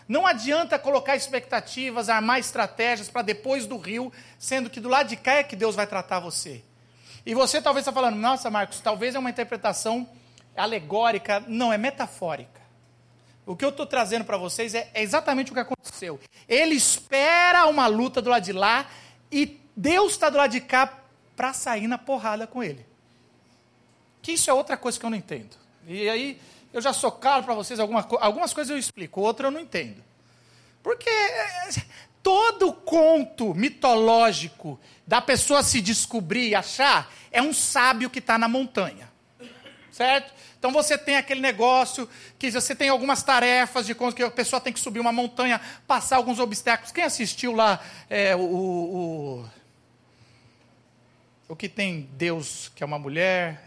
Não 0.07 0.25
adianta 0.25 0.79
colocar 0.79 1.15
expectativas, 1.15 2.09
armar 2.09 2.39
estratégias 2.39 3.09
para 3.09 3.21
depois 3.21 3.65
do 3.65 3.77
rio, 3.77 4.11
sendo 4.39 4.69
que 4.69 4.79
do 4.79 4.87
lado 4.87 5.09
de 5.09 5.17
cá 5.17 5.33
é 5.33 5.43
que 5.43 5.55
Deus 5.55 5.75
vai 5.75 5.85
tratar 5.85 6.19
você. 6.19 6.63
E 7.25 7.33
você 7.33 7.61
talvez 7.61 7.83
está 7.83 7.91
falando, 7.91 8.15
nossa, 8.15 8.49
Marcos, 8.49 8.79
talvez 8.79 9.13
é 9.13 9.19
uma 9.19 9.29
interpretação 9.29 10.07
alegórica. 10.55 11.43
Não, 11.45 11.73
é 11.73 11.77
metafórica. 11.77 12.61
O 13.45 13.55
que 13.55 13.63
eu 13.63 13.69
estou 13.69 13.85
trazendo 13.85 14.25
para 14.25 14.37
vocês 14.37 14.73
é, 14.73 14.89
é 14.93 15.01
exatamente 15.01 15.51
o 15.51 15.53
que 15.53 15.59
aconteceu. 15.59 16.19
Ele 16.47 16.75
espera 16.75 17.65
uma 17.67 17.87
luta 17.87 18.21
do 18.21 18.29
lado 18.29 18.43
de 18.43 18.53
lá 18.53 18.85
e 19.31 19.59
Deus 19.79 20.13
está 20.13 20.27
do 20.31 20.37
lado 20.37 20.49
de 20.49 20.59
cá 20.59 20.91
para 21.35 21.53
sair 21.53 21.85
na 21.85 21.99
porrada 21.99 22.47
com 22.47 22.63
ele. 22.63 22.83
Que 24.23 24.31
isso 24.31 24.49
é 24.49 24.53
outra 24.53 24.75
coisa 24.75 24.99
que 24.99 25.05
eu 25.05 25.09
não 25.11 25.17
entendo. 25.17 25.55
E 25.85 26.09
aí, 26.09 26.41
eu 26.73 26.81
já 26.81 26.91
sou 26.91 27.11
claro 27.11 27.43
para 27.43 27.53
vocês, 27.53 27.79
alguma, 27.79 28.05
algumas 28.19 28.51
coisas 28.53 28.71
eu 28.71 28.77
explico, 28.79 29.21
outras 29.21 29.45
eu 29.45 29.51
não 29.51 29.61
entendo. 29.61 30.03
Porque 30.81 31.07
é, 31.07 31.69
todo 32.23 32.73
conto 32.73 33.53
mitológico 33.53 34.79
da 35.05 35.21
pessoa 35.21 35.61
se 35.61 35.79
descobrir 35.79 36.49
e 36.49 36.55
achar 36.55 37.13
é 37.31 37.39
um 37.39 37.53
sábio 37.53 38.09
que 38.09 38.19
está 38.19 38.35
na 38.37 38.47
montanha. 38.47 39.07
Certo? 39.91 40.33
Então 40.57 40.71
você 40.71 40.97
tem 40.97 41.17
aquele 41.17 41.39
negócio 41.39 42.09
que 42.39 42.49
você 42.49 42.75
tem 42.75 42.89
algumas 42.89 43.21
tarefas 43.21 43.85
de 43.85 43.95
que 43.95 44.23
a 44.23 44.31
pessoa 44.31 44.59
tem 44.59 44.73
que 44.73 44.79
subir 44.79 44.99
uma 44.99 45.11
montanha, 45.11 45.61
passar 45.85 46.15
alguns 46.15 46.39
obstáculos. 46.39 46.91
Quem 46.91 47.03
assistiu 47.03 47.53
lá 47.53 47.79
é, 48.09 48.35
o, 48.35 48.39
o, 48.39 49.45
o 51.47 51.55
que 51.55 51.69
tem 51.69 52.09
Deus, 52.13 52.71
que 52.75 52.83
é 52.83 52.85
uma 52.85 52.99
mulher? 52.99 53.63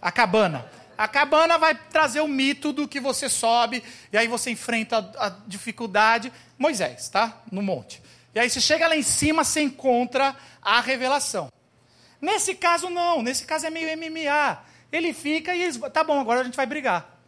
A 0.00 0.10
cabana. 0.10 0.66
A 0.98 1.08
cabana 1.08 1.56
vai 1.56 1.74
trazer 1.74 2.20
o 2.20 2.28
mito 2.28 2.72
do 2.72 2.86
que 2.86 3.00
você 3.00 3.28
sobe, 3.28 3.82
e 4.12 4.18
aí 4.18 4.28
você 4.28 4.50
enfrenta 4.50 4.98
a, 4.98 5.26
a 5.26 5.30
dificuldade. 5.46 6.32
Moisés, 6.58 7.08
tá? 7.08 7.40
No 7.50 7.62
monte. 7.62 8.02
E 8.34 8.38
aí 8.38 8.50
você 8.50 8.60
chega 8.60 8.86
lá 8.86 8.96
em 8.96 9.02
cima, 9.02 9.44
você 9.44 9.62
encontra 9.62 10.36
a 10.60 10.80
revelação. 10.80 11.50
Nesse 12.20 12.54
caso, 12.54 12.90
não. 12.90 13.22
Nesse 13.22 13.44
caso 13.44 13.66
é 13.66 13.70
meio 13.70 13.96
MMA. 13.96 14.62
Ele 14.92 15.12
fica 15.12 15.54
e 15.54 15.62
eles. 15.62 15.78
Tá 15.92 16.04
bom, 16.04 16.20
agora 16.20 16.40
a 16.40 16.44
gente 16.44 16.56
vai 16.56 16.66
brigar. 16.66 17.18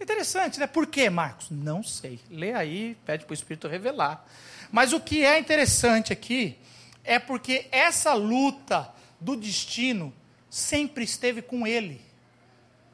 Interessante, 0.00 0.60
né? 0.60 0.66
Por 0.66 0.86
quê, 0.86 1.10
Marcos? 1.10 1.50
Não 1.50 1.82
sei. 1.82 2.20
Lê 2.30 2.52
aí, 2.52 2.96
pede 3.04 3.24
para 3.24 3.32
o 3.32 3.34
Espírito 3.34 3.66
revelar. 3.66 4.24
Mas 4.70 4.92
o 4.92 5.00
que 5.00 5.24
é 5.24 5.38
interessante 5.38 6.12
aqui 6.12 6.56
é 7.08 7.18
porque 7.18 7.66
essa 7.72 8.12
luta 8.12 8.92
do 9.18 9.34
destino 9.34 10.12
sempre 10.50 11.04
esteve 11.04 11.40
com 11.40 11.66
ele. 11.66 12.02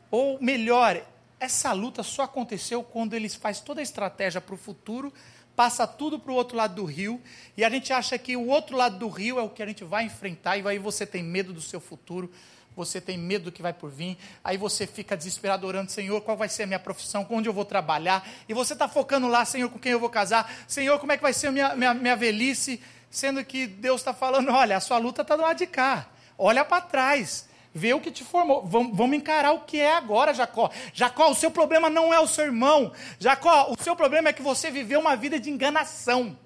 Ou 0.08 0.38
melhor, 0.40 1.04
essa 1.40 1.72
luta 1.72 2.04
só 2.04 2.22
aconteceu 2.22 2.84
quando 2.84 3.14
ele 3.14 3.28
faz 3.28 3.58
toda 3.58 3.80
a 3.80 3.82
estratégia 3.82 4.40
para 4.40 4.54
o 4.54 4.56
futuro, 4.56 5.12
passa 5.56 5.84
tudo 5.84 6.16
para 6.20 6.30
o 6.30 6.34
outro 6.36 6.56
lado 6.56 6.76
do 6.76 6.84
rio, 6.84 7.20
e 7.56 7.64
a 7.64 7.68
gente 7.68 7.92
acha 7.92 8.16
que 8.16 8.36
o 8.36 8.46
outro 8.46 8.76
lado 8.76 8.98
do 9.00 9.08
rio 9.08 9.36
é 9.36 9.42
o 9.42 9.48
que 9.48 9.62
a 9.62 9.66
gente 9.66 9.82
vai 9.82 10.04
enfrentar, 10.04 10.56
e 10.56 10.66
aí 10.66 10.78
você 10.78 11.04
tem 11.04 11.22
medo 11.22 11.52
do 11.52 11.60
seu 11.60 11.80
futuro, 11.80 12.30
você 12.76 13.00
tem 13.00 13.18
medo 13.18 13.46
do 13.46 13.52
que 13.52 13.62
vai 13.62 13.72
por 13.72 13.90
vir, 13.90 14.16
aí 14.44 14.56
você 14.56 14.86
fica 14.86 15.16
desesperado 15.16 15.66
orando, 15.66 15.90
Senhor, 15.90 16.20
qual 16.20 16.36
vai 16.36 16.48
ser 16.48 16.64
a 16.64 16.66
minha 16.66 16.78
profissão, 16.78 17.26
onde 17.30 17.48
eu 17.48 17.52
vou 17.52 17.64
trabalhar, 17.64 18.28
e 18.48 18.54
você 18.54 18.74
está 18.74 18.88
focando 18.88 19.26
lá, 19.26 19.44
Senhor, 19.44 19.68
com 19.68 19.78
quem 19.78 19.90
eu 19.90 20.00
vou 20.00 20.10
casar, 20.10 20.52
Senhor, 20.68 21.00
como 21.00 21.10
é 21.10 21.16
que 21.16 21.22
vai 21.22 21.32
ser 21.32 21.48
a 21.48 21.52
minha, 21.52 21.74
minha, 21.74 21.94
minha 21.94 22.16
velhice, 22.16 22.80
sendo 23.14 23.44
que 23.44 23.66
Deus 23.66 24.00
está 24.00 24.12
falando, 24.12 24.50
olha, 24.50 24.76
a 24.76 24.80
sua 24.80 24.98
luta 24.98 25.22
está 25.22 25.36
do 25.36 25.42
lado 25.42 25.56
de 25.56 25.66
cá, 25.66 26.06
olha 26.36 26.64
para 26.64 26.82
trás, 26.82 27.48
Vê 27.76 27.92
o 27.92 28.00
que 28.00 28.12
te 28.12 28.22
formou. 28.22 28.64
Vamos, 28.64 28.96
vamos 28.96 29.16
encarar 29.16 29.50
o 29.50 29.62
que 29.62 29.80
é 29.80 29.96
agora, 29.96 30.32
Jacó. 30.32 30.70
Jacó, 30.92 31.30
o 31.30 31.34
seu 31.34 31.50
problema 31.50 31.90
não 31.90 32.14
é 32.14 32.20
o 32.20 32.26
seu 32.28 32.44
irmão. 32.44 32.92
Jacó, 33.18 33.66
o 33.68 33.82
seu 33.82 33.96
problema 33.96 34.28
é 34.28 34.32
que 34.32 34.42
você 34.42 34.70
viveu 34.70 35.00
uma 35.00 35.16
vida 35.16 35.40
de 35.40 35.50
enganação. 35.50 36.38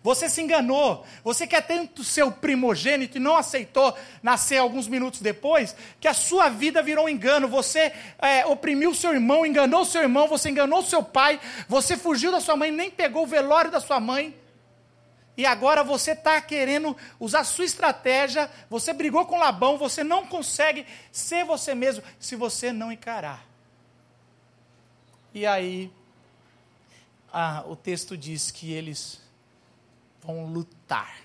Você 0.00 0.28
se 0.28 0.40
enganou. 0.40 1.04
Você 1.24 1.44
quer 1.44 1.62
tanto 1.62 2.04
seu 2.04 2.30
primogênito 2.30 3.16
e 3.16 3.20
não 3.20 3.36
aceitou 3.36 3.92
nascer 4.22 4.58
alguns 4.58 4.86
minutos 4.86 5.20
depois, 5.20 5.74
que 5.98 6.06
a 6.06 6.14
sua 6.14 6.48
vida 6.48 6.80
virou 6.80 7.06
um 7.06 7.08
engano. 7.08 7.48
Você 7.48 7.92
é, 8.20 8.46
oprimiu 8.46 8.94
seu 8.94 9.12
irmão, 9.12 9.44
enganou 9.44 9.84
seu 9.84 10.02
irmão, 10.02 10.28
você 10.28 10.50
enganou 10.50 10.84
seu 10.84 11.02
pai, 11.02 11.40
você 11.68 11.96
fugiu 11.96 12.30
da 12.30 12.38
sua 12.38 12.54
mãe, 12.54 12.70
nem 12.70 12.92
pegou 12.92 13.24
o 13.24 13.26
velório 13.26 13.72
da 13.72 13.80
sua 13.80 13.98
mãe 13.98 14.32
e 15.36 15.44
agora 15.44 15.84
você 15.84 16.12
está 16.12 16.40
querendo 16.40 16.96
usar 17.20 17.44
sua 17.44 17.64
estratégia, 17.64 18.50
você 18.70 18.92
brigou 18.92 19.26
com 19.26 19.38
Labão, 19.38 19.76
você 19.76 20.02
não 20.02 20.26
consegue 20.26 20.86
ser 21.12 21.44
você 21.44 21.74
mesmo 21.74 22.02
se 22.18 22.34
você 22.34 22.72
não 22.72 22.90
encarar. 22.90 23.44
E 25.34 25.44
aí, 25.44 25.92
ah, 27.30 27.62
o 27.66 27.76
texto 27.76 28.16
diz 28.16 28.50
que 28.50 28.72
eles 28.72 29.20
vão 30.22 30.46
lutar. 30.46 31.18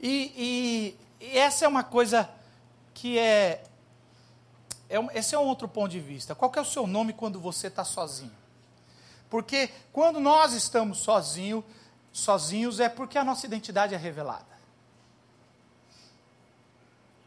E, 0.00 0.96
e, 1.20 1.24
e 1.24 1.38
essa 1.38 1.64
é 1.64 1.68
uma 1.68 1.84
coisa 1.84 2.28
que 2.94 3.16
é, 3.16 3.62
é. 4.88 4.96
Esse 5.14 5.36
é 5.36 5.38
um 5.38 5.46
outro 5.46 5.68
ponto 5.68 5.90
de 5.90 6.00
vista. 6.00 6.34
Qual 6.34 6.52
é 6.56 6.60
o 6.60 6.64
seu 6.64 6.84
nome 6.84 7.12
quando 7.12 7.38
você 7.38 7.68
está 7.68 7.84
sozinho? 7.84 8.32
Porque 9.30 9.70
quando 9.92 10.18
nós 10.18 10.52
estamos 10.52 10.98
sozinhos, 10.98 11.62
sozinhos 12.12 12.80
é 12.80 12.88
porque 12.88 13.18
a 13.18 13.24
nossa 13.24 13.46
identidade 13.46 13.94
é 13.94 13.98
revelada. 13.98 14.58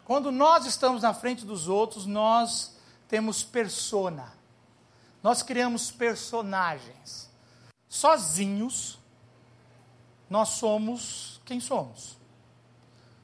Quando 0.06 0.32
nós 0.32 0.66
estamos 0.66 1.04
na 1.04 1.14
frente 1.14 1.46
dos 1.46 1.68
outros, 1.68 2.06
nós 2.06 2.76
temos 3.08 3.44
persona. 3.44 4.34
Nós 5.24 5.42
criamos 5.44 5.92
personagens. 5.92 7.30
Sozinhos, 7.88 9.00
nós 10.30 10.50
somos 10.50 11.40
quem 11.46 11.60
somos. 11.60 12.18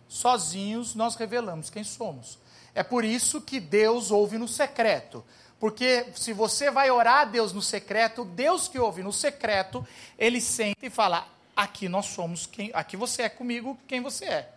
Sozinhos, 0.08 0.96
nós 0.96 1.16
revelamos 1.16 1.70
quem 1.70 1.84
somos. 1.84 2.40
É 2.74 2.84
por 2.84 3.04
isso 3.04 3.42
que 3.42 3.60
Deus 3.60 4.12
ouve 4.12 4.38
no 4.38 4.48
secreto. 4.48 5.26
Porque 5.60 6.06
se 6.16 6.34
você 6.34 6.70
vai 6.70 6.92
orar 6.92 7.22
a 7.22 7.26
Deus 7.26 7.52
no 7.52 7.62
secreto, 7.62 8.24
Deus 8.24 8.68
que 8.68 8.78
ouve 8.78 9.02
no 9.02 9.12
secreto, 9.12 9.86
ele 10.18 10.40
sente 10.40 10.86
e 10.86 10.90
fala: 10.90 11.28
aqui 11.58 11.90
nós 11.90 12.06
somos 12.06 12.46
quem, 12.46 12.70
aqui 12.72 12.96
você 12.96 13.24
é 13.24 13.30
comigo 13.30 13.76
quem 13.88 14.00
você 14.00 14.26
é. 14.26 14.54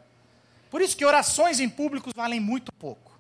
Por 0.71 0.83
isso 0.83 0.95
que 0.95 1.05
orações 1.05 1.59
em 1.59 1.69
públicos 1.69 2.13
valem 2.15 2.39
muito 2.39 2.71
pouco. 2.75 3.19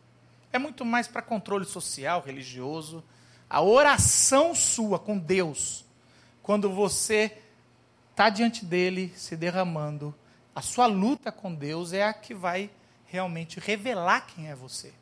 É 0.52 0.58
muito 0.58 0.84
mais 0.84 1.08
para 1.08 1.22
controle 1.22 1.64
social, 1.64 2.20
religioso. 2.20 3.02
A 3.48 3.62
oração 3.62 4.54
sua 4.54 4.98
com 4.98 5.18
Deus, 5.18 5.84
quando 6.42 6.70
você 6.70 7.38
está 8.10 8.28
diante 8.28 8.64
dele, 8.64 9.12
se 9.16 9.34
derramando, 9.34 10.14
a 10.54 10.60
sua 10.60 10.86
luta 10.86 11.32
com 11.32 11.54
Deus 11.54 11.92
é 11.92 12.04
a 12.04 12.12
que 12.12 12.34
vai 12.34 12.70
realmente 13.06 13.58
revelar 13.58 14.26
quem 14.26 14.48
é 14.50 14.54
você. 14.54 14.92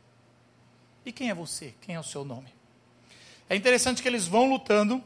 E 1.04 1.10
quem 1.10 1.30
é 1.30 1.34
você? 1.34 1.74
Quem 1.80 1.96
é 1.96 2.00
o 2.00 2.04
seu 2.04 2.24
nome? 2.24 2.54
É 3.50 3.56
interessante 3.56 4.00
que 4.00 4.08
eles 4.08 4.26
vão 4.26 4.48
lutando. 4.48 5.02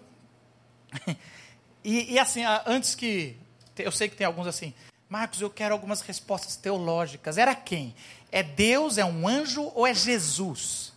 e, 1.82 2.12
e 2.12 2.18
assim, 2.18 2.42
antes 2.66 2.94
que 2.94 3.36
eu 3.78 3.92
sei 3.92 4.08
que 4.08 4.16
tem 4.16 4.26
alguns 4.26 4.46
assim, 4.46 4.74
Marcos, 5.08 5.40
eu 5.40 5.50
quero 5.50 5.74
algumas 5.74 6.00
respostas 6.00 6.56
teológicas. 6.56 7.36
Era 7.36 7.54
quem? 7.54 7.94
É 8.30 8.42
Deus, 8.42 8.96
é 8.96 9.04
um 9.04 9.28
anjo 9.28 9.70
ou 9.74 9.86
é 9.86 9.94
Jesus? 9.94 10.92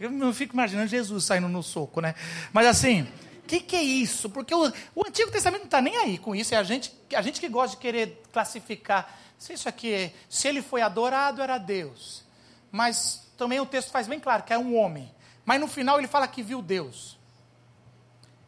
Eu 0.00 0.10
não 0.10 0.32
fico 0.32 0.54
imaginando 0.54 0.88
Jesus 0.88 1.24
saindo 1.24 1.48
no 1.48 1.62
soco, 1.62 2.00
né? 2.00 2.14
Mas 2.52 2.66
assim, 2.66 3.02
o 3.02 3.46
que, 3.46 3.60
que, 3.60 3.76
é 3.76 3.82
isso? 3.82 4.30
Porque 4.30 4.54
o, 4.54 4.72
o 4.94 5.06
Antigo 5.06 5.30
Testamento 5.30 5.60
não 5.60 5.66
está 5.66 5.82
nem 5.82 5.96
aí 5.96 6.16
com 6.16 6.34
isso. 6.34 6.54
É 6.54 6.56
a 6.56 6.62
gente, 6.62 6.94
a 7.14 7.20
gente 7.20 7.40
que 7.40 7.48
gosta 7.48 7.76
de 7.76 7.82
querer 7.82 8.22
classificar. 8.32 9.18
Se 9.36 9.52
isso 9.52 9.68
aqui, 9.68 9.92
é, 9.92 10.12
se 10.30 10.48
ele 10.48 10.62
foi 10.62 10.80
adorado, 10.80 11.42
era 11.42 11.58
Deus. 11.58 12.24
Mas 12.72 13.28
também 13.36 13.60
o 13.60 13.66
texto 13.66 13.90
faz 13.90 14.06
bem 14.06 14.18
claro 14.18 14.44
que 14.44 14.52
é 14.52 14.58
um 14.58 14.76
homem. 14.76 15.12
Mas 15.44 15.60
no 15.60 15.66
final 15.66 15.98
ele 15.98 16.08
fala 16.08 16.26
que 16.26 16.42
viu 16.42 16.62
Deus. 16.62 17.18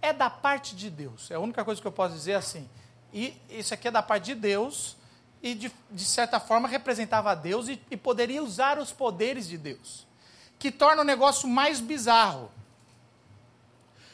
É 0.00 0.12
da 0.12 0.30
parte 0.30 0.74
de 0.74 0.88
Deus. 0.88 1.30
É 1.30 1.34
a 1.34 1.40
única 1.40 1.64
coisa 1.64 1.80
que 1.80 1.86
eu 1.86 1.92
posso 1.92 2.14
dizer 2.14 2.34
assim. 2.34 2.68
E 3.12 3.34
isso 3.48 3.74
aqui 3.74 3.88
é 3.88 3.90
da 3.90 4.02
parte 4.02 4.26
de 4.26 4.34
Deus, 4.34 4.96
e 5.42 5.54
de, 5.54 5.72
de 5.90 6.04
certa 6.04 6.38
forma 6.38 6.68
representava 6.68 7.30
a 7.30 7.34
Deus 7.34 7.68
e, 7.68 7.80
e 7.90 7.96
poderia 7.96 8.42
usar 8.42 8.78
os 8.78 8.92
poderes 8.92 9.48
de 9.48 9.56
Deus, 9.56 10.06
que 10.58 10.70
torna 10.70 11.02
o 11.02 11.04
negócio 11.04 11.48
mais 11.48 11.80
bizarro. 11.80 12.50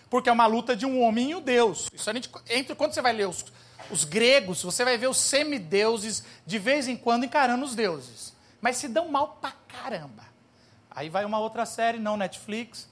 Porque 0.08 0.28
é 0.28 0.32
uma 0.32 0.46
luta 0.46 0.76
de 0.76 0.86
um 0.86 1.02
homem 1.02 1.30
e 1.30 1.34
um 1.34 1.40
Deus. 1.40 1.88
Isso 1.92 2.08
a 2.08 2.12
gente, 2.12 2.30
entre, 2.48 2.76
quando 2.76 2.92
você 2.92 3.02
vai 3.02 3.12
ler 3.12 3.28
os, 3.28 3.44
os 3.90 4.04
gregos, 4.04 4.62
você 4.62 4.84
vai 4.84 4.96
ver 4.96 5.08
os 5.08 5.16
semideuses 5.16 6.24
de 6.46 6.58
vez 6.58 6.86
em 6.86 6.96
quando 6.96 7.24
encarando 7.24 7.64
os 7.64 7.74
deuses. 7.74 8.32
Mas 8.60 8.76
se 8.76 8.86
dão 8.86 9.08
mal 9.08 9.38
pra 9.40 9.52
caramba. 9.66 10.24
Aí 10.90 11.08
vai 11.08 11.24
uma 11.24 11.40
outra 11.40 11.66
série, 11.66 11.98
não 11.98 12.16
Netflix, 12.16 12.84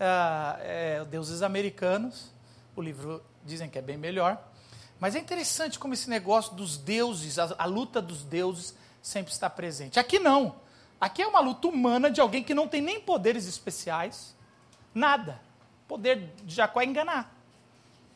uh, 0.00 0.58
é, 0.60 1.04
Deuses 1.10 1.42
Americanos. 1.42 2.32
O 2.74 2.80
livro 2.80 3.22
dizem 3.44 3.68
que 3.68 3.78
é 3.78 3.82
bem 3.82 3.98
melhor. 3.98 4.42
Mas 5.02 5.16
é 5.16 5.18
interessante 5.18 5.80
como 5.80 5.94
esse 5.94 6.08
negócio 6.08 6.54
dos 6.54 6.76
deuses, 6.76 7.36
a, 7.36 7.52
a, 7.58 7.64
luta 7.64 8.00
dos 8.00 8.22
deuses, 8.22 8.72
sempre 9.02 9.32
está 9.32 9.50
presente. 9.50 9.98
Aqui 9.98 10.20
não. 10.20 10.54
Aqui 11.00 11.22
é 11.22 11.26
uma 11.26 11.40
luta 11.40 11.66
humana 11.66 12.08
de 12.08 12.20
alguém 12.20 12.40
que 12.40 12.54
não 12.54 12.68
tem 12.68 12.80
nem 12.80 13.00
poderes 13.00 13.48
especiais, 13.48 14.32
nada. 14.94 15.40
O 15.86 15.88
poder 15.88 16.30
de 16.44 16.54
Jacó 16.54 16.80
é 16.80 16.84
enganar. 16.84 17.34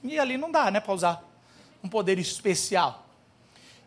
E 0.00 0.16
ali 0.16 0.38
não 0.38 0.48
dá, 0.48 0.70
né, 0.70 0.78
para 0.78 0.94
usar 0.94 1.24
um 1.82 1.88
poder 1.88 2.20
especial. 2.20 3.04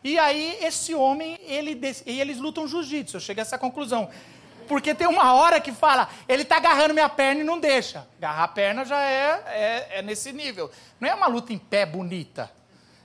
E 0.03 0.19
aí, 0.19 0.57
esse 0.62 0.93
homem, 0.93 1.39
ele, 1.43 1.79
e 2.05 2.19
eles 2.19 2.38
lutam 2.38 2.67
jiu-jitsu. 2.67 3.15
Eu 3.15 3.21
cheguei 3.21 3.43
a 3.43 3.45
essa 3.45 3.57
conclusão. 3.57 4.09
Porque 4.67 4.93
tem 4.93 5.07
uma 5.07 5.35
hora 5.35 5.62
que 5.62 5.71
fala, 5.71 6.09
ele 6.27 6.41
está 6.41 6.57
agarrando 6.57 6.93
minha 6.93 7.07
perna 7.07 7.39
e 7.39 7.45
não 7.45 7.62
deixa. 7.62 8.05
Agarrar 8.17 8.43
a 8.43 8.47
perna 8.49 8.83
já 8.83 9.01
é, 9.01 9.43
é, 9.47 9.88
é 9.99 10.01
nesse 10.01 10.33
nível. 10.33 10.69
Não 10.99 11.07
é 11.07 11.15
uma 11.15 11.27
luta 11.27 11.53
em 11.53 11.57
pé 11.57 11.85
bonita. 11.85 12.59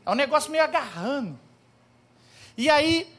É 0.04 0.10
um 0.10 0.14
negócio 0.14 0.50
meio 0.50 0.64
agarrando. 0.64 1.38
E 2.56 2.70
aí, 2.70 3.12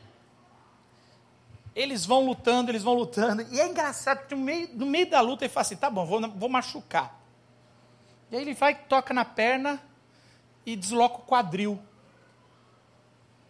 eles 1.76 2.06
vão 2.06 2.26
lutando, 2.26 2.72
eles 2.72 2.84
vão 2.84 2.94
lutando. 2.94 3.42
E 3.52 3.60
é 3.60 3.68
engraçado 3.68 4.26
que 4.28 4.34
no 4.34 4.42
meio, 4.42 4.70
no 4.74 4.86
meio 4.86 5.10
da 5.10 5.20
luta 5.20 5.44
ele 5.44 5.54
fala 5.54 5.62
assim: 5.64 5.76
tá 5.76 5.90
bom, 5.90 6.06
vou, 6.06 6.22
vou 6.30 6.50
machucar. 6.50 7.20
E 8.32 8.36
aí 8.36 8.42
ele 8.42 8.54
vai, 8.54 8.76
toca 8.76 9.14
na 9.14 9.26
perna 9.26 9.82
e 10.66 10.76
desloca 10.76 11.18
o 11.18 11.22
quadril. 11.22 11.80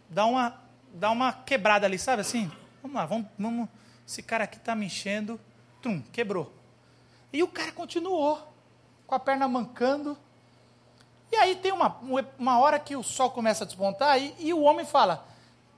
Dá 0.08 0.26
uma, 0.26 0.60
dá 0.92 1.10
uma 1.10 1.32
quebrada 1.32 1.86
ali, 1.86 1.98
sabe 1.98 2.22
assim? 2.22 2.50
Vamos 2.82 2.96
lá, 2.96 3.06
vamos, 3.06 3.26
vamos. 3.38 3.68
Esse 4.06 4.22
cara 4.22 4.44
aqui 4.44 4.56
está 4.56 4.74
me 4.74 4.86
enchendo. 4.86 5.40
Tum, 5.80 6.02
quebrou. 6.12 6.52
E 7.32 7.42
o 7.42 7.48
cara 7.48 7.72
continuou, 7.72 8.52
com 9.06 9.14
a 9.14 9.20
perna 9.20 9.46
mancando. 9.48 10.16
E 11.36 11.38
aí 11.38 11.54
tem 11.54 11.70
uma, 11.70 12.00
uma 12.38 12.58
hora 12.58 12.78
que 12.78 12.96
o 12.96 13.02
sol 13.02 13.30
começa 13.30 13.64
a 13.64 13.66
despontar 13.66 14.18
e, 14.18 14.34
e 14.38 14.54
o 14.54 14.62
homem 14.62 14.86
fala: 14.86 15.22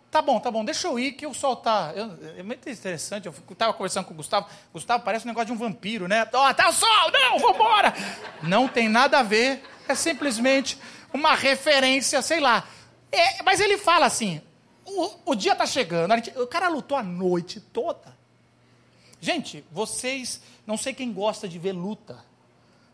Tá 0.09 0.23
bom, 0.23 0.38
tá 0.38 0.53
bom, 0.53 0.64
deixa 0.64 0.87
eu 0.87 0.97
ir 1.01 1.12
que 1.12 1.27
o 1.27 1.35
sol 1.35 1.57
tá. 1.57 1.92
Eu, 1.97 2.16
é 2.38 2.44
muito 2.44 2.68
interessante, 2.71 3.27
eu 3.27 3.35
estava 3.51 3.73
conversando 3.73 4.05
com 4.05 4.14
o 4.14 4.16
Gustavo. 4.16 4.47
Gustavo 4.73 5.03
parece 5.03 5.25
um 5.25 5.29
negócio 5.29 5.47
de 5.47 5.53
um 5.53 5.57
vampiro, 5.57 6.07
né? 6.07 6.29
Ó, 6.33 6.49
oh, 6.49 6.55
tá 6.55 6.68
o 6.68 6.73
sol, 6.73 7.11
não, 7.12 7.40
vambora! 7.40 7.92
Não 8.40 8.68
tem 8.68 8.88
nada 8.88 9.18
a 9.18 9.23
ver, 9.25 9.64
é 9.88 9.97
simplesmente 9.97 10.79
uma 11.12 11.35
referência, 11.35 12.23
sei 12.23 12.38
lá. 12.38 12.68
É, 13.11 13.42
mas 13.42 13.59
ele 13.59 13.77
fala 13.79 14.07
assim: 14.07 14.40
o, 14.87 15.33
o 15.33 15.35
dia 15.35 15.57
tá 15.57 15.66
chegando, 15.66 16.14
gente, 16.14 16.38
o 16.38 16.47
cara 16.47 16.68
lutou 16.68 16.97
a 16.97 17.03
noite 17.03 17.61
toda. 17.61 18.16
Gente, 19.21 19.64
vocês, 19.73 20.40
não 20.64 20.77
sei 20.77 20.94
quem 20.94 21.12
gosta 21.12 21.49
de 21.49 21.59
ver 21.59 21.73
luta, 21.73 22.25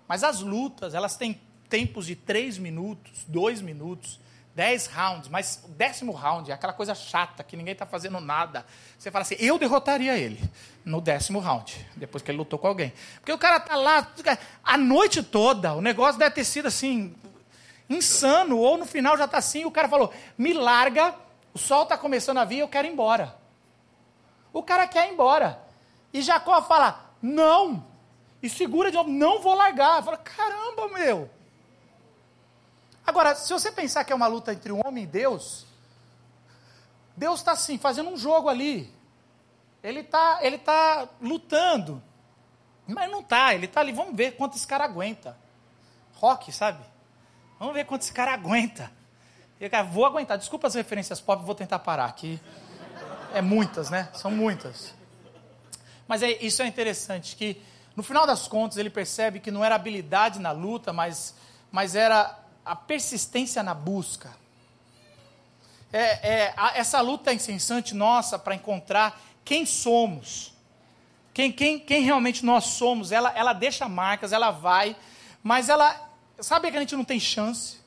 mas 0.09 0.24
as 0.24 0.40
lutas, 0.40 0.94
elas 0.94 1.14
têm 1.14 1.38
tempos 1.74 2.06
de 2.06 2.14
três 2.14 2.56
minutos, 2.56 3.24
dois 3.26 3.60
minutos, 3.60 4.20
dez 4.54 4.87
rounds, 4.87 5.28
mas 5.28 5.60
o 5.64 5.72
décimo 5.72 6.12
round 6.12 6.48
é 6.48 6.54
aquela 6.54 6.72
coisa 6.72 6.94
chata 6.94 7.42
que 7.42 7.56
ninguém 7.56 7.72
está 7.72 7.84
fazendo 7.84 8.20
nada. 8.20 8.64
Você 8.96 9.10
fala 9.10 9.22
assim, 9.22 9.34
eu 9.40 9.58
derrotaria 9.58 10.16
ele 10.16 10.40
no 10.84 11.00
décimo 11.00 11.40
round, 11.40 11.84
depois 11.96 12.22
que 12.22 12.30
ele 12.30 12.38
lutou 12.38 12.60
com 12.60 12.68
alguém. 12.68 12.92
Porque 13.16 13.32
o 13.32 13.38
cara 13.38 13.56
está 13.56 13.74
lá 13.74 14.08
a 14.62 14.78
noite 14.78 15.20
toda, 15.20 15.74
o 15.74 15.80
negócio 15.80 16.16
deve 16.16 16.37
ter 16.37 16.44
sido 16.44 16.68
assim, 16.68 17.12
insano, 17.90 18.56
ou 18.56 18.78
no 18.78 18.87
final 18.87 19.18
já 19.18 19.24
está 19.24 19.38
assim, 19.38 19.64
o 19.64 19.70
cara 19.72 19.88
falou, 19.88 20.14
me 20.38 20.52
larga, 20.52 21.12
o 21.52 21.58
sol 21.58 21.82
está 21.82 21.98
começando 21.98 22.38
a 22.38 22.44
vir, 22.44 22.60
eu 22.60 22.68
quero 22.68 22.87
ir 22.87 22.92
embora. 22.92 23.37
O 24.52 24.62
cara 24.62 24.87
quer 24.87 25.08
ir 25.08 25.12
embora. 25.14 25.60
E 26.12 26.22
Jacó 26.22 26.62
fala, 26.62 27.10
não. 27.20 27.84
E 28.40 28.48
segura 28.48 28.92
de 28.92 28.96
novo, 28.96 29.10
não 29.10 29.42
vou 29.42 29.56
largar. 29.56 30.04
Fala, 30.04 30.18
caramba, 30.18 30.87
meu. 30.96 31.28
Agora, 33.06 33.34
se 33.34 33.52
você 33.52 33.70
pensar 33.70 34.04
que 34.04 34.12
é 34.12 34.16
uma 34.16 34.26
luta 34.26 34.52
entre 34.52 34.72
o 34.72 34.80
homem 34.86 35.04
e 35.04 35.06
Deus, 35.06 35.66
Deus 37.16 37.40
está 37.40 37.52
assim, 37.52 37.78
fazendo 37.78 38.10
um 38.10 38.16
jogo 38.16 38.48
ali. 38.48 38.92
Ele 39.82 40.00
está 40.00 40.38
ele 40.42 40.58
tá 40.58 41.08
lutando. 41.20 42.02
Mas 42.86 43.10
não 43.10 43.20
está, 43.20 43.54
ele 43.54 43.66
está 43.66 43.80
ali, 43.80 43.92
vamos 43.92 44.16
ver 44.16 44.36
quanto 44.36 44.56
esse 44.56 44.66
cara 44.66 44.84
aguenta. 44.84 45.36
Rock, 46.14 46.52
sabe? 46.52 46.84
Vamos 47.58 47.74
ver 47.74 47.84
quanto 47.84 48.02
esse 48.02 48.12
cara 48.12 48.32
aguenta. 48.32 48.90
Eu, 49.60 49.70
cara, 49.70 49.84
vou 49.84 50.04
aguentar. 50.04 50.36
Desculpa 50.36 50.66
as 50.66 50.74
referências 50.74 51.20
pop, 51.20 51.42
vou 51.44 51.54
tentar 51.54 51.78
parar 51.78 52.06
aqui. 52.06 52.40
É 53.32 53.40
muitas, 53.40 53.90
né? 53.90 54.08
São 54.14 54.30
muitas. 54.30 54.94
Mas 56.06 56.22
é, 56.22 56.32
isso 56.42 56.62
é 56.62 56.66
interessante, 56.66 57.34
que 57.36 57.62
no 57.96 58.02
final 58.02 58.26
das 58.26 58.46
contas 58.46 58.76
ele 58.76 58.90
percebe 58.90 59.40
que 59.40 59.50
não 59.50 59.64
era 59.64 59.74
habilidade 59.74 60.38
na 60.38 60.50
luta, 60.50 60.92
mas, 60.92 61.34
mas 61.70 61.94
era 61.94 62.38
a 62.64 62.74
persistência 62.74 63.62
na 63.62 63.74
busca. 63.74 64.31
É, 65.92 66.29
é, 66.29 66.55
a, 66.57 66.77
essa 66.77 67.00
luta 67.00 67.33
incessante 67.33 67.94
nossa 67.94 68.38
para 68.38 68.55
encontrar 68.55 69.20
quem 69.44 69.66
somos, 69.66 70.53
quem, 71.33 71.53
quem, 71.53 71.79
quem 71.79 72.03
realmente 72.03 72.44
nós 72.44 72.64
somos. 72.64 73.12
Ela, 73.12 73.33
ela 73.37 73.53
deixa 73.53 73.88
marcas, 73.88 74.33
ela 74.33 74.50
vai, 74.50 74.96
mas 75.42 75.68
ela 75.68 76.11
sabe 76.40 76.70
que 76.70 76.77
a 76.77 76.81
gente 76.81 76.96
não 76.96 77.05
tem 77.05 77.20
chance. 77.20 77.79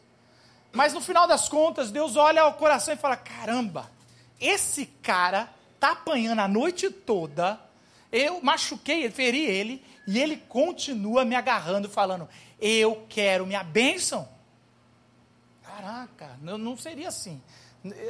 Mas 0.72 0.94
no 0.94 1.02
final 1.02 1.28
das 1.28 1.50
contas, 1.50 1.92
Deus 1.92 2.16
olha 2.16 2.44
ao 2.44 2.54
coração 2.54 2.94
e 2.94 2.98
fala: 2.98 3.18
caramba, 3.18 3.90
esse 4.40 4.86
cara 4.86 5.50
tá 5.80 5.92
apanhando 5.92 6.40
a 6.40 6.48
noite 6.48 6.90
toda, 6.90 7.60
eu 8.12 8.42
machuquei, 8.42 9.10
feri 9.10 9.46
ele, 9.46 9.84
e 10.08 10.20
ele 10.20 10.38
continua 10.38 11.26
me 11.26 11.36
agarrando, 11.36 11.90
falando: 11.90 12.30
eu 12.60 13.06
quero 13.10 13.46
minha 13.46 13.64
bênção. 13.64 14.37
Caraca, 15.78 16.38
não, 16.42 16.58
não 16.58 16.76
seria 16.76 17.08
assim. 17.08 17.40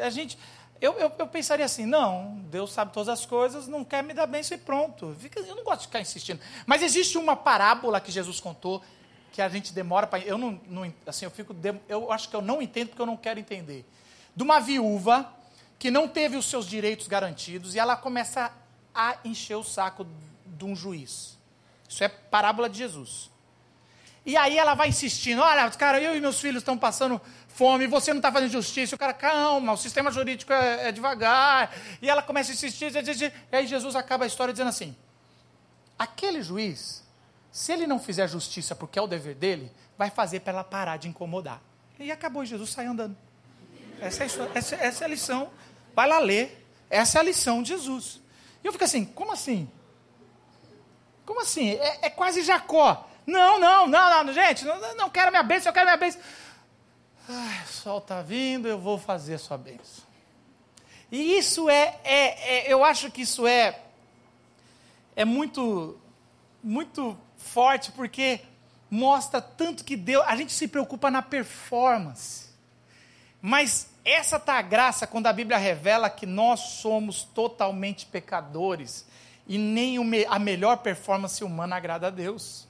A 0.01 0.09
gente, 0.09 0.39
eu, 0.79 0.93
eu, 0.93 1.11
eu, 1.19 1.27
pensaria 1.27 1.65
assim, 1.65 1.85
não, 1.85 2.37
Deus 2.49 2.71
sabe 2.71 2.93
todas 2.93 3.09
as 3.09 3.25
coisas, 3.25 3.67
não 3.67 3.83
quer 3.83 4.01
me 4.01 4.13
dar 4.13 4.25
bênção 4.25 4.55
e 4.55 4.59
pronto. 4.59 5.15
Eu 5.35 5.55
não 5.55 5.65
gosto 5.65 5.81
de 5.81 5.87
ficar 5.87 5.99
insistindo. 5.99 6.39
Mas 6.65 6.81
existe 6.81 7.17
uma 7.17 7.35
parábola 7.35 7.99
que 7.99 8.09
Jesus 8.09 8.39
contou 8.39 8.81
que 9.33 9.41
a 9.41 9.49
gente 9.49 9.73
demora 9.73 10.07
para. 10.07 10.19
Eu 10.19 10.37
não, 10.37 10.61
não, 10.67 10.93
assim, 11.05 11.25
eu 11.25 11.31
fico. 11.31 11.53
Eu 11.89 12.09
acho 12.09 12.29
que 12.29 12.35
eu 12.35 12.41
não 12.41 12.61
entendo 12.61 12.89
porque 12.89 13.01
eu 13.01 13.05
não 13.05 13.17
quero 13.17 13.39
entender. 13.39 13.85
De 14.33 14.43
uma 14.43 14.59
viúva 14.61 15.29
que 15.77 15.91
não 15.91 16.07
teve 16.07 16.37
os 16.37 16.45
seus 16.45 16.65
direitos 16.65 17.07
garantidos 17.07 17.75
e 17.75 17.79
ela 17.79 17.97
começa 17.97 18.51
a 18.95 19.17
encher 19.25 19.55
o 19.55 19.63
saco 19.63 20.07
de 20.45 20.63
um 20.63 20.73
juiz. 20.73 21.37
Isso 21.87 22.03
é 22.03 22.07
parábola 22.07 22.69
de 22.69 22.77
Jesus. 22.77 23.29
E 24.25 24.35
aí 24.35 24.57
ela 24.57 24.73
vai 24.73 24.89
insistindo: 24.89 25.41
olha, 25.41 25.69
cara, 25.71 26.01
eu 26.01 26.15
e 26.15 26.19
meus 26.19 26.39
filhos 26.39 26.61
estão 26.61 26.77
passando 26.77 27.21
fome, 27.57 27.87
você 27.87 28.13
não 28.13 28.19
está 28.19 28.31
fazendo 28.31 28.51
justiça. 28.51 28.95
O 28.95 28.99
cara, 28.99 29.13
calma, 29.13 29.73
o 29.73 29.77
sistema 29.77 30.11
jurídico 30.11 30.53
é, 30.53 30.89
é 30.89 30.91
devagar. 30.91 31.75
E 32.01 32.09
ela 32.09 32.21
começa 32.21 32.51
a 32.51 32.53
insistir, 32.53 32.91
e 32.93 33.55
aí 33.55 33.65
Jesus 33.65 33.95
acaba 33.95 34.23
a 34.23 34.27
história 34.27 34.53
dizendo 34.53 34.69
assim: 34.69 34.95
aquele 35.97 36.43
juiz, 36.43 37.03
se 37.51 37.73
ele 37.73 37.87
não 37.87 37.99
fizer 37.99 38.27
justiça 38.29 38.75
porque 38.75 38.99
é 38.99 39.01
o 39.01 39.07
dever 39.07 39.33
dele, 39.35 39.71
vai 39.97 40.11
fazer 40.11 40.41
para 40.41 40.53
ela 40.53 40.63
parar 40.63 40.97
de 40.97 41.07
incomodar. 41.07 41.59
E 41.99 42.11
acabou, 42.11 42.45
Jesus 42.45 42.69
sai 42.69 42.85
andando. 42.85 43.17
Essa 43.99 44.23
é, 44.23 44.27
essa, 44.53 44.75
essa 44.75 45.03
é 45.03 45.05
a 45.05 45.09
lição. 45.09 45.49
Vai 45.95 46.07
lá 46.07 46.19
ler. 46.19 46.63
Essa 46.89 47.17
é 47.17 47.21
a 47.21 47.23
lição 47.23 47.63
de 47.63 47.69
Jesus. 47.69 48.21
E 48.63 48.67
eu 48.67 48.71
fico 48.71 48.83
assim, 48.83 49.03
como 49.03 49.31
assim? 49.31 49.67
Como 51.25 51.41
assim? 51.41 51.71
É, 51.71 52.05
é 52.05 52.09
quase 52.11 52.43
Jacó. 52.43 53.09
Não, 53.25 53.59
não, 53.59 53.87
não, 53.87 54.23
não, 54.23 54.31
gente, 54.31 54.63
não, 54.63 54.95
não 54.95 55.09
quero 55.09 55.31
minha 55.31 55.43
bênção, 55.43 55.69
eu 55.69 55.73
quero 55.73 55.85
minha 55.85 55.97
bênção. 55.97 56.21
Ai, 57.29 57.63
o 57.63 57.67
sol 57.67 57.97
está 57.97 58.21
vindo, 58.21 58.69
eu 58.69 58.79
vou 58.79 58.97
fazer 58.97 59.33
a 59.33 59.39
sua 59.39 59.57
bênção. 59.57 60.05
E 61.11 61.37
isso 61.37 61.69
é, 61.69 61.99
é, 62.03 62.55
é, 62.67 62.73
eu 62.73 62.85
acho 62.85 63.11
que 63.11 63.21
isso 63.21 63.45
é, 63.45 63.81
é 65.13 65.25
muito, 65.25 65.99
muito 66.63 67.17
forte, 67.35 67.91
porque 67.91 68.39
mostra 68.89 69.41
tanto 69.41 69.83
que 69.83 69.97
Deus, 69.97 70.23
a 70.25 70.37
gente 70.37 70.53
se 70.53 70.69
preocupa 70.69 71.11
na 71.11 71.21
performance. 71.21 72.47
Mas 73.41 73.89
essa 74.05 74.39
tá 74.39 74.53
a 74.53 74.61
graça 74.61 75.05
quando 75.05 75.27
a 75.27 75.33
Bíblia 75.33 75.57
revela 75.57 76.09
que 76.09 76.25
nós 76.25 76.61
somos 76.61 77.23
totalmente 77.23 78.05
pecadores 78.05 79.05
e 79.45 79.57
nem 79.57 79.97
a 80.29 80.39
melhor 80.39 80.77
performance 80.77 81.43
humana 81.43 81.75
agrada 81.75 82.07
a 82.07 82.09
Deus. 82.09 82.67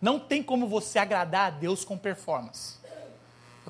Não 0.00 0.18
tem 0.18 0.42
como 0.42 0.66
você 0.66 0.98
agradar 0.98 1.46
a 1.46 1.50
Deus 1.50 1.84
com 1.84 1.96
performance. 1.96 2.81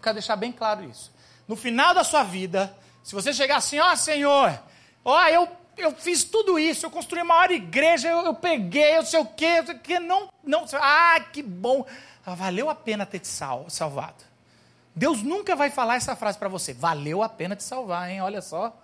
Eu 0.02 0.04
quero 0.04 0.14
deixar 0.14 0.34
bem 0.34 0.50
claro 0.50 0.82
isso. 0.82 1.12
No 1.46 1.54
final 1.54 1.94
da 1.94 2.02
sua 2.02 2.24
vida, 2.24 2.76
se 3.04 3.14
você 3.14 3.32
chegar 3.32 3.58
assim, 3.58 3.78
ó 3.78 3.92
oh, 3.92 3.96
Senhor, 3.96 4.60
ó, 5.04 5.16
oh, 5.16 5.28
eu, 5.28 5.48
eu 5.76 5.92
fiz 5.92 6.24
tudo 6.24 6.58
isso, 6.58 6.84
eu 6.84 6.90
construí 6.90 7.20
a 7.20 7.24
maior 7.24 7.52
igreja, 7.52 8.08
eu, 8.08 8.24
eu 8.24 8.34
peguei, 8.34 8.96
eu 8.96 9.06
sei 9.06 9.20
o 9.20 9.24
quê, 9.24 9.58
eu 9.58 9.66
sei 9.66 9.74
o 9.76 9.78
quê, 9.78 10.00
não, 10.00 10.28
não, 10.42 10.66
ah, 10.72 11.20
que 11.32 11.40
bom, 11.40 11.86
ah, 12.26 12.34
valeu 12.34 12.68
a 12.68 12.74
pena 12.74 13.06
ter 13.06 13.20
te 13.20 13.28
sal, 13.28 13.66
salvado. 13.68 14.24
Deus 14.92 15.22
nunca 15.22 15.54
vai 15.54 15.70
falar 15.70 15.94
essa 15.94 16.16
frase 16.16 16.36
para 16.36 16.48
você, 16.48 16.74
valeu 16.74 17.22
a 17.22 17.28
pena 17.28 17.54
te 17.54 17.62
salvar, 17.62 18.10
hein, 18.10 18.20
olha 18.22 18.42
só, 18.42 18.76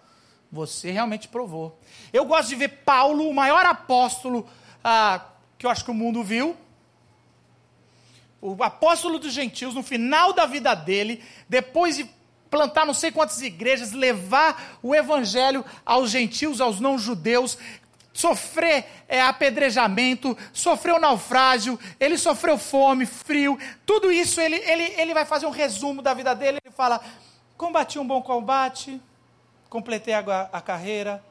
você 0.52 0.92
realmente 0.92 1.26
provou. 1.26 1.80
Eu 2.12 2.26
gosto 2.26 2.48
de 2.48 2.54
ver 2.54 2.68
Paulo, 2.84 3.28
o 3.28 3.34
maior 3.34 3.66
apóstolo 3.66 4.48
ah, 4.84 5.20
que 5.58 5.66
eu 5.66 5.70
acho 5.70 5.84
que 5.84 5.90
o 5.90 5.94
mundo 5.94 6.22
viu, 6.22 6.56
o 8.40 8.62
apóstolo 8.62 9.18
dos 9.18 9.32
gentios, 9.32 9.74
no 9.74 9.82
final 9.82 10.32
da 10.32 10.46
vida 10.46 10.74
dele, 10.74 11.22
depois 11.48 11.96
de 11.96 12.08
plantar 12.50 12.86
não 12.86 12.94
sei 12.94 13.10
quantas 13.10 13.42
igrejas, 13.42 13.92
levar 13.92 14.78
o 14.82 14.94
evangelho 14.94 15.64
aos 15.84 16.10
gentios, 16.10 16.60
aos 16.60 16.80
não-judeus, 16.80 17.58
sofrer 18.12 18.86
é, 19.06 19.20
apedrejamento, 19.20 20.36
sofreu 20.52 20.98
naufrágio, 20.98 21.78
ele 22.00 22.18
sofreu 22.18 22.58
fome, 22.58 23.06
frio, 23.06 23.58
tudo 23.86 24.10
isso 24.10 24.40
ele, 24.40 24.56
ele, 24.56 24.82
ele 25.00 25.14
vai 25.14 25.24
fazer 25.24 25.46
um 25.46 25.50
resumo 25.50 26.02
da 26.02 26.14
vida 26.14 26.34
dele. 26.34 26.58
Ele 26.64 26.74
fala: 26.74 27.00
combati 27.56 27.98
um 27.98 28.06
bom 28.06 28.20
combate, 28.22 29.00
completei 29.68 30.14
a, 30.14 30.48
a 30.52 30.60
carreira, 30.60 31.22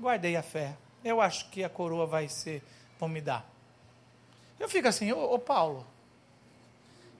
guardei 0.00 0.36
a 0.36 0.42
fé. 0.42 0.74
Eu 1.04 1.20
acho 1.20 1.50
que 1.50 1.64
a 1.64 1.68
coroa 1.68 2.06
vai 2.06 2.28
ser, 2.28 2.62
vão 2.98 3.08
me 3.08 3.20
dar. 3.20 3.46
Eu 4.58 4.68
fico 4.68 4.86
assim, 4.86 5.12
ô, 5.12 5.34
ô 5.34 5.38
Paulo, 5.38 5.84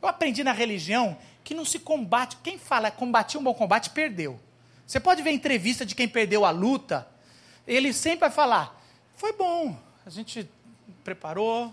eu 0.03 0.09
aprendi 0.09 0.43
na 0.43 0.53
religião 0.53 1.17
que 1.45 1.55
não 1.55 1.65
se 1.65 1.79
combate. 1.79 2.37
Quem 2.43 2.59
fala 2.59 2.91
combati 2.91 3.38
um 3.38 3.43
bom 3.43 3.55
combate, 3.55 3.91
perdeu. 3.91 4.38
Você 4.85 4.99
pode 4.99 5.23
ver 5.23 5.31
entrevista 5.31 5.87
de 5.87 5.95
quem 5.95 6.09
perdeu 6.09 6.45
a 6.45 6.51
luta. 6.51 7.07
ele 7.67 7.93
sempre 7.93 8.21
vai 8.21 8.31
falar: 8.31 8.83
foi 9.15 9.33
bom, 9.33 9.79
a 10.05 10.11
gente 10.11 10.51
preparou, 11.05 11.73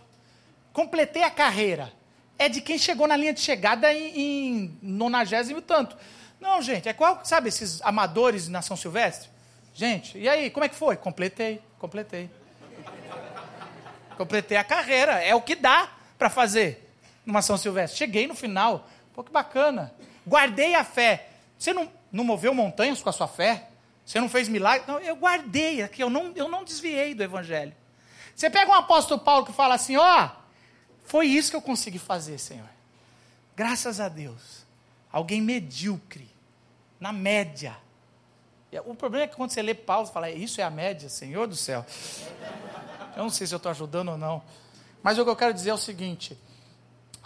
completei 0.72 1.24
a 1.24 1.32
carreira. 1.32 1.92
É 2.38 2.48
de 2.48 2.62
quem 2.62 2.78
chegou 2.78 3.06
na 3.06 3.18
linha 3.18 3.34
de 3.34 3.42
chegada 3.42 3.94
em, 3.94 4.18
em 4.18 4.80
nonagésimo 4.82 5.62
tanto. 5.62 5.98
Não, 6.40 6.62
gente, 6.62 6.88
é 6.88 6.94
qual, 6.94 7.20
sabe, 7.26 7.50
esses 7.50 7.82
amadores 7.82 8.48
na 8.48 8.62
São 8.62 8.78
Silvestre? 8.78 9.30
Gente, 9.74 10.18
e 10.18 10.30
aí, 10.30 10.50
como 10.50 10.64
é 10.64 10.70
que 10.70 10.76
foi? 10.76 10.96
Completei, 10.96 11.62
completei. 11.78 12.30
Completei 14.16 14.58
a 14.58 14.64
carreira, 14.64 15.14
é 15.22 15.36
o 15.36 15.42
que 15.42 15.56
dá 15.56 15.90
para 16.18 16.30
fazer 16.30 16.89
numa 17.30 17.42
São 17.42 17.58
Silvestre. 17.58 17.98
Cheguei 17.98 18.28
no 18.28 18.36
final, 18.36 18.88
pô, 19.14 19.24
que 19.24 19.32
bacana. 19.32 19.94
Guardei 20.28 20.76
a 20.76 20.84
fé. 20.84 21.30
Você 21.58 21.72
não, 21.72 21.90
não 22.12 22.24
moveu 22.24 22.54
montanhas 22.54 23.02
com 23.02 23.10
a 23.10 23.14
sua 23.14 23.28
fé? 23.28 23.70
Você 24.06 24.20
não 24.20 24.28
fez 24.28 24.50
milagre? 24.50 24.88
Não, 24.88 25.00
eu 25.00 25.16
guardei, 25.16 25.84
aqui, 25.84 26.02
eu 26.02 26.10
não, 26.10 26.34
eu 26.36 26.50
não 26.50 26.64
desviei 26.64 27.14
do 27.14 27.22
Evangelho. 27.22 27.76
Você 28.36 28.50
pega 28.50 28.72
um 28.72 28.74
apóstolo 28.74 29.20
Paulo 29.22 29.46
que 29.46 29.54
fala 29.54 29.76
assim: 29.76 29.98
ó, 29.98 30.30
foi 31.06 31.28
isso 31.28 31.52
que 31.52 31.56
eu 31.56 31.62
consegui 31.62 32.00
fazer, 32.00 32.40
Senhor. 32.40 32.70
Graças 33.56 34.00
a 34.00 34.10
Deus. 34.10 34.66
Alguém 35.12 35.42
medíocre, 35.42 36.30
na 37.00 37.12
média. 37.12 37.76
O 38.86 38.94
problema 38.96 39.26
é 39.26 39.28
que 39.28 39.36
quando 39.36 39.52
você 39.52 39.62
lê 39.62 39.74
Paulo, 39.74 40.08
você 40.08 40.14
fala: 40.14 40.30
Isso 40.30 40.62
é 40.62 40.64
a 40.64 40.70
média, 40.70 41.10
Senhor 41.10 41.48
do 41.48 41.56
céu. 41.56 41.86
Eu 43.16 43.24
não 43.24 43.30
sei 43.30 43.46
se 43.46 43.54
eu 43.54 43.58
estou 43.58 43.70
ajudando 43.70 44.10
ou 44.10 44.18
não. 44.18 44.42
Mas 45.04 45.18
o 45.18 45.24
que 45.24 45.30
eu 45.30 45.36
quero 45.36 45.54
dizer 45.54 45.72
é 45.72 45.74
o 45.74 45.78
seguinte: 45.78 46.38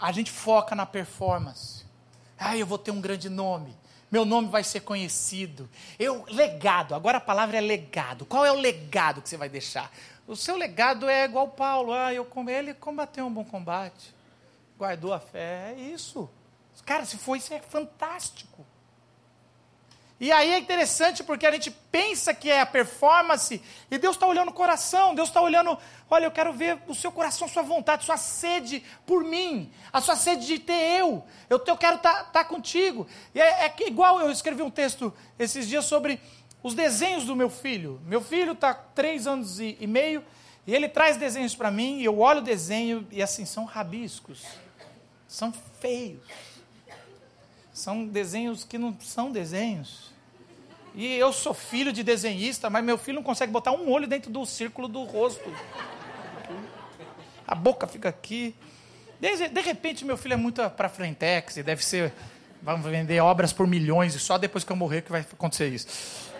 a 0.04 0.12
gente 0.12 0.30
foca 0.30 0.74
na 0.74 0.84
performance. 0.84 1.84
Ah, 2.38 2.56
eu 2.56 2.66
vou 2.66 2.78
ter 2.78 2.90
um 2.90 3.00
grande 3.00 3.28
nome. 3.28 3.74
Meu 4.10 4.24
nome 4.24 4.48
vai 4.48 4.62
ser 4.62 4.80
conhecido. 4.80 5.68
Eu 5.98 6.24
legado. 6.28 6.94
Agora 6.94 7.18
a 7.18 7.20
palavra 7.20 7.56
é 7.56 7.60
legado. 7.60 8.26
Qual 8.26 8.44
é 8.44 8.52
o 8.52 8.56
legado 8.56 9.22
que 9.22 9.28
você 9.28 9.36
vai 9.36 9.48
deixar? 9.48 9.90
O 10.26 10.36
seu 10.36 10.56
legado 10.56 11.08
é 11.08 11.24
igual 11.24 11.48
Paulo. 11.48 11.92
Ah, 11.92 12.12
eu 12.12 12.28
ele 12.48 12.74
combateu 12.74 13.26
um 13.26 13.32
bom 13.32 13.44
combate. 13.44 14.14
Guardou 14.78 15.12
a 15.12 15.18
fé. 15.18 15.74
É 15.76 15.80
isso. 15.80 16.28
Cara, 16.84 17.04
se 17.06 17.16
for 17.16 17.36
isso 17.36 17.54
é 17.54 17.60
fantástico. 17.60 18.64
E 20.20 20.30
aí 20.30 20.52
é 20.52 20.58
interessante 20.58 21.24
porque 21.24 21.44
a 21.44 21.50
gente 21.50 21.70
pensa 21.70 22.32
que 22.32 22.48
é 22.48 22.60
a 22.60 22.66
performance, 22.66 23.60
e 23.90 23.98
Deus 23.98 24.14
está 24.14 24.26
olhando 24.26 24.50
o 24.50 24.54
coração, 24.54 25.14
Deus 25.14 25.28
está 25.28 25.40
olhando, 25.40 25.76
olha, 26.08 26.26
eu 26.26 26.30
quero 26.30 26.52
ver 26.52 26.78
o 26.86 26.94
seu 26.94 27.10
coração, 27.10 27.48
sua 27.48 27.62
vontade, 27.62 28.04
sua 28.04 28.16
sede 28.16 28.82
por 29.04 29.24
mim, 29.24 29.72
a 29.92 30.00
sua 30.00 30.14
sede 30.14 30.46
de 30.46 30.58
ter 30.60 31.00
eu, 31.00 31.24
eu, 31.50 31.62
eu 31.66 31.76
quero 31.76 31.96
estar 31.96 32.14
tá, 32.14 32.24
tá 32.24 32.44
contigo. 32.44 33.06
E 33.34 33.40
é, 33.40 33.66
é 33.66 33.74
igual 33.86 34.20
eu 34.20 34.30
escrevi 34.30 34.62
um 34.62 34.70
texto 34.70 35.12
esses 35.36 35.66
dias 35.68 35.84
sobre 35.84 36.20
os 36.62 36.74
desenhos 36.74 37.24
do 37.24 37.34
meu 37.34 37.50
filho. 37.50 38.00
Meu 38.06 38.20
filho 38.20 38.52
está 38.52 38.72
três 38.72 39.26
anos 39.26 39.58
e, 39.58 39.76
e 39.80 39.86
meio, 39.86 40.24
e 40.64 40.74
ele 40.74 40.88
traz 40.88 41.16
desenhos 41.16 41.56
para 41.56 41.72
mim, 41.72 41.98
e 41.98 42.04
eu 42.04 42.20
olho 42.20 42.38
o 42.38 42.44
desenho, 42.44 43.06
e 43.10 43.20
assim, 43.20 43.44
são 43.44 43.64
rabiscos, 43.64 44.44
são 45.26 45.52
feios 45.80 46.53
são 47.74 48.06
desenhos 48.06 48.62
que 48.62 48.78
não 48.78 48.96
são 49.00 49.32
desenhos. 49.32 50.12
E 50.94 51.12
eu 51.16 51.32
sou 51.32 51.52
filho 51.52 51.92
de 51.92 52.04
desenhista, 52.04 52.70
mas 52.70 52.84
meu 52.84 52.96
filho 52.96 53.16
não 53.16 53.22
consegue 53.24 53.50
botar 53.50 53.72
um 53.72 53.90
olho 53.90 54.06
dentro 54.06 54.30
do 54.30 54.46
círculo 54.46 54.86
do 54.86 55.02
rosto. 55.02 55.52
A 57.44 57.54
boca 57.54 57.88
fica 57.88 58.08
aqui. 58.08 58.54
De, 59.20 59.60
repente, 59.60 60.04
meu 60.04 60.16
filho 60.16 60.34
é 60.34 60.36
muito 60.36 60.62
para 60.70 60.88
frentex 60.88 61.56
e 61.56 61.62
deve 61.64 61.84
ser. 61.84 62.12
Vamos 62.62 62.88
vender 62.88 63.20
obras 63.20 63.52
por 63.52 63.66
milhões 63.66 64.14
e 64.14 64.20
só 64.20 64.38
depois 64.38 64.62
que 64.62 64.70
eu 64.70 64.76
morrer 64.76 65.02
que 65.02 65.10
vai 65.10 65.22
acontecer 65.22 65.68
isso. 65.68 66.32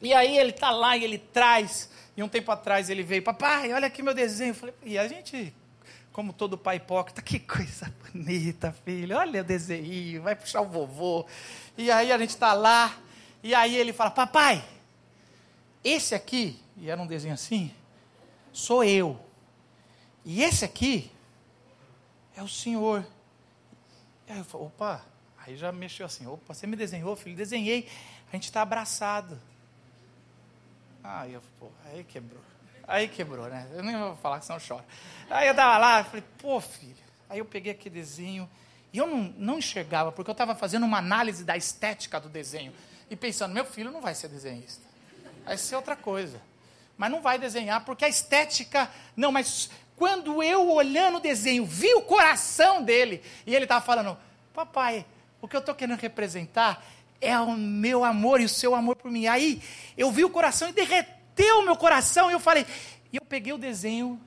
E 0.00 0.14
aí 0.14 0.38
ele 0.38 0.50
está 0.50 0.70
lá 0.70 0.96
e 0.96 1.04
ele 1.04 1.18
traz. 1.18 1.90
E 2.16 2.22
um 2.22 2.28
tempo 2.28 2.50
atrás 2.50 2.88
ele 2.88 3.02
veio, 3.02 3.22
papai, 3.22 3.74
olha 3.74 3.86
aqui 3.86 4.02
meu 4.02 4.14
desenho. 4.14 4.50
Eu 4.50 4.54
falei, 4.54 4.74
e 4.84 4.98
a 4.98 5.06
gente 5.06 5.54
como 6.18 6.32
todo 6.32 6.58
pai 6.58 6.78
hipócrita, 6.78 7.22
que 7.22 7.38
coisa 7.38 7.94
bonita, 8.10 8.72
filho, 8.84 9.16
olha 9.16 9.40
o 9.40 9.44
desenho, 9.44 10.20
vai 10.20 10.34
puxar 10.34 10.62
o 10.62 10.66
vovô. 10.66 11.24
E 11.76 11.92
aí 11.92 12.10
a 12.10 12.18
gente 12.18 12.30
está 12.30 12.54
lá, 12.54 12.98
e 13.40 13.54
aí 13.54 13.76
ele 13.76 13.92
fala, 13.92 14.10
papai, 14.10 14.64
esse 15.84 16.16
aqui, 16.16 16.60
e 16.76 16.90
era 16.90 17.00
um 17.00 17.06
desenho 17.06 17.34
assim, 17.34 17.72
sou 18.52 18.82
eu. 18.82 19.16
E 20.24 20.42
esse 20.42 20.64
aqui 20.64 21.08
é 22.36 22.42
o 22.42 22.48
senhor. 22.48 23.06
E 24.26 24.32
aí 24.32 24.38
eu 24.38 24.44
falo, 24.44 24.64
opa, 24.64 25.04
aí 25.38 25.56
já 25.56 25.70
mexeu 25.70 26.04
assim, 26.04 26.26
opa, 26.26 26.52
você 26.52 26.66
me 26.66 26.74
desenhou, 26.74 27.14
filho? 27.14 27.36
Desenhei, 27.36 27.88
a 28.28 28.34
gente 28.34 28.46
está 28.46 28.62
abraçado. 28.62 29.40
Aí 31.04 31.34
eu, 31.34 31.42
pô, 31.60 31.68
aí 31.84 32.02
quebrou. 32.02 32.42
Aí 32.88 33.06
quebrou, 33.06 33.46
né? 33.48 33.66
Eu 33.74 33.82
nem 33.82 33.94
vou 33.98 34.16
falar, 34.16 34.40
senão 34.40 34.56
eu 34.56 34.60
choro. 34.60 34.84
Aí 35.28 35.46
eu 35.46 35.50
estava 35.50 35.76
lá, 35.76 36.02
falei, 36.02 36.24
pô, 36.38 36.58
filho. 36.58 36.96
Aí 37.28 37.38
eu 37.38 37.44
peguei 37.44 37.72
aquele 37.72 37.94
desenho 37.94 38.48
e 38.90 38.96
eu 38.96 39.06
não, 39.06 39.34
não 39.36 39.58
enxergava, 39.58 40.10
porque 40.10 40.30
eu 40.30 40.32
estava 40.32 40.54
fazendo 40.54 40.86
uma 40.86 40.96
análise 40.96 41.44
da 41.44 41.54
estética 41.54 42.18
do 42.18 42.30
desenho. 42.30 42.72
E 43.10 43.14
pensando, 43.14 43.52
meu 43.52 43.66
filho 43.66 43.90
não 43.90 44.00
vai 44.00 44.14
ser 44.14 44.28
desenhista. 44.28 44.82
Vai 45.44 45.58
ser 45.58 45.76
outra 45.76 45.94
coisa. 45.94 46.40
Mas 46.96 47.10
não 47.10 47.20
vai 47.20 47.38
desenhar, 47.38 47.84
porque 47.84 48.06
a 48.06 48.08
estética. 48.08 48.90
Não, 49.14 49.30
mas 49.30 49.68
quando 49.94 50.42
eu 50.42 50.70
olhando 50.70 51.18
o 51.18 51.20
desenho, 51.20 51.66
vi 51.66 51.92
o 51.92 52.00
coração 52.00 52.82
dele, 52.82 53.22
e 53.46 53.54
ele 53.54 53.66
estava 53.66 53.84
falando, 53.84 54.16
papai, 54.54 55.04
o 55.42 55.46
que 55.46 55.54
eu 55.54 55.60
estou 55.60 55.74
querendo 55.74 56.00
representar 56.00 56.82
é 57.20 57.38
o 57.38 57.52
meu 57.52 58.02
amor 58.02 58.40
e 58.40 58.46
o 58.46 58.48
seu 58.48 58.74
amor 58.74 58.96
por 58.96 59.10
mim. 59.10 59.26
Aí 59.26 59.62
eu 59.94 60.10
vi 60.10 60.24
o 60.24 60.30
coração 60.30 60.70
e 60.70 60.72
derreteu 60.72 61.17
bateu 61.38 61.60
o 61.60 61.64
meu 61.64 61.76
coração 61.76 62.28
e 62.28 62.32
eu 62.32 62.40
falei. 62.40 62.66
E 63.12 63.16
eu 63.16 63.24
peguei 63.24 63.52
o 63.52 63.58
desenho, 63.58 64.20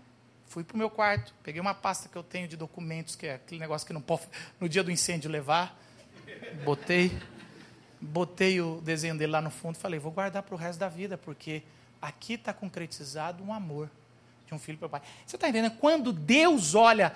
fui 0.48 0.64
para 0.64 0.76
o 0.76 0.78
meu 0.78 0.90
quarto, 0.90 1.34
peguei 1.44 1.60
uma 1.60 1.74
pasta 1.74 2.08
que 2.08 2.16
eu 2.16 2.24
tenho 2.24 2.48
de 2.48 2.56
documentos, 2.56 3.16
que 3.16 3.28
é 3.28 3.36
aquele 3.36 3.60
negócio 3.60 3.86
que 3.86 3.92
não 3.92 4.02
pode 4.02 4.24
no 4.60 4.70
dia 4.70 4.82
do 4.82 4.90
incêndio 4.90 5.30
levar. 5.30 5.78
Botei, 6.64 7.12
botei 8.00 8.62
o 8.62 8.80
desenho 8.82 9.18
dele 9.18 9.34
lá 9.34 9.42
no 9.42 9.52
fundo 9.52 9.76
e 9.76 9.80
falei, 9.80 10.00
vou 10.00 10.12
guardar 10.12 10.42
para 10.42 10.56
o 10.56 10.58
resto 10.58 10.80
da 10.80 10.88
vida, 10.88 11.18
porque 11.18 11.62
aqui 12.02 12.34
está 12.34 12.54
concretizado 12.54 13.44
um 13.44 13.54
amor 13.54 13.90
de 14.48 14.54
um 14.54 14.60
filho 14.60 14.78
para 14.78 14.88
o 14.88 14.90
pai. 14.90 15.02
Você 15.26 15.36
está 15.36 15.50
entendendo? 15.50 15.76
Quando 15.78 16.14
Deus 16.14 16.76
olha 16.76 17.14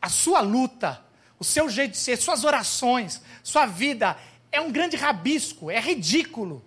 a 0.00 0.08
sua 0.08 0.40
luta, 0.40 1.02
o 1.38 1.44
seu 1.44 1.68
jeito 1.68 1.92
de 1.92 1.98
ser, 1.98 2.16
suas 2.16 2.42
orações, 2.42 3.22
sua 3.42 3.66
vida, 3.66 4.16
é 4.50 4.60
um 4.60 4.72
grande 4.72 4.96
rabisco, 4.96 5.70
é 5.70 5.78
ridículo. 5.78 6.64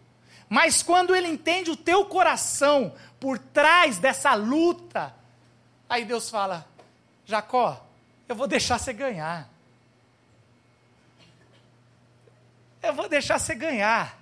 Mas 0.50 0.82
quando 0.82 1.16
ele 1.16 1.28
entende 1.28 1.70
o 1.70 1.78
teu 1.78 2.04
coração 2.06 2.94
por 3.20 3.38
trás 3.38 4.00
dessa 4.00 4.34
luta, 4.34 5.14
aí 5.88 6.04
Deus 6.04 6.30
fala: 6.30 6.68
Jacó, 7.24 7.86
eu 8.28 8.36
vou 8.36 8.48
deixar 8.48 8.80
você 8.80 8.92
ganhar. 8.92 9.48
Eu 12.82 12.94
vou 12.94 13.08
deixar 13.08 13.38
você 13.38 13.54
ganhar. 13.54 14.18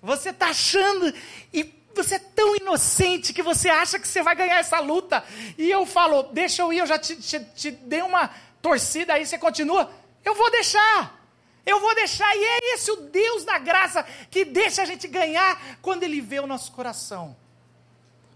Você 0.00 0.30
está 0.30 0.48
achando, 0.48 1.12
e 1.52 1.74
você 1.94 2.14
é 2.14 2.18
tão 2.20 2.56
inocente 2.56 3.34
que 3.34 3.42
você 3.42 3.68
acha 3.68 3.98
que 3.98 4.06
você 4.06 4.22
vai 4.22 4.34
ganhar 4.34 4.58
essa 4.58 4.80
luta. 4.80 5.22
E 5.58 5.68
eu 5.68 5.84
falo: 5.84 6.22
Deixa 6.22 6.62
eu 6.62 6.72
ir, 6.72 6.78
eu 6.78 6.86
já 6.86 6.98
te, 6.98 7.16
te, 7.16 7.40
te 7.44 7.70
dei 7.70 8.00
uma 8.00 8.30
torcida 8.62 9.14
aí, 9.14 9.26
você 9.26 9.36
continua. 9.36 9.92
Eu 10.24 10.34
vou 10.34 10.50
deixar. 10.50 11.17
Eu 11.64 11.80
vou 11.80 11.94
deixar, 11.94 12.34
e 12.34 12.42
é 12.42 12.74
esse 12.74 12.90
o 12.90 12.96
Deus 12.96 13.44
da 13.44 13.58
graça 13.58 14.02
que 14.30 14.44
deixa 14.44 14.82
a 14.82 14.84
gente 14.84 15.06
ganhar 15.06 15.78
quando 15.82 16.02
Ele 16.02 16.20
vê 16.20 16.40
o 16.40 16.46
nosso 16.46 16.72
coração. 16.72 17.36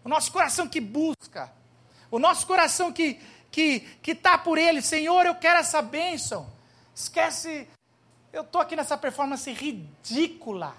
O 0.04 0.08
nosso 0.08 0.30
coração 0.32 0.68
que 0.68 0.80
busca, 0.80 1.52
o 2.10 2.18
nosso 2.18 2.46
coração 2.46 2.92
que 2.92 3.20
que 3.50 3.80
que 4.02 4.12
está 4.12 4.36
por 4.36 4.58
Ele, 4.58 4.82
Senhor, 4.82 5.24
eu 5.24 5.34
quero 5.34 5.60
essa 5.60 5.80
bênção. 5.80 6.50
Esquece, 6.94 7.68
eu 8.32 8.42
estou 8.42 8.60
aqui 8.60 8.76
nessa 8.76 8.96
performance 8.98 9.50
ridícula. 9.50 10.74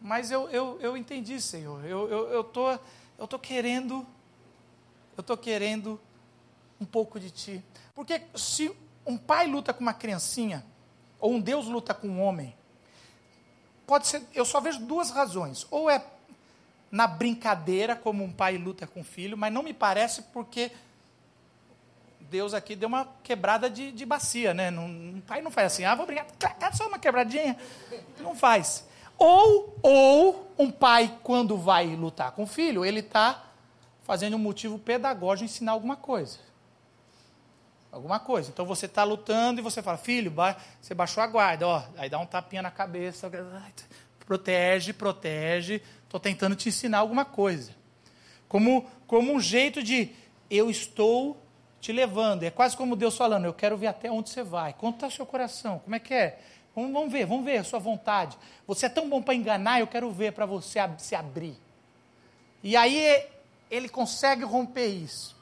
Mas 0.00 0.30
eu, 0.30 0.50
eu, 0.50 0.78
eu 0.80 0.96
entendi, 0.96 1.40
Senhor. 1.40 1.84
Eu 1.84 2.04
estou 2.04 2.18
eu, 2.18 2.32
eu 2.32 2.44
tô, 2.44 2.70
eu 3.18 3.26
tô 3.26 3.38
querendo, 3.38 4.06
eu 5.16 5.22
estou 5.22 5.36
querendo 5.36 5.98
um 6.78 6.84
pouco 6.84 7.18
de 7.18 7.30
Ti. 7.30 7.64
Porque 7.94 8.20
se 8.34 8.70
um 9.06 9.16
pai 9.16 9.46
luta 9.46 9.72
com 9.72 9.80
uma 9.80 9.94
criancinha, 9.94 10.64
ou 11.20 11.32
um 11.32 11.40
Deus 11.40 11.66
luta 11.66 11.94
com 11.94 12.08
um 12.08 12.22
homem, 12.22 12.54
pode 13.86 14.06
ser, 14.06 14.22
eu 14.34 14.44
só 14.44 14.60
vejo 14.60 14.80
duas 14.80 15.10
razões. 15.10 15.66
Ou 15.70 15.90
é 15.90 16.04
na 16.90 17.06
brincadeira, 17.06 17.96
como 17.96 18.22
um 18.22 18.32
pai 18.32 18.56
luta 18.56 18.86
com 18.86 19.00
um 19.00 19.04
filho, 19.04 19.36
mas 19.36 19.52
não 19.52 19.62
me 19.62 19.72
parece 19.72 20.22
porque 20.22 20.70
Deus 22.20 22.54
aqui 22.54 22.76
deu 22.76 22.88
uma 22.88 23.08
quebrada 23.22 23.68
de, 23.68 23.90
de 23.92 24.06
bacia, 24.06 24.54
né? 24.54 24.70
Não, 24.70 24.86
um 24.86 25.22
pai 25.26 25.42
não 25.42 25.50
faz 25.50 25.72
assim, 25.72 25.84
ah, 25.84 25.94
vou 25.94 26.06
brincar, 26.06 26.74
só 26.74 26.86
uma 26.86 26.98
quebradinha. 26.98 27.56
Não 28.20 28.34
faz. 28.34 28.86
Ou, 29.18 29.76
ou 29.82 30.52
um 30.58 30.70
pai, 30.70 31.18
quando 31.22 31.56
vai 31.56 31.94
lutar 31.94 32.32
com 32.32 32.44
o 32.44 32.46
filho, 32.46 32.84
ele 32.84 33.00
está 33.00 33.44
fazendo 34.02 34.36
um 34.36 34.38
motivo 34.38 34.78
pedagógico 34.78 35.44
ensinar 35.44 35.72
alguma 35.72 35.96
coisa 35.96 36.38
alguma 37.94 38.18
coisa. 38.18 38.50
Então 38.50 38.66
você 38.66 38.86
está 38.86 39.04
lutando 39.04 39.60
e 39.60 39.62
você 39.62 39.82
fala, 39.82 39.96
filho, 39.96 40.30
ba 40.30 40.56
você 40.80 40.94
baixou 40.94 41.22
a 41.22 41.26
guarda, 41.26 41.66
ó, 41.66 41.82
aí 41.96 42.10
dá 42.10 42.18
um 42.18 42.26
tapinha 42.26 42.62
na 42.62 42.70
cabeça, 42.70 43.30
Protege, 44.26 44.92
protege. 44.92 45.82
Estou 46.04 46.18
tentando 46.18 46.56
te 46.56 46.68
ensinar 46.68 46.98
alguma 46.98 47.24
coisa. 47.24 47.72
Como, 48.48 48.86
como 49.06 49.32
um 49.32 49.40
jeito 49.40 49.82
de 49.82 50.10
eu 50.50 50.70
estou 50.70 51.36
te 51.80 51.92
levando. 51.92 52.42
É 52.42 52.50
quase 52.50 52.76
como 52.76 52.96
Deus 52.96 53.16
falando: 53.16 53.44
eu 53.44 53.52
quero 53.52 53.76
ver 53.76 53.88
até 53.88 54.10
onde 54.10 54.30
você 54.30 54.42
vai. 54.42 54.70
Está 54.70 55.06
o 55.06 55.10
seu 55.10 55.26
coração. 55.26 55.78
Como 55.80 55.94
é 55.94 55.98
que 55.98 56.14
é? 56.14 56.38
Vamos, 56.74 56.92
vamos 56.92 57.12
ver, 57.12 57.26
vamos 57.26 57.44
ver 57.44 57.58
a 57.58 57.64
sua 57.64 57.78
vontade. 57.78 58.36
Você 58.66 58.86
é 58.86 58.88
tão 58.88 59.08
bom 59.08 59.22
para 59.22 59.34
enganar, 59.34 59.80
eu 59.80 59.86
quero 59.86 60.10
ver 60.10 60.32
para 60.32 60.46
você 60.46 60.80
se 60.98 61.14
abrir. 61.14 61.56
E 62.62 62.76
aí 62.76 63.24
ele 63.70 63.88
consegue 63.88 64.42
romper 64.44 64.86
isso. 64.86 65.33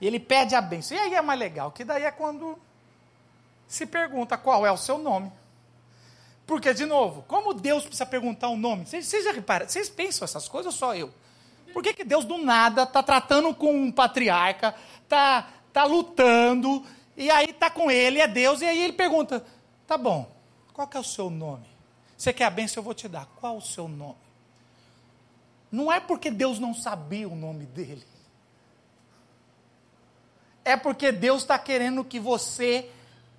E 0.00 0.06
ele 0.06 0.18
pede 0.18 0.54
a 0.54 0.60
bênção. 0.60 0.96
E 0.96 1.00
aí 1.00 1.14
é 1.14 1.22
mais 1.22 1.38
legal, 1.38 1.70
que 1.70 1.84
daí 1.84 2.04
é 2.04 2.10
quando 2.10 2.58
se 3.68 3.86
pergunta 3.86 4.36
qual 4.36 4.66
é 4.66 4.72
o 4.72 4.76
seu 4.76 4.98
nome. 4.98 5.30
Porque, 6.46 6.74
de 6.74 6.84
novo, 6.84 7.24
como 7.28 7.54
Deus 7.54 7.84
precisa 7.84 8.04
perguntar 8.04 8.48
o 8.48 8.54
um 8.54 8.56
nome? 8.56 8.84
Vocês, 8.84 9.08
já 9.08 9.30
reparam? 9.30 9.68
Vocês 9.68 9.88
pensam 9.88 10.24
essas 10.24 10.48
coisas 10.48 10.74
ou 10.74 10.78
só 10.78 10.96
eu? 10.96 11.12
Por 11.72 11.82
que, 11.82 11.94
que 11.94 12.02
Deus 12.02 12.24
do 12.24 12.38
nada 12.38 12.82
está 12.82 13.02
tratando 13.02 13.54
com 13.54 13.72
um 13.72 13.92
patriarca, 13.92 14.74
está 15.04 15.48
tá 15.72 15.84
lutando, 15.84 16.84
e 17.16 17.30
aí 17.30 17.50
está 17.50 17.70
com 17.70 17.88
ele, 17.88 18.20
é 18.20 18.26
Deus, 18.26 18.60
e 18.60 18.64
aí 18.64 18.82
ele 18.82 18.94
pergunta: 18.94 19.44
tá 19.86 19.96
bom, 19.96 20.28
qual 20.72 20.88
que 20.88 20.96
é 20.96 21.00
o 21.00 21.04
seu 21.04 21.30
nome? 21.30 21.66
Você 22.18 22.32
quer 22.32 22.46
a 22.46 22.50
bênção, 22.50 22.80
eu 22.80 22.84
vou 22.84 22.94
te 22.94 23.06
dar. 23.06 23.26
Qual 23.40 23.56
o 23.56 23.62
seu 23.62 23.86
nome? 23.86 24.18
Não 25.70 25.90
é 25.92 26.00
porque 26.00 26.30
Deus 26.30 26.58
não 26.58 26.74
sabia 26.74 27.28
o 27.28 27.36
nome 27.36 27.64
dele. 27.64 28.04
É 30.70 30.76
porque 30.76 31.10
Deus 31.10 31.42
está 31.42 31.58
querendo 31.58 32.04
que 32.04 32.20
você 32.20 32.88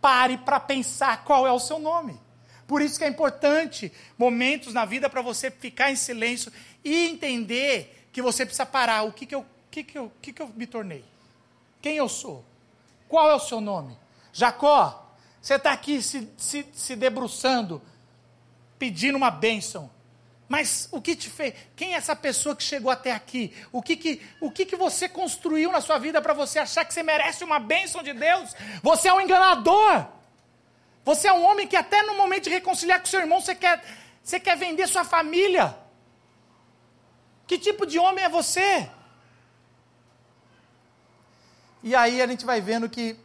pare 0.02 0.38
para 0.38 0.60
pensar 0.60 1.24
qual 1.24 1.48
é 1.48 1.52
o 1.52 1.60
seu 1.60 1.80
nome. 1.80 2.20
Por 2.68 2.82
isso 2.82 2.98
que 2.98 3.06
é 3.06 3.08
importante 3.08 3.92
momentos 4.18 4.74
na 4.74 4.84
vida 4.84 5.10
para 5.10 5.22
você 5.22 5.50
ficar 5.50 5.92
em 5.92 5.96
silêncio 5.96 6.52
e 6.84 7.08
entender 7.08 8.08
que 8.12 8.22
você 8.22 8.46
precisa 8.46 8.66
parar. 8.66 9.04
O 9.04 9.14
que, 9.14 9.26
que, 9.26 9.36
eu, 9.36 9.46
que, 9.70 9.84
que, 9.84 9.98
eu, 9.98 10.12
que, 10.22 10.34
que 10.34 10.42
eu 10.42 10.50
me 10.50 10.68
tornei? 10.68 11.06
Quem 11.82 11.96
eu 11.96 12.10
sou? 12.10 12.44
Qual 13.08 13.30
é 13.30 13.36
o 13.36 13.40
seu 13.40 13.62
nome? 13.62 13.98
Jacó, 14.34 15.16
você 15.42 15.56
está 15.56 15.72
aqui 15.72 16.02
se, 16.02 16.30
se, 16.38 16.66
se 16.74 16.96
debruçando, 16.98 17.82
pedindo 18.78 19.18
uma 19.18 19.32
bênção. 19.32 19.90
Mas 20.52 20.90
o 20.92 21.02
que 21.02 21.16
te 21.16 21.30
fez? 21.30 21.54
Quem 21.78 21.94
é 21.94 21.96
essa 21.96 22.14
pessoa 22.14 22.54
que 22.54 22.62
chegou 22.62 22.92
até 22.92 23.14
aqui? 23.14 23.56
O 23.72 23.82
que 23.82 23.96
que, 23.96 24.22
o 24.42 24.52
que, 24.52 24.66
que 24.66 24.76
você 24.76 25.08
construiu 25.08 25.72
na 25.72 25.80
sua 25.80 25.98
vida 25.98 26.22
para 26.22 26.34
você 26.34 26.60
achar 26.60 26.84
que 26.84 26.94
você 26.94 27.02
merece 27.02 27.42
uma 27.46 27.58
bênção 27.58 28.04
de 28.04 28.12
Deus? 28.12 28.54
Você 28.84 29.08
é 29.08 29.14
um 29.14 29.22
enganador. 29.22 30.08
Você 31.06 31.30
é 31.30 31.32
um 31.32 31.46
homem 31.46 31.66
que 31.66 31.78
até 31.78 32.04
no 32.04 32.18
momento 32.18 32.44
de 32.44 32.50
reconciliar 32.50 33.00
com 33.00 33.06
seu 33.06 33.22
irmão, 33.22 33.40
você 33.40 33.56
quer, 33.56 33.82
você 34.22 34.42
quer 34.42 34.58
vender 34.58 34.88
sua 34.88 35.06
família. 35.06 35.74
Que 37.48 37.58
tipo 37.58 37.86
de 37.86 37.98
homem 37.98 38.26
é 38.26 38.28
você? 38.28 38.90
E 41.82 41.96
aí 41.96 42.22
a 42.22 42.28
gente 42.28 42.46
vai 42.46 42.60
vendo 42.60 42.90
que 42.90 43.18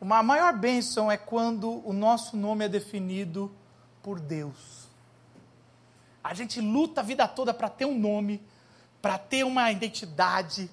uma 0.00 0.22
maior 0.22 0.54
bênção 0.54 1.12
é 1.12 1.18
quando 1.18 1.86
o 1.86 1.92
nosso 1.92 2.38
nome 2.38 2.64
é 2.64 2.68
definido 2.70 3.54
por 4.02 4.18
Deus. 4.18 4.77
A 6.22 6.34
gente 6.34 6.60
luta 6.60 7.00
a 7.00 7.04
vida 7.04 7.26
toda 7.26 7.54
para 7.54 7.68
ter 7.68 7.84
um 7.84 7.98
nome, 7.98 8.42
para 9.00 9.18
ter 9.18 9.44
uma 9.44 9.70
identidade. 9.70 10.70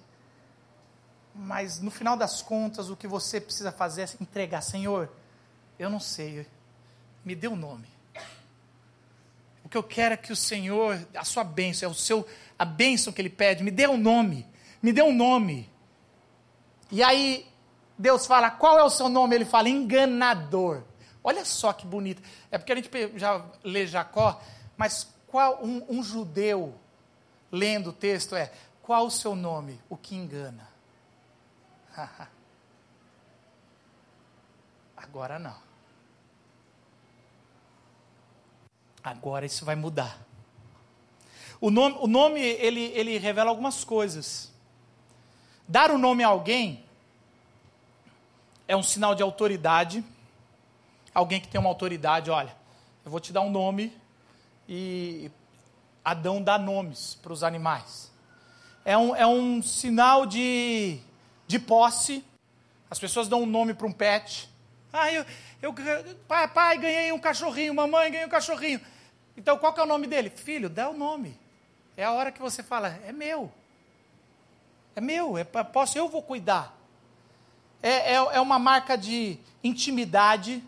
Mas 1.34 1.80
no 1.80 1.92
final 1.92 2.18
das 2.18 2.42
contas, 2.42 2.90
o 2.90 2.96
que 2.96 3.08
você 3.08 3.40
precisa 3.40 3.72
fazer 3.72 4.04
é 4.04 4.10
entregar, 4.22 4.62
Senhor, 4.62 5.12
eu 5.78 5.90
não 5.90 6.00
sei, 6.00 6.48
me 7.24 7.36
dê 7.36 7.48
um 7.48 7.56
nome. 7.56 7.88
O 9.64 9.70
que 9.70 9.78
eu 9.78 9.84
quero 9.84 10.14
é 10.14 10.18
que 10.18 10.32
o 10.32 10.36
Senhor, 10.36 11.06
a 11.16 11.26
sua 11.26 11.44
bênção, 11.44 11.90
é 11.90 11.92
o 11.92 11.96
seu, 11.96 12.26
a 12.58 12.64
bênção 12.64 13.12
que 13.12 13.22
Ele 13.22 13.30
pede, 13.30 13.64
me 13.64 13.72
dê 13.72 13.88
um 13.88 13.98
nome, 13.98 14.48
me 14.82 14.94
dê 14.94 15.02
um 15.02 15.14
nome. 15.14 15.70
E 16.92 17.04
aí 17.04 17.48
Deus 17.98 18.26
fala, 18.26 18.52
qual 18.52 18.78
é 18.78 18.84
o 18.84 18.90
seu 18.90 19.10
nome? 19.10 19.36
Ele 19.36 19.46
fala, 19.46 19.68
enganador. 19.68 20.84
Olha 21.24 21.44
só 21.44 21.74
que 21.74 21.88
bonito. 21.88 22.22
É 22.52 22.58
porque 22.58 22.72
a 22.72 22.76
gente 22.76 22.90
já 23.16 23.44
lê 23.64 23.88
Jacó, 23.88 24.40
mas 24.78 25.12
qual 25.36 25.60
um, 25.62 25.84
um 25.90 26.02
judeu 26.02 26.74
lendo 27.52 27.90
o 27.90 27.94
texto 27.94 28.38
é: 28.38 28.54
qual 28.82 29.08
o 29.08 29.12
seu 29.12 29.36
nome? 29.36 29.82
O 29.90 29.98
que 29.98 30.16
engana. 30.16 30.66
Agora 34.96 35.38
não. 35.38 35.58
Agora 39.04 39.46
isso 39.46 39.66
vai 39.66 39.76
mudar. 39.76 40.18
O 41.60 41.70
nome, 41.70 41.98
o 42.00 42.08
nome 42.08 42.40
ele, 42.40 42.84
ele 42.94 43.18
revela 43.18 43.50
algumas 43.50 43.84
coisas. 43.84 44.54
Dar 45.68 45.92
o 45.92 45.96
um 45.96 45.98
nome 45.98 46.24
a 46.24 46.30
alguém 46.30 46.86
é 48.70 48.78
um 48.78 48.84
sinal 48.84 49.14
de 49.14 49.22
autoridade. 49.22 50.02
Alguém 51.14 51.42
que 51.42 51.50
tem 51.50 51.60
uma 51.60 51.70
autoridade, 51.70 52.32
olha, 52.32 52.56
eu 53.04 53.12
vou 53.12 53.20
te 53.20 53.34
dar 53.34 53.42
um 53.42 53.52
nome 53.52 54.05
e 54.68 55.32
Adão 56.04 56.42
dá 56.42 56.58
nomes 56.58 57.16
para 57.16 57.34
os 57.34 57.44
animais. 57.44 58.12
É 58.84 58.98
um, 58.98 59.16
é 59.16 59.26
um 59.26 59.62
sinal 59.62 60.26
de, 60.26 61.00
de 61.48 61.58
posse. 61.58 62.24
As 62.90 63.00
pessoas 63.00 63.28
dão 63.28 63.42
um 63.44 63.46
nome 63.46 63.74
para 63.74 63.88
um 63.88 63.92
pet. 63.92 64.50
Ah, 64.94 65.12
eu, 65.12 65.26
eu, 65.62 65.74
pai, 66.28 66.48
pai, 66.48 66.78
ganhei 66.78 67.12
um 67.12 67.20
cachorrinho, 67.20 67.74
mamãe, 67.74 68.12
ganhei 68.12 68.26
um 68.26 68.30
cachorrinho. 68.30 68.80
Então, 69.36 69.58
qual 69.58 69.74
que 69.74 69.80
é 69.80 69.84
o 69.84 69.88
nome 69.88 70.08
dele? 70.08 70.30
Filho, 70.30 70.70
dá 70.70 70.90
o 70.90 70.98
nome. 70.98 71.38
É 71.98 72.04
a 72.04 72.12
hora 72.12 72.32
que 72.32 72.40
você 72.40 72.62
fala, 72.62 72.90
é 73.06 73.12
meu. 73.12 73.52
É 74.96 75.02
meu, 75.02 75.38
é 75.38 75.44
posso, 75.44 75.98
eu 75.98 76.08
vou 76.08 76.22
cuidar. 76.22 76.74
É, 77.82 78.14
é, 78.14 78.14
é 78.14 78.40
uma 78.40 78.58
marca 78.58 78.98
de 78.98 79.38
intimidade, 79.64 80.64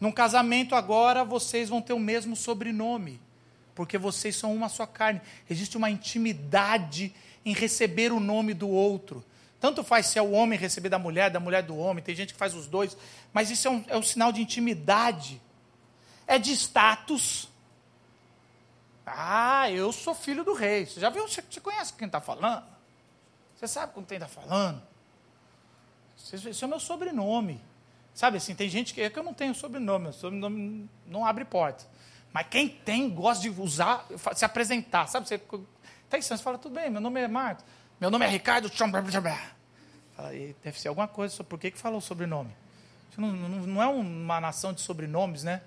num 0.00 0.12
casamento 0.12 0.74
agora, 0.74 1.24
vocês 1.24 1.68
vão 1.68 1.82
ter 1.82 1.92
o 1.92 1.98
mesmo 1.98 2.36
sobrenome, 2.36 3.20
porque 3.74 3.98
vocês 3.98 4.36
são 4.36 4.54
uma 4.54 4.68
só 4.68 4.86
carne. 4.86 5.20
Existe 5.50 5.76
uma 5.76 5.90
intimidade 5.90 7.12
em 7.44 7.52
receber 7.52 8.12
o 8.12 8.20
nome 8.20 8.54
do 8.54 8.68
outro. 8.68 9.24
Tanto 9.60 9.82
faz 9.82 10.06
se 10.06 10.18
é 10.18 10.22
o 10.22 10.30
homem 10.30 10.58
receber 10.58 10.88
da 10.88 10.98
mulher, 10.98 11.30
da 11.30 11.40
mulher 11.40 11.62
do 11.62 11.76
homem, 11.76 12.02
tem 12.02 12.14
gente 12.14 12.32
que 12.32 12.38
faz 12.38 12.54
os 12.54 12.68
dois, 12.68 12.96
mas 13.32 13.50
isso 13.50 13.66
é 13.66 13.70
um, 13.70 13.84
é 13.88 13.96
um 13.96 14.02
sinal 14.02 14.30
de 14.30 14.40
intimidade, 14.40 15.42
é 16.26 16.38
de 16.38 16.52
status. 16.52 17.48
Ah, 19.04 19.68
eu 19.70 19.90
sou 19.90 20.14
filho 20.14 20.44
do 20.44 20.52
rei. 20.52 20.86
Você 20.86 21.00
já 21.00 21.10
viu? 21.10 21.26
Você, 21.26 21.42
você 21.42 21.60
conhece 21.60 21.92
quem 21.94 22.06
está 22.06 22.20
falando? 22.20 22.64
Você 23.56 23.66
sabe 23.66 23.92
com 23.94 24.04
quem 24.04 24.16
está 24.16 24.28
falando? 24.28 24.80
Esse 26.32 26.62
é 26.62 26.66
o 26.66 26.68
meu 26.70 26.78
sobrenome. 26.78 27.60
Sabe 28.18 28.38
assim, 28.38 28.52
tem 28.52 28.68
gente 28.68 28.92
que, 28.92 29.00
é 29.00 29.08
que 29.08 29.16
eu 29.16 29.22
não 29.22 29.32
tenho 29.32 29.54
sobrenome, 29.54 30.12
sobrenome 30.12 30.90
não 31.06 31.24
abre 31.24 31.44
porta. 31.44 31.84
Mas 32.32 32.48
quem 32.50 32.68
tem, 32.68 33.08
gosta 33.08 33.40
de 33.40 33.60
usar, 33.60 34.04
se 34.34 34.44
apresentar, 34.44 35.06
sabe? 35.06 35.28
Você 35.28 35.40
tem 36.10 36.20
você 36.20 36.36
fala, 36.38 36.58
tudo 36.58 36.74
bem, 36.74 36.90
meu 36.90 37.00
nome 37.00 37.20
é 37.20 37.28
Marcos, 37.28 37.64
meu 38.00 38.10
nome 38.10 38.26
é 38.26 38.28
Ricardo. 38.28 38.68
Fala, 40.16 40.32
deve 40.64 40.80
ser 40.80 40.88
alguma 40.88 41.06
coisa, 41.06 41.44
por 41.44 41.60
que, 41.60 41.70
que 41.70 41.78
falou 41.78 42.00
sobrenome? 42.00 42.50
Não, 43.16 43.28
não, 43.30 43.48
não 43.48 43.80
é 43.80 43.86
uma 43.86 44.40
nação 44.40 44.72
de 44.72 44.80
sobrenomes, 44.80 45.44
né? 45.44 45.62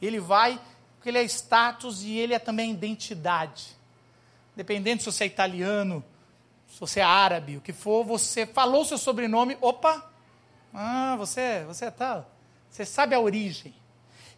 Ele 0.00 0.18
vai, 0.18 0.60
porque 0.96 1.08
ele 1.08 1.18
é 1.18 1.22
status 1.22 2.02
e 2.02 2.18
ele 2.18 2.34
é 2.34 2.40
também 2.40 2.72
identidade. 2.72 3.76
Dependendo 4.56 5.04
se 5.04 5.12
você 5.12 5.22
é 5.22 5.26
italiano, 5.28 6.02
se 6.68 6.80
você 6.80 6.98
é 6.98 7.04
árabe, 7.04 7.58
o 7.58 7.60
que 7.60 7.72
for, 7.72 8.02
você 8.02 8.44
falou 8.44 8.84
seu 8.84 8.98
sobrenome, 8.98 9.56
opa, 9.60 10.10
ah, 10.72 11.16
você, 11.16 11.64
você 11.66 11.86
é 11.86 11.90
tal. 11.90 12.30
Você 12.70 12.84
sabe 12.84 13.14
a 13.14 13.20
origem. 13.20 13.74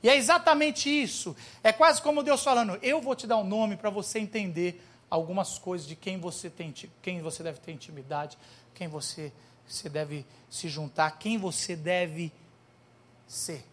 E 0.02 0.08
é 0.08 0.16
exatamente 0.16 0.90
isso. 0.90 1.36
É 1.62 1.72
quase 1.72 2.02
como 2.02 2.22
Deus 2.22 2.42
falando: 2.42 2.78
eu 2.82 3.00
vou 3.00 3.14
te 3.14 3.26
dar 3.26 3.36
um 3.36 3.44
nome 3.44 3.76
para 3.76 3.90
você 3.90 4.18
entender 4.18 4.84
algumas 5.08 5.58
coisas 5.58 5.86
de 5.86 5.94
quem 5.94 6.18
você 6.18 6.50
tem, 6.50 6.74
quem 7.00 7.22
você 7.22 7.42
deve 7.42 7.60
ter 7.60 7.72
intimidade, 7.72 8.36
quem 8.74 8.88
você, 8.88 9.32
você 9.66 9.88
deve 9.88 10.26
se 10.50 10.68
juntar, 10.68 11.12
quem 11.12 11.38
você 11.38 11.76
deve 11.76 12.32
ser. 13.26 13.64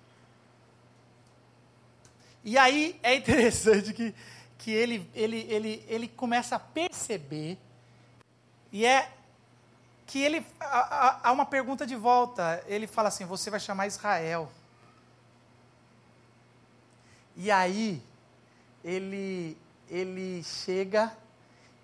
E 2.43 2.57
aí 2.57 2.99
é 3.03 3.15
interessante 3.15 3.93
que, 3.93 4.13
que 4.57 4.71
ele, 4.71 5.09
ele, 5.13 5.45
ele, 5.49 5.85
ele 5.87 6.07
começa 6.07 6.55
a 6.55 6.59
perceber, 6.59 7.57
e 8.71 8.85
é 8.85 9.11
que 10.11 10.19
ele 10.21 10.45
há, 10.59 11.31
uma 11.31 11.45
pergunta 11.45 11.87
de 11.87 11.95
volta. 11.95 12.61
Ele 12.67 12.85
fala 12.85 13.07
assim: 13.07 13.25
Você 13.25 13.49
vai 13.49 13.61
chamar 13.61 13.87
Israel. 13.87 14.51
E 17.37 17.49
aí 17.49 18.03
ele 18.83 19.57
ele 19.89 20.43
chega 20.43 21.15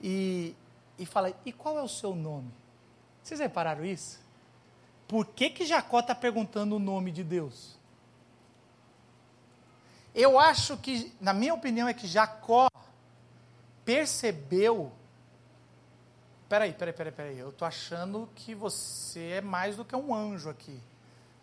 e, 0.01 0.53
e 0.99 1.05
fala: 1.05 1.33
E 1.45 1.53
qual 1.53 1.79
é 1.79 1.81
o 1.81 1.87
seu 1.87 2.13
nome? 2.13 2.51
Vocês 3.23 3.39
repararam 3.39 3.85
isso? 3.85 4.19
Por 5.07 5.25
que, 5.25 5.49
que 5.49 5.65
Jacó 5.65 6.01
está 6.01 6.13
perguntando 6.13 6.75
o 6.75 6.79
nome 6.79 7.13
de 7.13 7.23
Deus? 7.23 7.77
Eu 10.13 10.37
acho 10.37 10.75
que, 10.75 11.13
na 11.21 11.33
minha 11.33 11.53
opinião, 11.53 11.87
é 11.87 11.93
que 11.93 12.05
Jacó 12.05 12.67
percebeu. 13.85 14.91
Peraí, 16.49 16.71
peraí, 16.71 16.93
peraí, 16.93 17.11
peraí. 17.11 17.39
Eu 17.39 17.49
estou 17.49 17.67
achando 17.67 18.29
que 18.33 18.55
você 18.55 19.31
é 19.31 19.41
mais 19.41 19.75
do 19.75 19.83
que 19.83 19.95
um 19.95 20.15
anjo 20.15 20.49
aqui. 20.49 20.81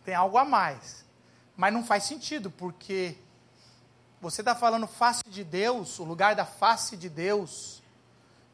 Tem 0.02 0.14
algo 0.14 0.38
a 0.38 0.44
mais. 0.44 1.04
Mas 1.56 1.72
não 1.72 1.84
faz 1.84 2.04
sentido, 2.04 2.50
porque 2.50 3.16
você 4.20 4.40
está 4.40 4.54
falando 4.54 4.86
face 4.86 5.22
de 5.28 5.44
Deus, 5.44 5.98
o 5.98 6.04
lugar 6.04 6.34
da 6.34 6.46
face 6.46 6.96
de 6.96 7.10
Deus. 7.10 7.82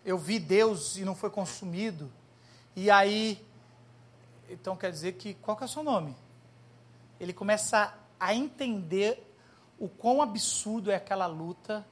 Eu 0.05 0.18
vi 0.18 0.40
Deus 0.40 0.96
e 0.96 1.05
não 1.05 1.14
foi 1.14 1.30
consumido. 1.30 2.11
E 2.74 2.90
aí, 2.90 3.46
então 4.48 4.76
quer 4.76 4.90
dizer 4.90 5.12
que, 5.12 5.34
qual 5.34 5.57
que 5.57 5.62
é 5.62 5.66
o 5.66 5.68
seu 5.68 5.84
nome? 5.84 6.16
Ele 7.20 7.32
começa 7.32 7.94
a 8.18 8.34
entender 8.34 9.34
o 9.78 9.88
quão 9.88 10.20
absurdo 10.20 10.90
é 10.90 10.96
aquela 10.96 11.26
luta, 11.26 11.86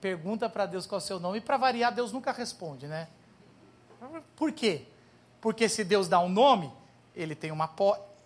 pergunta 0.00 0.48
para 0.48 0.64
Deus 0.64 0.86
qual 0.86 0.98
é 1.00 1.02
o 1.02 1.06
seu 1.06 1.20
nome, 1.20 1.38
e 1.38 1.40
para 1.40 1.56
variar, 1.56 1.94
Deus 1.94 2.12
nunca 2.12 2.32
responde, 2.32 2.86
né? 2.86 3.08
Por 4.36 4.52
quê? 4.52 4.86
Porque 5.40 5.68
se 5.68 5.84
Deus 5.84 6.08
dá 6.08 6.20
um 6.20 6.28
nome, 6.28 6.72
ele 7.14 7.34
tem 7.34 7.50
uma 7.50 7.68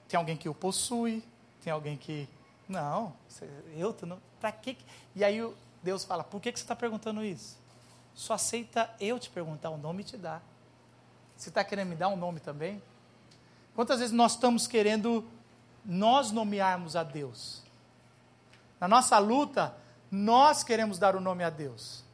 tem 0.09 0.18
alguém 0.18 0.37
que 0.37 0.49
o 0.49 0.55
possui, 0.55 1.22
tem 1.62 1.72
alguém 1.72 1.97
que 1.97 2.29
não, 2.68 3.12
eu 3.77 3.93
tô 3.93 4.07
não, 4.07 4.18
para 4.41 4.51
que 4.53 4.77
E 5.14 5.22
aí 5.25 5.39
Deus 5.83 6.05
fala: 6.05 6.25
"Por 6.25 6.41
que 6.41 6.51
que 6.53 6.59
você 6.59 6.64
está 6.64 6.77
perguntando 6.77 7.25
isso? 7.25 7.59
Só 8.14 8.35
aceita 8.35 8.89
eu 9.01 9.18
te 9.18 9.29
perguntar 9.29 9.70
o 9.70 9.77
nome 9.77 10.03
e 10.03 10.05
te 10.05 10.16
dar. 10.16 10.43
Você 11.37 11.49
está 11.49 11.64
querendo 11.64 11.89
me 11.89 11.97
dar 11.97 12.09
um 12.09 12.16
nome 12.16 12.41
também? 12.41 12.81
Quantas 13.75 13.99
vezes 13.99 14.14
nós 14.14 14.33
estamos 14.33 14.66
querendo 14.68 15.29
nós 15.85 16.31
nomearmos 16.31 16.95
a 16.95 17.03
Deus? 17.03 17.61
Na 18.81 18.87
nossa 18.87 19.18
luta, 19.18 19.77
nós 20.11 20.62
queremos 20.62 20.99
dar 20.99 21.16
o 21.16 21.20
nome 21.20 21.43
a 21.43 21.51
Deus. 21.51 22.05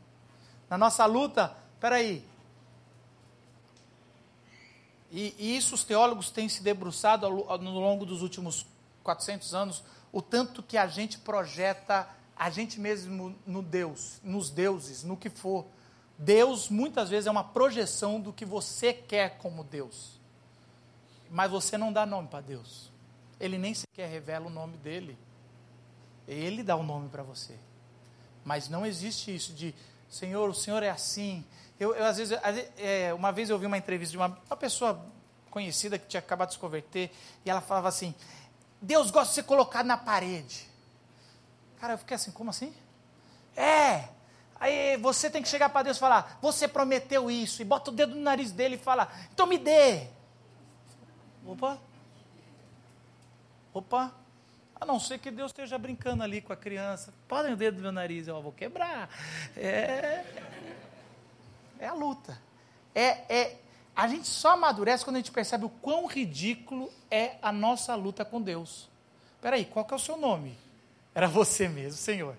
Na 0.71 0.79
nossa 0.79 1.05
luta, 1.05 1.55
peraí. 1.79 2.27
E, 5.11 5.35
e 5.39 5.57
isso 5.57 5.75
os 5.75 5.85
teólogos 5.85 6.31
têm 6.31 6.49
se 6.49 6.63
debruçado 6.63 7.27
ao, 7.27 7.51
ao, 7.51 7.59
no 7.59 7.79
longo 7.79 8.07
dos 8.07 8.23
últimos 8.23 8.67
400 9.03 9.55
anos, 9.55 9.83
o 10.13 10.23
tanto 10.23 10.63
que 10.63 10.77
a 10.77 10.87
gente 10.87 11.19
projeta 11.19 12.09
a 12.37 12.49
gente 12.49 12.81
mesmo 12.81 13.37
no 13.47 13.63
Deus, 13.63 14.21
nos 14.23 14.51
deuses, 14.51 15.03
no 15.03 15.17
que 15.17 15.29
for. 15.29 15.67
Deus 16.17 16.69
muitas 16.69 17.11
vezes 17.11 17.27
é 17.27 17.31
uma 17.31 17.45
projeção 17.45 18.21
do 18.21 18.33
que 18.33 18.45
você 18.45 18.93
quer 18.93 19.39
como 19.39 19.65
Deus. 19.65 20.19
Mas 21.31 21.51
você 21.51 21.77
não 21.77 21.93
dá 21.93 22.07
nome 22.07 22.29
para 22.29 22.41
Deus. 22.41 22.91
Ele 23.39 23.59
nem 23.59 23.75
sequer 23.75 24.09
revela 24.09 24.47
o 24.47 24.51
nome 24.51 24.77
dele. 24.79 25.19
Ele 26.27 26.63
dá 26.63 26.77
o 26.77 26.83
nome 26.83 27.09
para 27.09 27.23
você. 27.23 27.55
Mas 28.45 28.69
não 28.69 28.85
existe 28.85 29.35
isso 29.35 29.53
de, 29.53 29.75
Senhor, 30.09 30.49
o 30.49 30.55
Senhor 30.55 30.83
é 30.83 30.91
assim. 30.91 31.45
Eu, 31.81 31.95
eu 31.95 32.05
às 32.05 32.19
vezes, 32.19 32.39
é, 32.77 33.15
uma 33.15 33.33
vez 33.33 33.49
eu 33.49 33.59
vi 33.59 33.65
uma 33.65 33.79
entrevista 33.79 34.13
de 34.13 34.19
uma, 34.19 34.39
uma 34.47 34.57
pessoa 34.57 35.03
conhecida 35.51 35.99
que 35.99 36.07
tinha 36.07 36.21
acabado 36.21 36.49
de 36.49 36.55
se 36.55 36.61
converter, 36.61 37.11
e 37.43 37.49
ela 37.49 37.63
falava 37.63 37.89
assim: 37.89 38.15
Deus 38.83 39.11
gosta 39.11 39.31
de 39.31 39.35
ser 39.37 39.45
colocado 39.45 39.87
na 39.87 39.97
parede. 39.97 40.69
Cara, 41.81 41.95
eu 41.95 41.99
fiquei 41.99 42.15
assim, 42.15 42.31
como 42.31 42.51
assim? 42.51 42.75
É. 43.57 44.11
Aí 44.61 44.99
você 44.99 45.31
tem 45.31 45.43
que 45.43 45.49
chegar 45.49 45.71
para 45.71 45.85
Deus 45.85 45.97
e 45.97 46.01
falar: 46.01 46.39
Você 46.43 46.69
prometeu 46.69 47.31
isso, 47.31 47.63
e 47.63 47.65
bota 47.65 47.91
o 47.91 47.95
dedo 47.95 48.15
no 48.15 48.21
nariz 48.21 48.53
dele 48.53 48.75
e 48.75 48.79
fala: 48.79 49.11
Então 49.33 49.47
me 49.47 49.57
dê. 49.57 50.07
Opa. 51.47 51.79
Opa. 53.73 54.13
A 54.79 54.85
não 54.85 55.01
ser 55.01 55.19
que 55.19 55.31
Deus 55.31 55.51
esteja 55.51 55.79
brincando 55.79 56.23
ali 56.23 56.43
com 56.43 56.53
a 56.53 56.57
criança. 56.57 57.13
Podem 57.27 57.55
o 57.55 57.57
dedo 57.57 57.77
do 57.77 57.83
meu 57.83 57.93
nariz, 57.93 58.29
eu 58.29 58.41
vou 58.43 58.53
quebrar. 58.53 59.09
É, 59.57 60.25
é 61.81 61.89
a 61.89 61.95
luta. 61.95 62.41
É, 62.95 63.19
é, 63.29 63.57
a 63.97 64.07
gente 64.07 64.29
só 64.29 64.51
amadurece 64.51 65.03
quando 65.03 65.17
a 65.17 65.19
gente 65.19 65.33
percebe 65.33 65.65
o 65.65 65.69
quão 65.69 66.07
ridículo 66.07 66.93
é 67.11 67.33
a 67.43 67.51
nossa 67.51 67.95
luta 67.95 68.25
com 68.25 68.41
Deus. 68.41 68.89
Peraí, 69.41 69.65
qual 69.65 69.85
que 69.85 69.95
é 69.95 69.97
o 69.97 70.01
seu 70.01 70.17
nome? 70.17 70.57
Era 71.15 71.27
você 71.27 71.69
mesmo, 71.69 71.99
Senhor. 71.99 72.37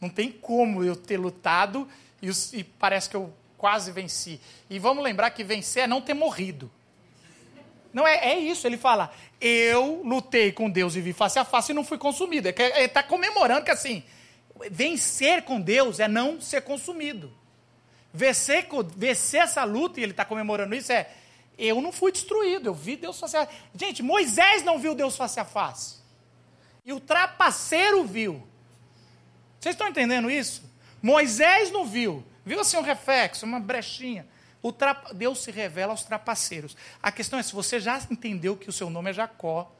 Não 0.00 0.08
tem 0.08 0.30
como 0.30 0.84
eu 0.84 0.94
ter 0.94 1.16
lutado 1.16 1.88
e, 2.20 2.28
e 2.52 2.62
parece 2.62 3.08
que 3.08 3.16
eu 3.16 3.32
quase 3.56 3.90
venci. 3.90 4.40
E 4.68 4.78
vamos 4.78 5.02
lembrar 5.02 5.30
que 5.30 5.42
vencer 5.42 5.84
é 5.84 5.86
não 5.86 6.02
ter 6.02 6.14
morrido. 6.14 6.70
Não 7.92 8.06
é, 8.06 8.32
é 8.32 8.38
isso, 8.38 8.66
ele 8.66 8.76
fala, 8.76 9.12
eu 9.40 10.02
lutei 10.04 10.50
com 10.52 10.68
Deus 10.68 10.96
e 10.96 11.00
vi 11.00 11.12
face 11.12 11.38
a 11.38 11.44
face 11.44 11.70
e 11.72 11.74
não 11.74 11.84
fui 11.84 11.96
consumido. 11.96 12.48
É 12.48 12.54
ele 12.58 12.86
está 12.86 13.02
comemorando 13.02 13.64
que 13.64 13.70
assim, 13.70 14.02
vencer 14.70 15.42
com 15.44 15.60
Deus 15.60 16.00
é 16.00 16.08
não 16.08 16.40
ser 16.40 16.62
consumido. 16.62 17.32
Vencer, 18.14 18.68
vencer 18.96 19.40
essa 19.42 19.64
luta, 19.64 19.98
e 19.98 20.04
ele 20.04 20.12
está 20.12 20.24
comemorando 20.24 20.74
isso, 20.74 20.92
é 20.92 21.10
eu 21.58 21.80
não 21.80 21.92
fui 21.92 22.10
destruído, 22.10 22.68
eu 22.68 22.74
vi 22.74 22.96
Deus 22.96 23.18
face 23.18 23.36
a 23.36 23.46
face. 23.46 23.58
Gente, 23.74 24.02
Moisés 24.02 24.62
não 24.62 24.78
viu 24.78 24.94
Deus 24.94 25.16
face 25.16 25.38
a 25.38 25.44
face. 25.44 25.96
E 26.84 26.92
o 26.92 27.00
trapaceiro 27.00 28.04
viu. 28.04 28.46
Vocês 29.60 29.74
estão 29.74 29.88
entendendo 29.88 30.30
isso? 30.30 30.62
Moisés 31.00 31.70
não 31.70 31.86
viu. 31.86 32.24
Viu 32.44 32.60
assim 32.60 32.76
um 32.76 32.82
reflexo, 32.82 33.46
uma 33.46 33.60
brechinha. 33.60 34.26
Trapa... 34.76 35.14
Deus 35.14 35.42
se 35.42 35.50
revela 35.50 35.92
aos 35.92 36.04
trapaceiros. 36.04 36.76
A 37.02 37.12
questão 37.12 37.38
é 37.38 37.42
se 37.42 37.52
você 37.52 37.78
já 37.78 37.98
entendeu 38.10 38.56
que 38.56 38.68
o 38.68 38.72
seu 38.72 38.90
nome 38.90 39.10
é 39.10 39.12
Jacó 39.12 39.70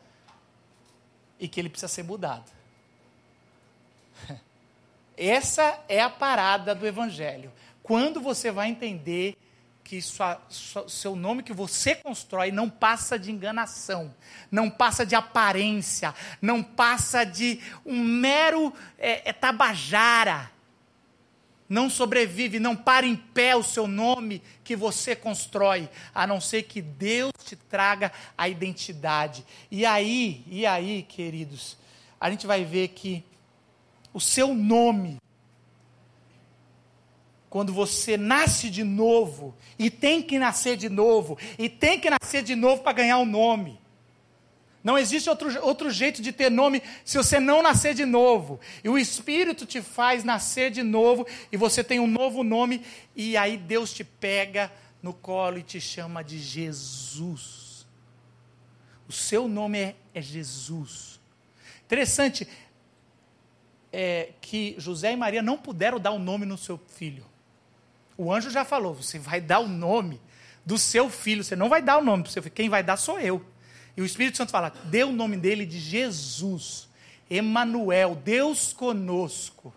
e 1.38 1.48
que 1.48 1.60
ele 1.60 1.68
precisa 1.68 1.88
ser 1.88 2.04
mudado. 2.04 2.50
Essa 5.16 5.82
é 5.88 6.00
a 6.00 6.10
parada 6.10 6.74
do 6.74 6.86
Evangelho. 6.86 7.52
Quando 7.84 8.20
você 8.20 8.50
vai 8.50 8.70
entender 8.70 9.36
que 9.84 10.00
sua, 10.00 10.40
sua, 10.48 10.88
seu 10.88 11.14
nome 11.14 11.42
que 11.42 11.52
você 11.52 11.94
constrói 11.94 12.50
não 12.50 12.70
passa 12.70 13.18
de 13.18 13.30
enganação, 13.30 14.12
não 14.50 14.70
passa 14.70 15.04
de 15.04 15.14
aparência, 15.14 16.14
não 16.40 16.62
passa 16.62 17.24
de 17.24 17.60
um 17.84 18.02
mero 18.02 18.72
é, 18.98 19.28
é, 19.28 19.32
tabajara 19.32 20.50
não 21.68 21.88
sobrevive, 21.88 22.60
não 22.60 22.76
para 22.76 23.06
em 23.06 23.16
pé 23.16 23.56
o 23.56 23.62
seu 23.62 23.86
nome 23.86 24.42
que 24.62 24.76
você 24.76 25.16
constrói, 25.16 25.88
a 26.14 26.26
não 26.26 26.40
ser 26.40 26.64
que 26.64 26.80
Deus 26.80 27.32
te 27.44 27.56
traga 27.56 28.12
a 28.36 28.48
identidade. 28.48 29.44
E 29.70 29.84
aí, 29.84 30.44
e 30.46 30.66
aí, 30.66 31.02
queridos, 31.02 31.76
a 32.20 32.30
gente 32.30 32.46
vai 32.46 32.64
ver 32.64 32.88
que 32.88 33.24
o 34.12 34.20
seu 34.20 34.54
nome, 34.54 35.18
quando 37.54 37.72
você 37.72 38.16
nasce 38.16 38.68
de 38.68 38.82
novo, 38.82 39.54
e 39.78 39.88
tem 39.88 40.20
que 40.20 40.40
nascer 40.40 40.76
de 40.76 40.88
novo, 40.88 41.38
e 41.56 41.68
tem 41.68 42.00
que 42.00 42.10
nascer 42.10 42.42
de 42.42 42.56
novo 42.56 42.82
para 42.82 42.94
ganhar 42.94 43.18
um 43.18 43.24
nome. 43.24 43.80
Não 44.82 44.98
existe 44.98 45.30
outro, 45.30 45.64
outro 45.64 45.88
jeito 45.88 46.20
de 46.20 46.32
ter 46.32 46.50
nome 46.50 46.82
se 47.04 47.16
você 47.16 47.38
não 47.38 47.62
nascer 47.62 47.94
de 47.94 48.04
novo. 48.04 48.58
E 48.82 48.88
o 48.88 48.98
Espírito 48.98 49.64
te 49.64 49.80
faz 49.80 50.24
nascer 50.24 50.68
de 50.72 50.82
novo, 50.82 51.24
e 51.52 51.56
você 51.56 51.84
tem 51.84 52.00
um 52.00 52.08
novo 52.08 52.42
nome, 52.42 52.84
e 53.14 53.36
aí 53.36 53.56
Deus 53.56 53.92
te 53.92 54.02
pega 54.02 54.68
no 55.00 55.14
colo 55.14 55.56
e 55.56 55.62
te 55.62 55.80
chama 55.80 56.24
de 56.24 56.40
Jesus. 56.40 57.86
O 59.08 59.12
seu 59.12 59.46
nome 59.46 59.78
é, 59.78 59.94
é 60.12 60.20
Jesus. 60.20 61.20
Interessante 61.86 62.48
é, 63.92 64.30
que 64.40 64.74
José 64.76 65.12
e 65.12 65.16
Maria 65.16 65.40
não 65.40 65.56
puderam 65.56 66.00
dar 66.00 66.10
o 66.10 66.16
um 66.16 66.18
nome 66.18 66.44
no 66.44 66.58
seu 66.58 66.76
filho. 66.76 67.32
O 68.16 68.32
anjo 68.32 68.50
já 68.50 68.64
falou: 68.64 68.94
você 68.94 69.18
vai 69.18 69.40
dar 69.40 69.60
o 69.60 69.68
nome 69.68 70.20
do 70.64 70.78
seu 70.78 71.10
filho, 71.10 71.44
você 71.44 71.56
não 71.56 71.68
vai 71.68 71.82
dar 71.82 71.98
o 71.98 72.04
nome 72.04 72.22
para 72.22 72.30
o 72.30 72.32
seu 72.32 72.42
filho, 72.42 72.54
quem 72.54 72.68
vai 72.68 72.82
dar 72.82 72.96
sou 72.96 73.18
eu. 73.18 73.44
E 73.96 74.02
o 74.02 74.04
Espírito 74.04 74.36
Santo 74.36 74.50
fala: 74.50 74.72
dê 74.84 75.04
o 75.04 75.12
nome 75.12 75.36
dele 75.36 75.66
de 75.66 75.78
Jesus, 75.78 76.88
Emanuel, 77.30 78.14
Deus 78.14 78.72
conosco. 78.72 79.72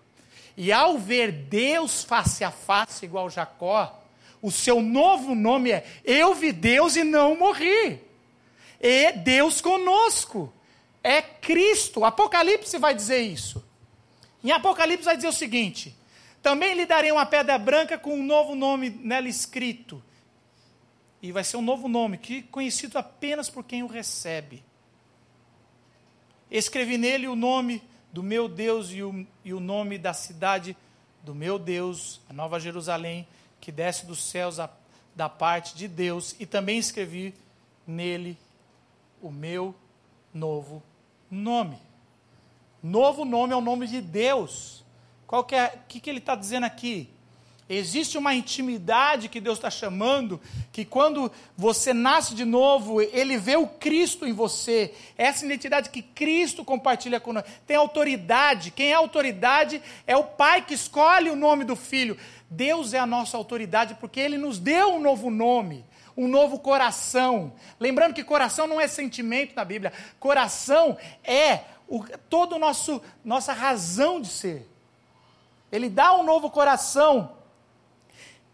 E 0.56 0.72
ao 0.72 0.98
ver 0.98 1.32
Deus 1.32 2.04
face 2.04 2.44
a 2.44 2.50
face, 2.50 3.06
igual 3.06 3.30
Jacó, 3.30 4.04
o 4.42 4.52
seu 4.52 4.82
novo 4.82 5.36
nome 5.36 5.72
é 5.72 5.86
Eu 6.04 6.34
vi 6.34 6.52
Deus 6.52 6.96
e 6.96 7.04
não 7.04 7.38
morri. 7.38 8.00
E 8.80 9.12
Deus 9.14 9.62
conosco. 9.62 10.54
É 11.04 11.22
Cristo. 11.22 12.04
Apocalipse 12.04 12.78
vai 12.78 12.94
dizer 12.94 13.22
isso. 13.22 13.64
Em 14.44 14.52
Apocalipse 14.52 15.06
vai 15.06 15.16
dizer 15.16 15.28
o 15.28 15.34
seguinte: 15.34 15.97
Também 16.48 16.76
lhe 16.76 16.86
darei 16.86 17.12
uma 17.12 17.26
pedra 17.26 17.58
branca 17.58 17.98
com 17.98 18.14
um 18.14 18.24
novo 18.24 18.56
nome 18.56 18.89
nela 18.89 19.28
escrito 19.28 20.02
e 21.22 21.30
vai 21.30 21.43
ser 21.43 21.58
um 21.58 21.62
novo 21.62 21.89
nome, 21.89 22.18
que 22.18 22.41
conhecido 22.41 22.98
apenas 22.98 23.50
por 23.50 23.66
quem 23.66 23.84
o 23.84 23.86
recebe. 23.86 24.64
Escrevi 26.50 26.98
nele 26.98 27.28
o 27.28 27.36
nome 27.36 27.84
do 28.14 28.24
meu 28.24 28.48
Deus 28.48 28.93
e 28.93 29.04
o, 29.04 29.28
e 29.43 29.54
o 29.54 29.60
nome 29.60 29.98
da 29.98 30.14
cidade 30.14 30.78
do 31.22 31.36
meu 31.36 31.60
Deus, 31.60 32.22
a 32.30 32.34
Nova 32.34 32.62
Jerusalém, 32.62 33.28
que 33.60 33.70
desce 33.70 34.06
dos 34.06 34.24
céus 34.24 34.58
a, 34.58 34.70
da 35.14 35.28
parte 35.28 35.76
de 35.76 35.86
Deus, 35.86 36.34
e 36.39 36.45
também 36.45 36.78
escrevi 36.78 37.34
nele 37.86 38.38
o 39.22 39.30
meu 39.30 39.76
novo 40.34 40.82
nome. 41.30 41.78
Novo 42.82 43.26
nome 43.26 43.52
é 43.52 43.58
o 43.58 43.60
nome 43.60 43.86
de 43.86 44.00
Deus. 44.00 44.87
Qual 45.28 45.44
que 45.44 45.54
é? 45.54 45.74
O 45.76 45.88
que, 45.88 46.00
que 46.00 46.10
ele 46.10 46.20
está 46.20 46.36
dizendo 46.36 46.64
aqui? 46.64 47.10
Existe 47.70 48.18
uma 48.18 48.34
intimidade 48.34 49.28
que 49.28 49.42
Deus 49.42 49.58
está 49.58 49.70
chamando, 49.70 50.40
que 50.72 50.86
quando 50.86 51.30
você 51.58 51.94
nasce 51.94 52.34
de 52.34 52.46
novo, 52.46 53.02
Ele 53.02 53.38
vê 53.38 53.58
o 53.58 53.68
Cristo 53.68 54.26
em 54.26 54.32
você. 54.32 54.94
Essa 55.18 55.46
identidade 55.46 55.90
que 55.90 56.02
Cristo 56.02 56.64
compartilha 56.64 57.20
conosco. 57.20 57.50
Tem 57.68 57.76
autoridade. 57.76 58.72
Quem 58.72 58.92
é 58.92 58.94
autoridade 58.94 59.82
é 60.06 60.16
o 60.16 60.24
Pai 60.24 60.62
que 60.62 60.74
escolhe 60.74 61.30
o 61.30 61.36
nome 61.36 61.66
do 61.66 61.76
Filho. 61.76 62.18
Deus 62.50 62.94
é 62.94 63.00
a 63.00 63.06
nossa 63.06 63.36
autoridade 63.36 63.96
porque 63.96 64.22
Ele 64.22 64.38
nos 64.38 64.60
deu 64.60 64.94
um 64.94 65.02
novo 65.02 65.30
nome, 65.30 65.84
um 66.16 66.30
novo 66.30 66.60
coração. 66.60 67.52
Lembrando 67.78 68.14
que 68.14 68.24
coração 68.24 68.66
não 68.66 68.80
é 68.80 68.88
sentimento 68.88 69.54
na 69.54 69.66
Bíblia. 69.66 69.92
Coração 70.22 70.98
é 71.22 71.60
o, 71.86 72.02
todo 72.30 72.56
o 72.56 72.60
nosso 72.60 73.02
nossa 73.26 73.52
razão 73.52 74.22
de 74.22 74.30
ser. 74.30 74.77
Ele 75.72 75.89
dá 75.89 76.15
um 76.15 76.24
novo 76.24 76.49
coração 76.49 77.38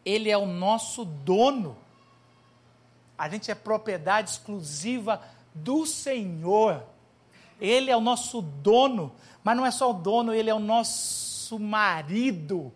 ele 0.05 0.30
é 0.30 0.38
o 0.38 0.45
nosso 0.45 1.05
dono. 1.05 1.78
A 3.18 3.30
gente 3.30 3.49
é 3.49 3.55
propriedade 3.55 4.32
exclusiva 4.32 5.22
do 5.53 5.86
Senhor. 5.86 6.84
Ele 7.59 7.89
é 7.89 7.95
o 7.95 8.01
nosso 8.01 8.41
dono, 8.41 9.14
mas 9.43 9.55
não 9.55 9.66
é 9.66 9.72
só 9.72 9.91
o 9.91 9.93
dono, 9.93 10.34
ele 10.34 10.49
é 10.49 10.53
o 10.53 10.59
nosso 10.59 11.57
marido. 11.59 12.72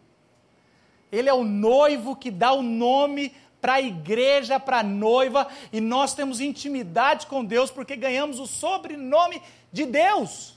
Ele 1.11 1.27
é 1.27 1.33
o 1.33 1.43
noivo 1.43 2.15
que 2.15 2.31
dá 2.31 2.53
o 2.53 2.61
nome 2.61 3.33
para 3.59 3.73
a 3.73 3.81
igreja, 3.81 4.59
para 4.59 4.79
a 4.79 4.83
noiva, 4.83 5.47
e 5.73 5.81
nós 5.81 6.13
temos 6.13 6.39
intimidade 6.39 7.25
com 7.25 7.43
Deus 7.43 7.71
porque 7.71 7.95
ganhamos 7.95 8.39
o 8.39 8.45
sobrenome 8.45 9.41
de 9.71 9.85
Deus. 9.85 10.57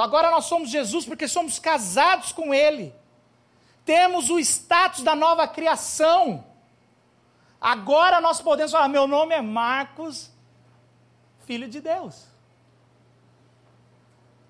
Agora 0.00 0.30
nós 0.30 0.44
somos 0.44 0.70
Jesus 0.70 1.06
porque 1.06 1.26
somos 1.26 1.58
casados 1.58 2.32
com 2.32 2.52
Ele 2.52 2.94
temos 3.86 4.28
o 4.28 4.38
status 4.40 5.02
da 5.02 5.14
nova 5.14 5.46
criação. 5.46 6.44
Agora 7.58 8.20
nós 8.20 8.42
podemos 8.42 8.72
falar: 8.72 8.88
meu 8.88 9.06
nome 9.06 9.32
é 9.32 9.40
Marcos, 9.40 10.28
filho 11.46 11.68
de 11.68 11.80
Deus. 11.80 12.26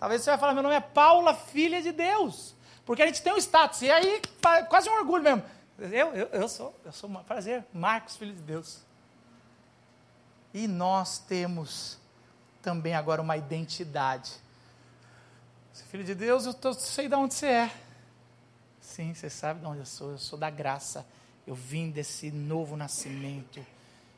Talvez 0.01 0.23
você 0.23 0.31
vai 0.31 0.39
falar: 0.39 0.55
meu 0.55 0.63
nome 0.63 0.75
é 0.75 0.81
Paula, 0.81 1.35
filha 1.35 1.83
de 1.83 1.93
Deus. 1.93 2.57
Porque 2.87 3.03
a 3.03 3.07
gente 3.07 3.21
tem 3.21 3.33
um 3.33 3.37
status. 3.37 3.83
E 3.83 3.91
aí, 3.91 4.23
quase 4.71 4.89
um 4.89 4.95
orgulho 4.95 5.23
mesmo. 5.23 5.43
Eu, 5.79 6.15
eu, 6.15 6.27
eu 6.29 6.49
sou, 6.49 6.75
eu 6.85 6.93
sou, 6.93 7.11
prazer, 7.27 7.63
Marcos, 7.75 8.17
filho 8.17 8.33
de 8.33 8.41
Deus. 8.41 8.81
E 10.55 10.67
nós 10.67 11.19
temos 11.19 11.99
também 12.63 12.95
agora 12.95 13.21
uma 13.21 13.37
identidade. 13.37 14.33
Você 15.77 15.83
é 15.83 15.87
filho 15.89 16.05
de 16.05 16.15
Deus, 16.15 16.47
eu 16.47 16.55
tô, 16.55 16.73
sei 16.73 17.07
de 17.07 17.15
onde 17.15 17.35
você 17.35 17.49
é. 17.49 17.75
Sim, 18.81 19.13
você 19.13 19.29
sabe 19.29 19.61
de 19.61 19.67
onde 19.67 19.81
eu 19.81 19.85
sou. 19.85 20.13
Eu 20.13 20.19
sou 20.19 20.39
da 20.39 20.49
graça. 20.49 21.07
Eu 21.47 21.55
vim 21.55 21.91
desse 21.91 22.31
novo 22.31 22.79
nascimento. 22.79 23.63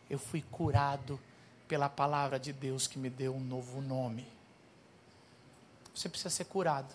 Eu 0.09 0.21
fui 0.21 0.41
curado 0.41 1.19
pela 1.67 1.89
palavra 1.89 2.39
de 2.39 2.53
Deus 2.53 2.87
que 2.87 2.97
me 2.97 3.11
deu 3.11 3.35
um 3.35 3.41
novo 3.41 3.81
nome. 3.81 4.25
Você 5.93 6.09
precisa 6.09 6.31
ser 6.31 6.45
curado. 6.45 6.95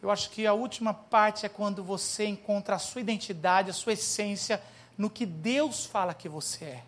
Eu 0.00 0.12
acho 0.12 0.30
que 0.30 0.46
a 0.46 0.52
última 0.52 0.94
parte 0.94 1.44
é 1.44 1.48
quando 1.48 1.82
você 1.82 2.24
encontra 2.24 2.76
a 2.76 2.78
sua 2.78 3.00
identidade, 3.00 3.70
a 3.70 3.74
sua 3.74 3.94
essência 3.94 4.62
no 4.96 5.10
que 5.10 5.26
Deus 5.26 5.84
fala 5.84 6.14
que 6.14 6.28
você 6.28 6.66
é. 6.66 6.84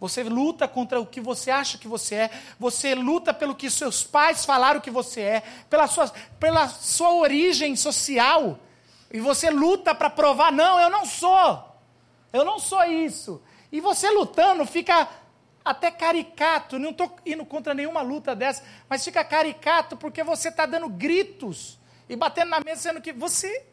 Você 0.00 0.22
luta 0.22 0.66
contra 0.66 0.98
o 0.98 1.04
que 1.04 1.20
você 1.20 1.50
acha 1.50 1.76
que 1.76 1.86
você 1.86 2.14
é. 2.14 2.30
Você 2.58 2.94
luta 2.94 3.34
pelo 3.34 3.54
que 3.54 3.70
seus 3.70 4.02
pais 4.02 4.46
falaram 4.46 4.80
que 4.80 4.90
você 4.90 5.20
é. 5.20 5.42
Pela 5.68 5.86
sua, 5.86 6.10
pela 6.40 6.68
sua 6.68 7.12
origem 7.12 7.76
social. 7.76 8.58
E 9.12 9.20
você 9.20 9.50
luta 9.50 9.94
para 9.94 10.08
provar: 10.08 10.50
não, 10.50 10.80
eu 10.80 10.88
não 10.88 11.04
sou. 11.04 11.76
Eu 12.32 12.44
não 12.46 12.58
sou 12.58 12.82
isso. 12.84 13.42
E 13.70 13.78
você 13.78 14.10
lutando 14.10 14.64
fica 14.64 15.06
até 15.62 15.90
caricato. 15.90 16.78
Não 16.78 16.90
estou 16.90 17.14
indo 17.26 17.44
contra 17.44 17.74
nenhuma 17.74 18.00
luta 18.00 18.34
dessa. 18.34 18.64
Mas 18.88 19.04
fica 19.04 19.22
caricato 19.22 19.98
porque 19.98 20.22
você 20.24 20.48
está 20.48 20.64
dando 20.64 20.88
gritos. 20.88 21.78
E 22.08 22.16
batendo 22.16 22.48
na 22.48 22.60
mesa, 22.60 22.80
sendo 22.80 23.02
que 23.02 23.12
você. 23.12 23.66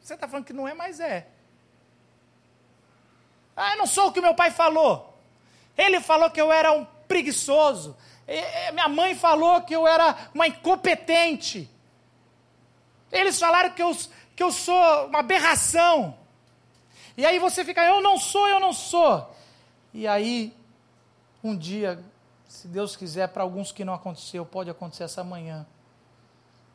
Você 0.00 0.14
está 0.14 0.28
falando 0.28 0.44
que 0.44 0.52
não 0.52 0.68
é, 0.68 0.72
mas 0.72 1.00
é. 1.00 1.26
Ah, 3.62 3.72
eu 3.72 3.76
não 3.76 3.86
sou 3.86 4.08
o 4.08 4.12
que 4.12 4.22
meu 4.22 4.34
pai 4.34 4.50
falou. 4.50 5.14
Ele 5.76 6.00
falou 6.00 6.30
que 6.30 6.40
eu 6.40 6.50
era 6.50 6.72
um 6.72 6.86
preguiçoso. 7.06 7.94
minha 8.72 8.88
mãe 8.88 9.14
falou 9.14 9.60
que 9.60 9.76
eu 9.76 9.86
era 9.86 10.16
uma 10.32 10.46
incompetente. 10.46 11.70
Eles 13.12 13.38
falaram 13.38 13.70
que 13.72 13.82
eu, 13.82 13.94
que 14.34 14.42
eu 14.42 14.50
sou 14.50 15.08
uma 15.08 15.18
aberração. 15.18 16.16
E 17.18 17.26
aí 17.26 17.38
você 17.38 17.62
fica, 17.62 17.84
eu 17.84 18.00
não 18.00 18.16
sou, 18.16 18.48
eu 18.48 18.58
não 18.58 18.72
sou. 18.72 19.30
E 19.92 20.08
aí, 20.08 20.56
um 21.44 21.54
dia, 21.54 22.02
se 22.48 22.66
Deus 22.66 22.96
quiser, 22.96 23.28
para 23.28 23.42
alguns 23.42 23.72
que 23.72 23.84
não 23.84 23.92
aconteceu, 23.92 24.46
pode 24.46 24.70
acontecer 24.70 25.04
essa 25.04 25.22
manhã. 25.22 25.66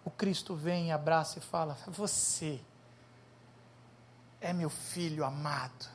O 0.03 0.11
Cristo 0.11 0.53
vem, 0.53 0.91
abraça 0.91 1.39
e 1.39 1.41
fala: 1.41 1.79
Você 1.87 2.59
é 4.39 4.53
meu 4.53 4.69
filho 4.69 5.25
amado 5.25 5.94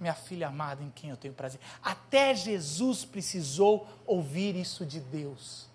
minha 0.00 0.14
filha 0.14 0.48
amada 0.48 0.82
em 0.82 0.90
quem 0.90 1.10
eu 1.10 1.16
tenho 1.16 1.34
prazer. 1.34 1.60
Até 1.82 2.34
Jesus 2.34 3.04
precisou 3.04 3.86
ouvir 4.06 4.56
isso 4.56 4.86
de 4.86 5.00
Deus 5.00 5.68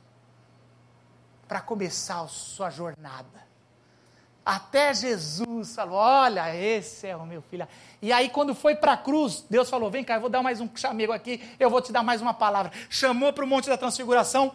para 1.47 1.61
começar 1.61 2.27
sua 2.27 2.69
jornada. 2.69 3.43
Até 4.45 4.93
Jesus 4.93 5.75
falou: 5.75 5.95
Olha, 5.95 6.53
esse 6.55 7.07
é 7.07 7.15
o 7.15 7.25
meu 7.25 7.41
filho. 7.41 7.67
E 8.01 8.11
aí, 8.11 8.29
quando 8.29 8.53
foi 8.53 8.75
para 8.75 8.93
a 8.93 8.97
cruz, 8.97 9.45
Deus 9.49 9.69
falou: 9.69 9.89
Vem 9.89 10.03
cá, 10.03 10.15
eu 10.15 10.21
vou 10.21 10.29
dar 10.29 10.41
mais 10.41 10.59
um 10.59 10.69
chamego 10.75 11.13
aqui, 11.13 11.41
eu 11.59 11.69
vou 11.69 11.81
te 11.81 11.91
dar 11.91 12.03
mais 12.03 12.21
uma 12.21 12.33
palavra. 12.33 12.71
Chamou 12.89 13.31
para 13.31 13.45
o 13.45 13.47
Monte 13.47 13.69
da 13.69 13.77
Transfiguração 13.77 14.53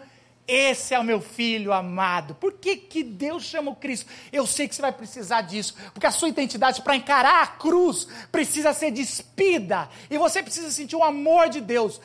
esse 0.49 0.94
é 0.94 0.99
o 0.99 1.05
meu 1.05 1.20
filho 1.20 1.74
amado. 1.74 2.34
Por 2.34 2.55
que, 2.55 2.74
que 2.74 3.05
Deus 3.05 3.44
chama 3.44 3.70
o 3.70 3.76
Cristo? 3.76 4.11
Eu 4.32 4.46
sei 4.46 4.66
que 4.66 4.74
você 4.74 4.80
vai 4.80 4.92
precisar 4.92 5.42
disso, 5.42 5.74
porque 5.92 6.07
a 6.07 6.11
sua 6.11 6.30
identidade 6.30 6.80
para 6.80 6.96
encarar 6.96 7.42
a 7.42 7.46
cruz 7.46 8.09
precisa 8.32 8.72
ser 8.72 8.90
despida, 8.90 9.90
e 10.09 10.16
você 10.16 10.42
precisa 10.42 10.70
sentir 10.70 10.96
o 10.96 11.05
amor 11.05 11.51
de 11.51 11.61
Deus 11.61 12.01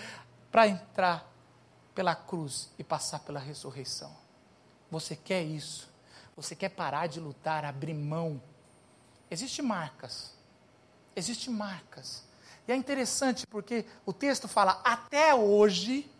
para 0.51 0.67
entrar 0.67 1.31
pela 1.95 2.13
cruz 2.13 2.69
e 2.77 2.83
passar 2.83 3.19
pela 3.19 3.39
ressurreição. 3.39 4.13
Você 4.91 5.15
quer 5.15 5.41
isso? 5.41 5.89
Você 6.35 6.53
quer 6.53 6.69
parar 6.69 7.07
de 7.07 7.21
lutar, 7.21 7.63
abrir 7.63 7.93
mão? 7.93 8.41
Existem 9.31 9.63
marcas. 9.63 10.33
Existem 11.15 11.53
marcas. 11.53 12.23
E 12.67 12.71
é 12.71 12.75
interessante 12.75 13.47
porque 13.47 13.85
o 14.05 14.11
texto 14.11 14.47
fala: 14.47 14.81
até 14.83 15.33
hoje 15.33 16.11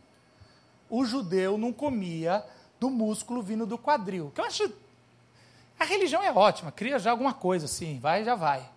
o 0.89 1.05
judeu 1.05 1.57
não 1.57 1.73
comia 1.73 2.43
do 2.79 2.89
músculo 2.89 3.41
vindo 3.41 3.65
do 3.65 3.77
quadril. 3.77 4.31
Que 4.33 4.41
eu 4.41 4.45
acho. 4.45 4.71
A 5.79 5.85
religião 5.85 6.21
é 6.23 6.31
ótima, 6.31 6.71
cria 6.71 6.99
já 6.99 7.11
alguma 7.11 7.33
coisa 7.33 7.65
assim, 7.65 7.99
vai 7.99 8.23
já 8.23 8.35
vai. 8.35 8.69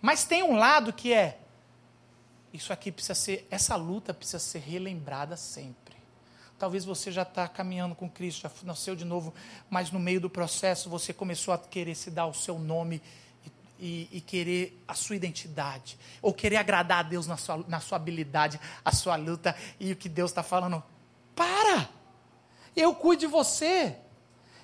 Mas 0.00 0.24
tem 0.24 0.42
um 0.42 0.56
lado 0.56 0.92
que 0.92 1.12
é. 1.12 1.38
Isso 2.52 2.72
aqui 2.72 2.90
precisa 2.90 3.14
ser. 3.14 3.46
Essa 3.50 3.76
luta 3.76 4.12
precisa 4.12 4.38
ser 4.38 4.58
relembrada 4.58 5.36
sempre. 5.36 5.96
Talvez 6.58 6.84
você 6.84 7.10
já 7.10 7.22
está 7.22 7.48
caminhando 7.48 7.94
com 7.94 8.08
Cristo, 8.08 8.42
já 8.42 8.50
nasceu 8.62 8.94
de 8.94 9.04
novo, 9.04 9.34
mas 9.68 9.90
no 9.90 9.98
meio 9.98 10.20
do 10.20 10.30
processo 10.30 10.88
você 10.88 11.12
começou 11.12 11.52
a 11.52 11.58
querer 11.58 11.94
se 11.94 12.10
dar 12.10 12.26
o 12.26 12.34
seu 12.34 12.58
nome 12.58 13.02
e, 13.80 14.08
e, 14.12 14.20
querer 14.20 14.80
a 14.86 14.94
sua 14.94 15.16
identidade, 15.16 15.98
ou 16.22 16.32
querer 16.32 16.58
agradar 16.58 17.00
a 17.00 17.02
Deus 17.02 17.26
na 17.26 17.36
sua, 17.36 17.64
na 17.66 17.80
sua 17.80 17.96
habilidade, 17.96 18.60
a 18.84 18.92
sua 18.92 19.16
luta, 19.16 19.56
e 19.80 19.90
o 19.90 19.96
que 19.96 20.08
Deus 20.08 20.30
está 20.30 20.44
falando, 20.44 20.80
para! 21.34 21.88
Eu 22.74 22.94
cuido 22.94 23.20
de 23.20 23.26
você. 23.26 23.96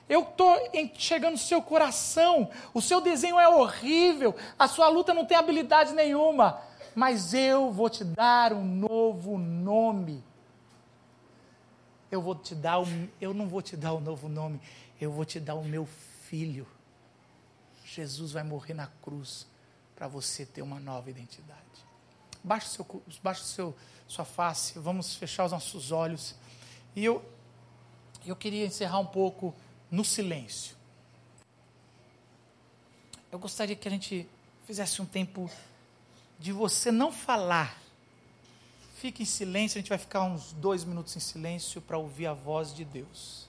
Eu 0.09 0.23
estou 0.23 0.57
chegando 0.95 1.33
no 1.33 1.39
seu 1.39 1.61
coração. 1.61 2.51
O 2.73 2.81
seu 2.81 3.01
desenho 3.01 3.39
é 3.39 3.49
horrível. 3.49 4.35
A 4.59 4.67
sua 4.67 4.89
luta 4.89 5.13
não 5.13 5.27
tem 5.27 5.37
habilidade 5.37 5.93
nenhuma. 5.93 6.61
Mas 6.95 7.35
eu 7.35 7.71
vou 7.71 7.91
te 7.91 8.05
dar 8.05 8.53
um 8.53 8.65
novo 8.65 9.37
nome. 9.37 10.25
Eu 12.11 12.23
vou 12.23 12.35
te 12.35 12.55
dar, 12.55 12.81
um, 12.81 13.09
eu 13.21 13.35
não 13.35 13.47
vou 13.47 13.61
te 13.61 13.77
dar 13.77 13.93
um 13.93 14.01
novo 14.01 14.29
nome. 14.29 14.61
Eu 14.99 15.13
vou 15.13 15.27
te 15.27 15.39
dar 15.39 15.55
o 15.55 15.63
meu 15.63 15.87
filho. 16.25 16.67
Jesus 17.85 18.33
vai 18.33 18.43
morrer 18.43 18.75
na 18.75 18.87
cruz 19.03 19.47
para 19.95 20.09
você 20.09 20.47
ter 20.47 20.63
uma 20.63 20.81
nova 20.81 21.11
identidade. 21.11 21.59
Baixe, 22.43 22.71
seu, 22.71 23.03
baixe 23.23 23.45
seu, 23.45 23.77
sua 24.07 24.25
face. 24.25 24.79
Vamos 24.79 25.15
fechar 25.17 25.45
os 25.45 25.53
nossos 25.53 25.93
olhos. 25.93 26.35
E 26.95 27.05
eu, 27.05 27.25
eu 28.27 28.37
queria 28.37 28.67
encerrar 28.67 28.99
um 28.99 29.07
pouco 29.07 29.55
no 29.91 30.05
silêncio. 30.05 30.77
Eu 33.31 33.39
gostaria 33.39 33.77
que 33.77 33.87
a 33.87 33.91
gente 33.91 34.29
fizesse 34.67 35.01
um 35.03 35.07
tempo 35.07 35.51
de 36.39 36.53
você 36.53 36.91
não 36.91 37.13
falar, 37.13 37.79
Fique 38.99 39.23
em 39.23 39.27
silêncio, 39.27 39.79
a 39.79 39.81
gente 39.81 39.91
vai 39.91 39.99
ficar 39.99 40.25
uns 40.25 40.53
dois 40.55 40.83
minutos 40.83 41.17
em 41.17 41.21
silêncio 41.21 41.81
para 41.81 41.97
ouvir 41.97 42.27
a 42.27 42.33
voz 42.33 42.75
de 42.75 42.85
Deus. 42.85 43.47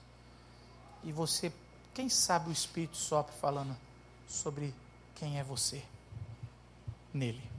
E 1.02 1.10
você, 1.10 1.52
quem 1.92 2.08
sabe 2.08 2.50
o 2.50 2.52
Espírito 2.52 2.96
sopra 2.96 3.32
falando 3.32 3.76
sobre 4.28 4.72
quem 5.16 5.40
é 5.40 5.42
você 5.42 5.82
nele. 7.12 7.49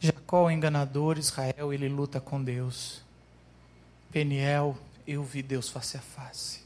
Jacó, 0.00 0.46
o 0.46 0.50
enganador, 0.50 1.18
Israel, 1.18 1.74
ele 1.74 1.86
luta 1.86 2.18
com 2.20 2.42
Deus. 2.42 3.02
Peniel, 4.10 4.76
eu 5.06 5.22
vi 5.22 5.42
Deus 5.42 5.68
face 5.68 5.98
a 5.98 6.00
face. 6.00 6.62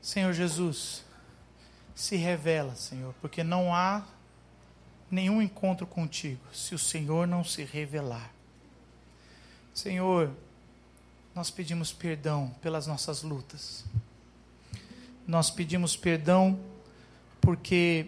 Senhor 0.00 0.32
Jesus, 0.32 1.04
se 1.94 2.16
revela, 2.16 2.74
Senhor, 2.74 3.14
porque 3.20 3.44
não 3.44 3.74
há 3.74 4.02
nenhum 5.10 5.42
encontro 5.42 5.86
contigo 5.86 6.40
se 6.54 6.74
o 6.74 6.78
Senhor 6.78 7.26
não 7.26 7.44
se 7.44 7.62
revelar. 7.62 8.32
Senhor, 9.74 10.32
nós 11.34 11.50
pedimos 11.50 11.92
perdão 11.92 12.54
pelas 12.62 12.86
nossas 12.86 13.22
lutas. 13.22 13.84
Nós 15.26 15.50
pedimos 15.50 15.94
perdão 15.94 16.58
porque 17.42 18.06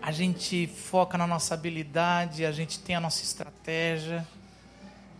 a 0.00 0.12
gente 0.12 0.66
foca 0.66 1.18
na 1.18 1.26
nossa 1.26 1.54
habilidade, 1.54 2.46
a 2.46 2.52
gente 2.52 2.78
tem 2.78 2.94
a 2.94 3.00
nossa 3.00 3.24
estratégia, 3.24 4.26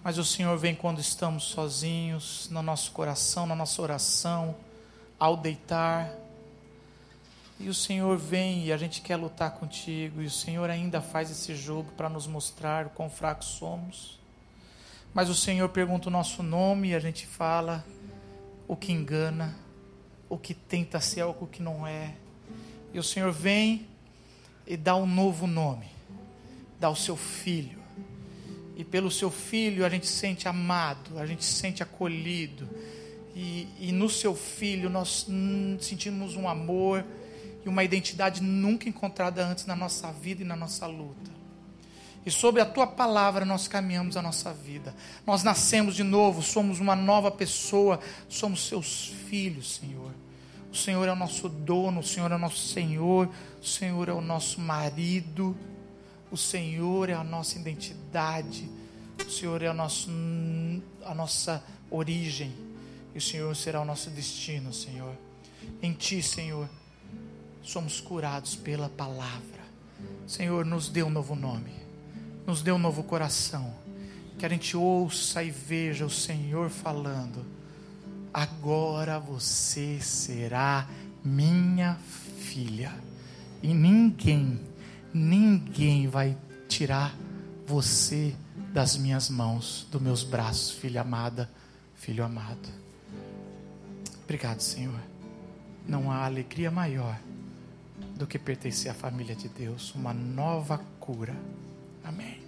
mas 0.04 0.18
o 0.18 0.24
Senhor 0.24 0.57
vem 0.57 0.76
quando 0.76 1.00
estamos 1.00 1.44
sozinhos, 1.44 2.48
no 2.52 2.62
nosso 2.62 2.92
coração, 2.92 3.46
na 3.46 3.57
nossa 3.57 3.82
oração, 3.82 4.54
ao 5.18 5.36
deitar. 5.36 6.12
E 7.59 7.68
o 7.68 7.74
Senhor 7.74 8.16
vem 8.16 8.66
e 8.66 8.72
a 8.72 8.76
gente 8.76 9.00
quer 9.00 9.16
lutar 9.16 9.50
contigo, 9.52 10.22
e 10.22 10.26
o 10.26 10.30
Senhor 10.30 10.70
ainda 10.70 11.00
faz 11.00 11.32
esse 11.32 11.57
jogo 11.57 11.90
para 11.96 12.09
nos 12.09 12.28
mostrar 12.28 12.86
o 12.86 12.90
quão 12.90 13.11
fracos 13.11 13.48
somos. 13.48 14.20
Mas 15.12 15.28
o 15.28 15.34
Senhor 15.34 15.68
pergunta 15.70 16.09
o 16.09 16.12
nosso 16.12 16.42
nome 16.42 16.90
e 16.90 16.94
a 16.94 17.00
gente 17.00 17.26
fala 17.26 17.84
o 18.68 18.76
que 18.76 18.92
engana, 18.92 19.57
o 20.28 20.38
que 20.38 20.54
tenta 20.54 21.00
ser 21.00 21.22
algo 21.22 21.46
que 21.48 21.61
não 21.61 21.84
é. 21.84 22.14
E 22.94 22.98
o 23.00 23.02
Senhor 23.02 23.32
vem 23.32 23.88
e 24.67 24.77
dá 24.77 24.97
um 24.97 25.07
novo 25.07 25.47
nome, 25.47 25.87
dá 26.81 26.91
o 26.91 26.97
seu 26.97 27.17
filho. 27.17 27.79
E 28.77 28.85
pelo 28.85 29.11
seu 29.11 29.31
filho 29.31 29.87
a 29.87 29.89
gente 29.89 30.07
se 30.07 30.12
sente 30.12 30.49
amado, 30.49 31.19
a 31.19 31.25
gente 31.25 31.45
se 31.45 31.55
sente 31.55 31.83
acolhido. 31.83 32.69
E, 33.35 33.69
e 33.79 33.93
no 33.93 34.09
seu 34.09 34.35
filho 34.35 34.91
nós 34.91 35.27
sentimos 35.81 36.37
um 36.37 36.49
amor 36.49 37.05
e 37.64 37.69
uma 37.69 37.85
identidade 37.85 38.43
nunca 38.43 38.89
encontrada 38.89 39.45
antes 39.47 39.67
na 39.67 39.77
nossa 39.77 40.12
vida 40.12 40.43
e 40.43 40.45
na 40.45 40.57
nossa 40.57 40.87
luta. 40.87 41.37
E 42.25 42.31
sobre 42.31 42.61
a 42.61 42.67
tua 42.67 42.87
palavra 42.87 43.45
nós 43.45 43.69
caminhamos 43.69 44.17
a 44.17 44.23
nossa 44.23 44.53
vida. 44.53 44.95
Nós 45.25 45.45
nascemos 45.45 45.95
de 45.95 46.03
novo, 46.03 46.43
somos 46.43 46.81
uma 46.81 46.97
nova 46.97 47.31
pessoa, 47.31 48.01
somos 48.29 48.67
seus 48.67 49.14
filhos, 49.29 49.77
Senhor. 49.77 50.11
O 50.73 50.77
Senhor 50.77 51.07
é 51.09 51.12
o 51.12 51.17
nosso 51.17 51.49
dono, 51.49 52.01
o 52.01 52.03
Senhor 52.03 52.31
é 52.31 52.35
o 52.35 52.39
nosso 52.39 52.69
Senhor, 52.69 53.29
o 53.61 53.64
Senhor 53.64 54.09
é 54.09 54.12
o 54.12 54.21
nosso 54.21 54.61
marido, 54.61 55.57
o 56.31 56.37
Senhor 56.37 57.09
é 57.09 57.14
a 57.14 57.25
nossa 57.25 57.59
identidade, 57.59 58.69
o 59.27 59.31
Senhor 59.31 59.62
é 59.62 59.69
a, 59.69 59.75
nosso, 59.75 60.11
a 61.05 61.14
nossa 61.14 61.64
origem, 61.91 62.53
e 63.14 63.19
o 63.19 63.21
Senhor 63.23 63.55
será 63.57 63.81
o 63.81 63.85
nosso 63.85 64.11
destino, 64.11 64.73
Senhor. 64.73 65.17
Em 65.83 65.93
Ti, 65.93 66.23
Senhor, 66.23 66.69
somos 67.62 68.01
curados 68.01 68.55
pela 68.55 68.89
palavra. 68.89 69.64
Senhor, 70.27 70.64
nos 70.64 70.89
dê 70.89 71.03
um 71.03 71.11
novo 71.11 71.35
nome, 71.35 71.73
nos 72.47 72.61
dê 72.61 72.71
um 72.71 72.79
novo 72.79 73.03
coração, 73.03 73.75
que 74.39 74.45
a 74.45 74.49
gente 74.49 74.77
ouça 74.77 75.43
e 75.43 75.51
veja 75.51 76.05
o 76.05 76.11
Senhor 76.11 76.69
falando 76.69 77.55
agora 78.37 79.18
você 79.18 79.99
será 79.99 80.87
minha 81.24 81.95
filha. 81.95 82.93
E 83.62 83.72
ninguém, 83.72 84.61
ninguém 85.12 86.07
vai 86.07 86.37
tirar 86.68 87.16
você 87.66 88.37
das 88.74 88.99
minhas 88.99 89.30
mãos, 89.30 89.89
dos 89.91 90.03
meus 90.03 90.22
braços, 90.22 90.72
filha 90.72 91.01
amada, 91.01 91.51
filho 91.95 92.22
amado. 92.22 92.68
Obrigado, 94.24 94.61
Senhor. 94.61 95.01
Não 95.89 96.12
há 96.12 96.26
alegria 96.26 96.70
maior 96.70 97.18
do 98.16 98.26
que 98.26 98.39
pertencer 98.39 98.91
à 98.91 98.95
família 98.95 99.34
de 99.34 99.49
Deus, 99.49 99.95
uma 99.95 100.12
nova 100.12 100.76
cura. 101.01 101.34
Amém. 102.05 102.45